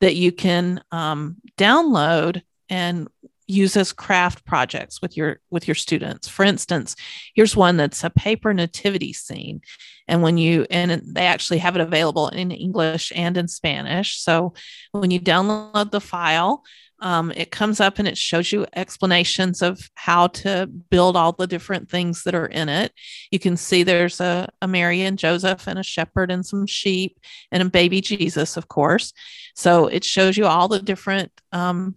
that 0.00 0.16
you 0.16 0.32
can 0.32 0.82
um, 0.90 1.36
download 1.58 2.42
and 2.68 3.08
use 3.50 3.76
as 3.76 3.92
craft 3.92 4.44
projects 4.44 5.02
with 5.02 5.16
your 5.16 5.40
with 5.50 5.66
your 5.66 5.74
students 5.74 6.28
for 6.28 6.44
instance 6.44 6.96
here's 7.34 7.56
one 7.56 7.76
that's 7.76 8.04
a 8.04 8.10
paper 8.10 8.54
nativity 8.54 9.12
scene 9.12 9.60
and 10.08 10.22
when 10.22 10.38
you 10.38 10.66
and 10.70 11.02
they 11.14 11.26
actually 11.26 11.58
have 11.58 11.76
it 11.76 11.82
available 11.82 12.28
in 12.28 12.50
english 12.50 13.12
and 13.14 13.36
in 13.36 13.48
spanish 13.48 14.18
so 14.20 14.52
when 14.92 15.10
you 15.10 15.20
download 15.20 15.90
the 15.90 16.00
file 16.00 16.62
um, 17.02 17.32
it 17.34 17.50
comes 17.50 17.80
up 17.80 17.98
and 17.98 18.06
it 18.06 18.18
shows 18.18 18.52
you 18.52 18.66
explanations 18.74 19.62
of 19.62 19.90
how 19.94 20.26
to 20.28 20.66
build 20.90 21.16
all 21.16 21.32
the 21.32 21.46
different 21.46 21.90
things 21.90 22.24
that 22.24 22.34
are 22.34 22.46
in 22.46 22.68
it. 22.68 22.92
You 23.30 23.38
can 23.38 23.56
see 23.56 23.82
there's 23.82 24.20
a, 24.20 24.48
a 24.60 24.68
Mary 24.68 25.02
and 25.02 25.18
Joseph 25.18 25.66
and 25.66 25.78
a 25.78 25.82
shepherd 25.82 26.30
and 26.30 26.44
some 26.44 26.66
sheep 26.66 27.18
and 27.50 27.62
a 27.62 27.70
baby 27.70 28.00
Jesus, 28.00 28.56
of 28.56 28.68
course. 28.68 29.12
So 29.54 29.86
it 29.86 30.04
shows 30.04 30.36
you 30.36 30.46
all 30.46 30.68
the 30.68 30.80
different 30.80 31.32
um, 31.52 31.94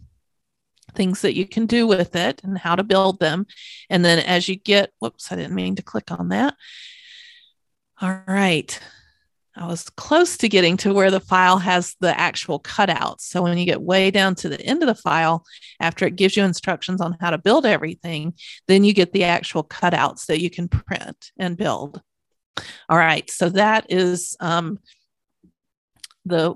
things 0.94 1.22
that 1.22 1.36
you 1.36 1.48
can 1.48 1.66
do 1.66 1.86
with 1.88 2.16
it 2.16 2.42
and 2.44 2.58
how 2.58 2.76
to 2.76 2.84
build 2.84 3.20
them. 3.20 3.46
And 3.90 4.04
then 4.04 4.20
as 4.20 4.48
you 4.48 4.56
get, 4.56 4.92
whoops, 5.00 5.32
I 5.32 5.36
didn't 5.36 5.56
mean 5.56 5.76
to 5.76 5.84
click 5.84 6.12
on 6.12 6.30
that. 6.30 6.56
All 8.02 8.22
right. 8.28 8.80
I 9.56 9.68
was 9.68 9.88
close 9.92 10.38
to 10.38 10.50
getting 10.50 10.78
to 10.78 10.94
where 10.94 11.12
the 11.12 11.20
file 11.20 11.60
has 11.60 11.96
the 12.00 12.20
actual 12.20 12.60
cutouts. 12.60 13.22
So 13.22 13.44
when 13.44 13.58
you 13.58 13.66
get 13.66 13.82
way 13.82 14.10
down 14.10 14.34
to 14.36 14.50
the 14.50 14.60
end 14.60 14.82
of 14.82 14.88
the 14.88 14.96
file, 14.96 15.46
after 15.80 16.08
it 16.08 16.16
gives 16.16 16.36
you 16.36 16.44
instructions 16.44 17.02
on 17.02 17.18
how 17.20 17.30
to 17.30 17.38
build 17.38 17.66
everything, 17.66 18.34
then 18.68 18.84
you 18.84 18.94
get 18.94 19.14
the 19.14 19.26
actual 19.26 19.64
cutouts 19.64 20.26
that 20.26 20.42
you 20.42 20.50
can 20.50 20.68
print 20.68 21.32
and 21.38 21.56
build. 21.56 22.02
All 22.90 22.98
right, 22.98 23.30
so 23.30 23.50
that 23.50 23.86
is 23.90 24.36
um, 24.40 24.80
the 26.26 26.56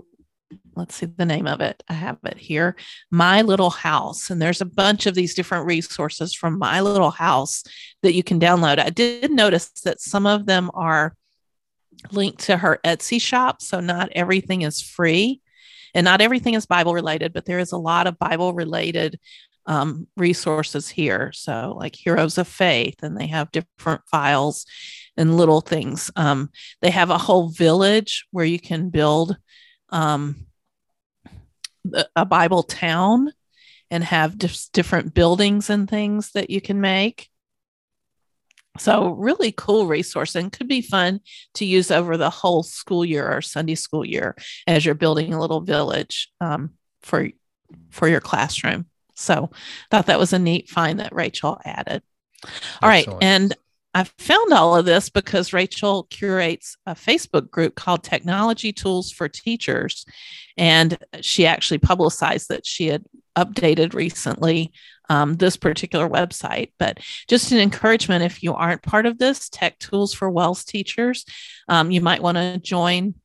let's 0.78 0.96
see 0.96 1.06
the 1.06 1.26
name 1.26 1.48
of 1.48 1.62
it. 1.62 1.84
I 1.90 1.94
have 1.94 2.18
it 2.26 2.38
here 2.38 2.76
My 3.12 3.42
Little 3.42 3.70
House. 3.70 4.30
And 4.30 4.42
there's 4.42 4.62
a 4.62 4.66
bunch 4.66 5.06
of 5.06 5.16
these 5.16 5.34
different 5.34 5.66
resources 5.66 6.34
from 6.34 6.60
My 6.60 6.82
Little 6.82 7.12
House 7.12 7.64
that 8.04 8.14
you 8.14 8.24
can 8.24 8.40
download. 8.40 8.80
I 8.80 8.90
did 8.90 9.32
notice 9.32 9.70
that 9.84 10.02
some 10.02 10.26
of 10.26 10.46
them 10.46 10.72
are 10.74 11.16
linked 12.12 12.40
to 12.40 12.58
her 12.58 12.80
Etsy 12.84 13.20
shop. 13.20 13.62
So 13.62 13.80
not 13.80 14.10
everything 14.14 14.62
is 14.62 14.82
free 14.82 15.42
and 15.94 16.06
not 16.06 16.22
everything 16.22 16.54
is 16.54 16.66
Bible 16.66 16.94
related, 16.94 17.34
but 17.34 17.46
there 17.46 17.60
is 17.60 17.72
a 17.72 17.78
lot 17.78 18.08
of 18.08 18.20
Bible 18.20 18.54
related 18.54 19.20
um, 19.68 20.08
resources 20.16 20.90
here. 20.90 21.32
So, 21.34 21.76
like 21.78 21.96
Heroes 21.96 22.38
of 22.38 22.48
Faith, 22.48 23.04
and 23.04 23.18
they 23.18 23.28
have 23.28 23.52
different 23.52 24.02
files 24.10 24.66
and 25.18 25.38
little 25.38 25.62
things. 25.62 26.10
Um, 26.16 26.52
they 26.82 26.92
have 26.92 27.10
a 27.10 27.18
whole 27.18 27.50
village 27.50 28.26
where 28.32 28.46
you 28.46 28.60
can 28.60 28.90
build 28.90 29.38
um, 29.90 30.47
a 32.16 32.26
Bible 32.26 32.64
town 32.64 33.32
and 33.90 34.04
have 34.04 34.38
different 34.38 35.14
buildings 35.14 35.70
and 35.70 35.90
things 35.90 36.32
that 36.32 36.50
you 36.50 36.62
can 36.62 36.82
make. 36.82 37.30
So, 38.80 39.10
really 39.10 39.52
cool 39.52 39.88
resource 39.88 40.36
and 40.36 40.52
could 40.52 40.68
be 40.68 40.82
fun 40.82 41.22
to 41.56 41.66
use 41.66 41.90
over 41.90 42.16
the 42.16 42.30
whole 42.30 42.62
school 42.64 43.04
year 43.04 43.28
or 43.28 43.42
Sunday 43.42 43.76
school 43.76 44.06
year 44.06 44.36
as 44.68 44.86
you're 44.86 44.96
building 44.96 45.34
a 45.34 45.40
little 45.40 45.62
village 45.62 46.32
um, 46.42 46.72
for 47.02 47.30
for 47.90 48.08
your 48.08 48.22
classroom. 48.22 48.86
So, 49.16 49.50
thought 49.90 50.06
that 50.08 50.20
was 50.20 50.34
a 50.34 50.40
neat 50.40 50.70
find 50.70 51.00
that 51.00 51.16
Rachel 51.16 51.60
added. 51.66 52.04
All 52.84 52.90
Excellent. 52.90 53.22
right, 53.22 53.28
and 53.28 53.56
I 53.98 54.04
found 54.20 54.54
all 54.54 54.76
of 54.76 54.86
this 54.86 55.10
because 55.10 55.54
Rachel 55.54 56.04
curates 56.12 56.78
a 56.86 56.94
Facebook 56.94 57.50
group 57.50 57.74
called 57.74 58.04
Technology 58.04 58.72
Tools 58.72 59.12
for 59.12 59.28
Teachers. 59.28 60.06
And 60.56 61.00
she 61.22 61.48
actually 61.48 61.80
publicized 61.80 62.50
that 62.50 62.64
she 62.64 62.90
had 62.90 63.04
updated 63.36 63.96
recently 63.96 64.72
um, 65.10 65.34
this 65.38 65.58
particular 65.58 66.08
website. 66.08 66.74
But 66.78 67.00
just 67.28 67.52
an 67.52 67.58
encouragement 67.58 68.24
if 68.24 68.44
you 68.44 68.54
aren't 68.54 68.84
part 68.84 69.08
of 69.08 69.18
this, 69.18 69.50
Tech 69.50 69.80
Tools 69.80 70.14
for 70.14 70.30
WELS 70.30 70.64
Teachers, 70.64 71.26
um, 71.68 71.90
you 71.90 72.00
might 72.00 72.22
want 72.22 72.38
to 72.38 72.60
join 72.60 73.16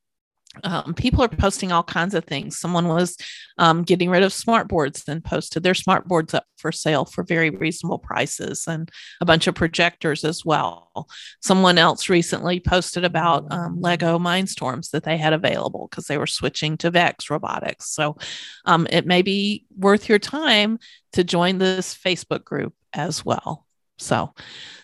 um, 0.65 0.95
people 0.95 1.23
are 1.23 1.29
posting 1.29 1.73
all 1.73 1.83
kinds 1.83 2.15
of 2.15 2.25
things. 2.25 2.59
Someone 2.59 2.89
was 2.89 3.17
um, 3.59 3.83
getting 3.83 4.11
rid 4.11 4.23
of 4.23 4.33
smart 4.33 4.69
boards 4.69 5.05
and 5.09 5.25
posted 5.25 5.63
their 5.63 5.75
smart 5.75 6.07
boards 6.07 6.35
up 6.35 6.45
for 6.57 6.73
sale 6.73 7.05
for 7.05 7.25
very 7.25 7.51
reasonable 7.51 7.99
prices 7.99 8.67
and 8.69 8.91
a 9.21 9.25
bunch 9.25 9.47
of 9.47 9.55
projectors 9.55 10.25
as 10.25 10.45
well. 10.45 11.09
Someone 11.41 11.79
else 11.79 12.09
recently 12.09 12.61
posted 12.61 13.05
about 13.05 13.51
um, 13.51 13.81
Lego 13.81 14.19
Mindstorms 14.19 14.91
that 14.91 15.05
they 15.05 15.17
had 15.17 15.33
available 15.33 15.89
because 15.91 16.07
they 16.07 16.19
were 16.19 16.27
switching 16.27 16.77
to 16.79 16.91
Vex 16.91 17.31
robotics. 17.31 17.91
So 17.91 18.17
um, 18.65 18.87
it 18.91 19.07
may 19.07 19.23
be 19.23 19.65
worth 19.77 20.09
your 20.09 20.19
time 20.19 20.79
to 21.13 21.25
join 21.25 21.59
this 21.59 21.95
Facebook 21.95 22.45
group 22.45 22.75
as 22.93 23.25
well. 23.25 23.67
So 23.99 24.35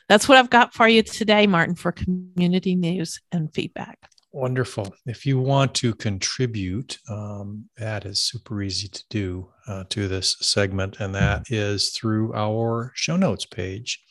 that's 0.08 0.28
what 0.28 0.38
I've 0.38 0.50
got 0.50 0.74
for 0.74 0.88
you 0.88 1.02
today, 1.02 1.46
Martin, 1.46 1.74
for 1.74 1.92
community 1.92 2.74
news 2.74 3.20
and 3.32 3.52
feedback. 3.52 3.98
Wonderful. 4.32 4.94
If 5.06 5.24
you 5.24 5.38
want 5.38 5.74
to 5.76 5.94
contribute, 5.94 6.98
um, 7.08 7.64
that 7.78 8.04
is 8.04 8.20
super 8.20 8.60
easy 8.62 8.88
to 8.88 9.02
do 9.08 9.48
uh, 9.66 9.84
to 9.88 10.06
this 10.06 10.36
segment, 10.40 11.00
and 11.00 11.14
that 11.14 11.50
is 11.50 11.88
through 11.90 12.34
our 12.34 12.92
show 12.94 13.16
notes 13.16 13.46
page, 13.46 14.04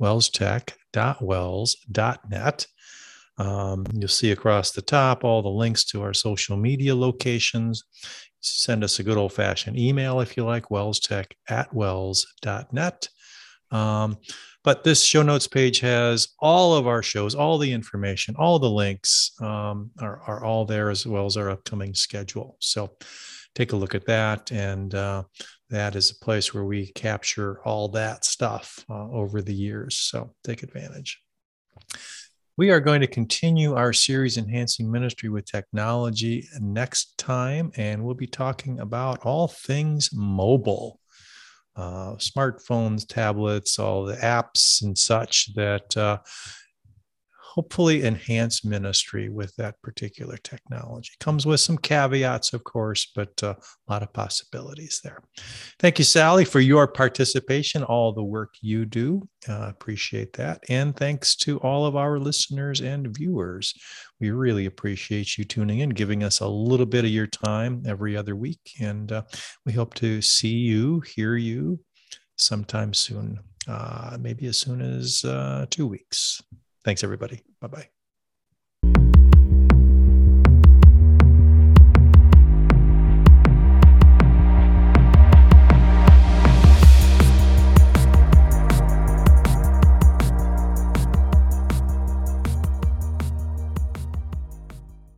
welstech.wels.net. 0.00 2.66
Um, 3.38 3.86
you'll 3.92 4.08
see 4.08 4.30
across 4.30 4.70
the 4.72 4.82
top 4.82 5.24
all 5.24 5.42
the 5.42 5.48
links 5.48 5.84
to 5.86 6.02
our 6.02 6.14
social 6.14 6.56
media 6.56 6.94
locations. 6.94 7.82
Send 8.40 8.84
us 8.84 9.00
a 9.00 9.02
good 9.02 9.16
old 9.16 9.32
fashioned 9.32 9.76
email 9.76 10.20
if 10.20 10.36
you 10.36 10.44
like, 10.44 10.68
welstech 10.68 11.32
at 11.48 11.74
wels.net. 11.74 13.08
Um, 13.70 14.16
but 14.64 14.84
this 14.84 15.02
show 15.02 15.22
notes 15.22 15.46
page 15.46 15.80
has 15.80 16.28
all 16.40 16.74
of 16.74 16.86
our 16.86 17.02
shows, 17.02 17.34
all 17.34 17.58
the 17.58 17.72
information, 17.72 18.34
all 18.36 18.58
the 18.58 18.70
links 18.70 19.32
um, 19.40 19.90
are, 20.00 20.20
are 20.26 20.44
all 20.44 20.64
there 20.64 20.90
as 20.90 21.06
well 21.06 21.26
as 21.26 21.36
our 21.36 21.50
upcoming 21.50 21.94
schedule. 21.94 22.56
So 22.60 22.96
take 23.54 23.72
a 23.72 23.76
look 23.76 23.94
at 23.94 24.06
that. 24.06 24.50
And 24.50 24.94
uh, 24.94 25.24
that 25.70 25.96
is 25.96 26.10
a 26.10 26.24
place 26.24 26.52
where 26.52 26.64
we 26.64 26.92
capture 26.92 27.60
all 27.64 27.88
that 27.90 28.24
stuff 28.24 28.84
uh, 28.90 29.10
over 29.10 29.42
the 29.42 29.54
years. 29.54 29.96
So 29.96 30.34
take 30.44 30.62
advantage. 30.62 31.20
We 32.56 32.70
are 32.70 32.80
going 32.80 33.00
to 33.02 33.06
continue 33.06 33.74
our 33.74 33.92
series 33.92 34.36
Enhancing 34.36 34.90
Ministry 34.90 35.28
with 35.28 35.44
Technology 35.44 36.48
next 36.58 37.16
time, 37.16 37.70
and 37.76 38.02
we'll 38.02 38.16
be 38.16 38.26
talking 38.26 38.80
about 38.80 39.20
all 39.24 39.46
things 39.46 40.10
mobile 40.12 40.98
uh, 41.78 42.14
smartphones, 42.16 43.06
tablets, 43.06 43.78
all 43.78 44.04
the 44.04 44.16
apps 44.16 44.82
and 44.82 44.98
such 44.98 45.54
that 45.54 45.96
uh, 45.96 46.18
hopefully 47.58 48.04
enhance 48.04 48.64
ministry 48.64 49.28
with 49.28 49.52
that 49.56 49.74
particular 49.82 50.36
technology. 50.36 51.10
Comes 51.18 51.44
with 51.44 51.58
some 51.58 51.76
caveats, 51.76 52.52
of 52.52 52.62
course, 52.62 53.10
but 53.16 53.32
uh, 53.42 53.56
a 53.88 53.92
lot 53.92 54.04
of 54.04 54.12
possibilities 54.12 55.00
there. 55.02 55.24
Thank 55.80 55.98
you, 55.98 56.04
Sallie, 56.04 56.44
for 56.44 56.60
your 56.60 56.86
participation, 56.86 57.82
all 57.82 58.12
the 58.12 58.22
work 58.22 58.54
you 58.60 58.86
do. 58.86 59.28
Uh, 59.48 59.66
appreciate 59.70 60.34
that. 60.34 60.62
And 60.68 60.96
thanks 60.96 61.34
to 61.38 61.58
all 61.58 61.84
of 61.84 61.96
our 61.96 62.20
listeners 62.20 62.80
and 62.80 63.08
viewers. 63.08 63.74
We 64.20 64.30
really 64.30 64.66
appreciate 64.66 65.36
you 65.36 65.42
tuning 65.44 65.80
in, 65.80 65.88
giving 65.88 66.22
us 66.22 66.38
a 66.38 66.46
little 66.46 66.86
bit 66.86 67.04
of 67.04 67.10
your 67.10 67.26
time 67.26 67.82
every 67.88 68.16
other 68.16 68.36
week. 68.36 68.60
And 68.80 69.10
uh, 69.10 69.22
we 69.66 69.72
hope 69.72 69.94
to 69.94 70.22
see 70.22 70.54
you, 70.54 71.00
hear 71.00 71.34
you 71.34 71.80
sometime 72.36 72.94
soon, 72.94 73.40
uh, 73.66 74.16
maybe 74.20 74.46
as 74.46 74.58
soon 74.58 74.80
as 74.80 75.24
uh, 75.24 75.66
two 75.70 75.88
weeks. 75.88 76.40
Thanks, 76.84 77.04
everybody. 77.04 77.42
Bye 77.60 77.68
bye. 77.68 77.88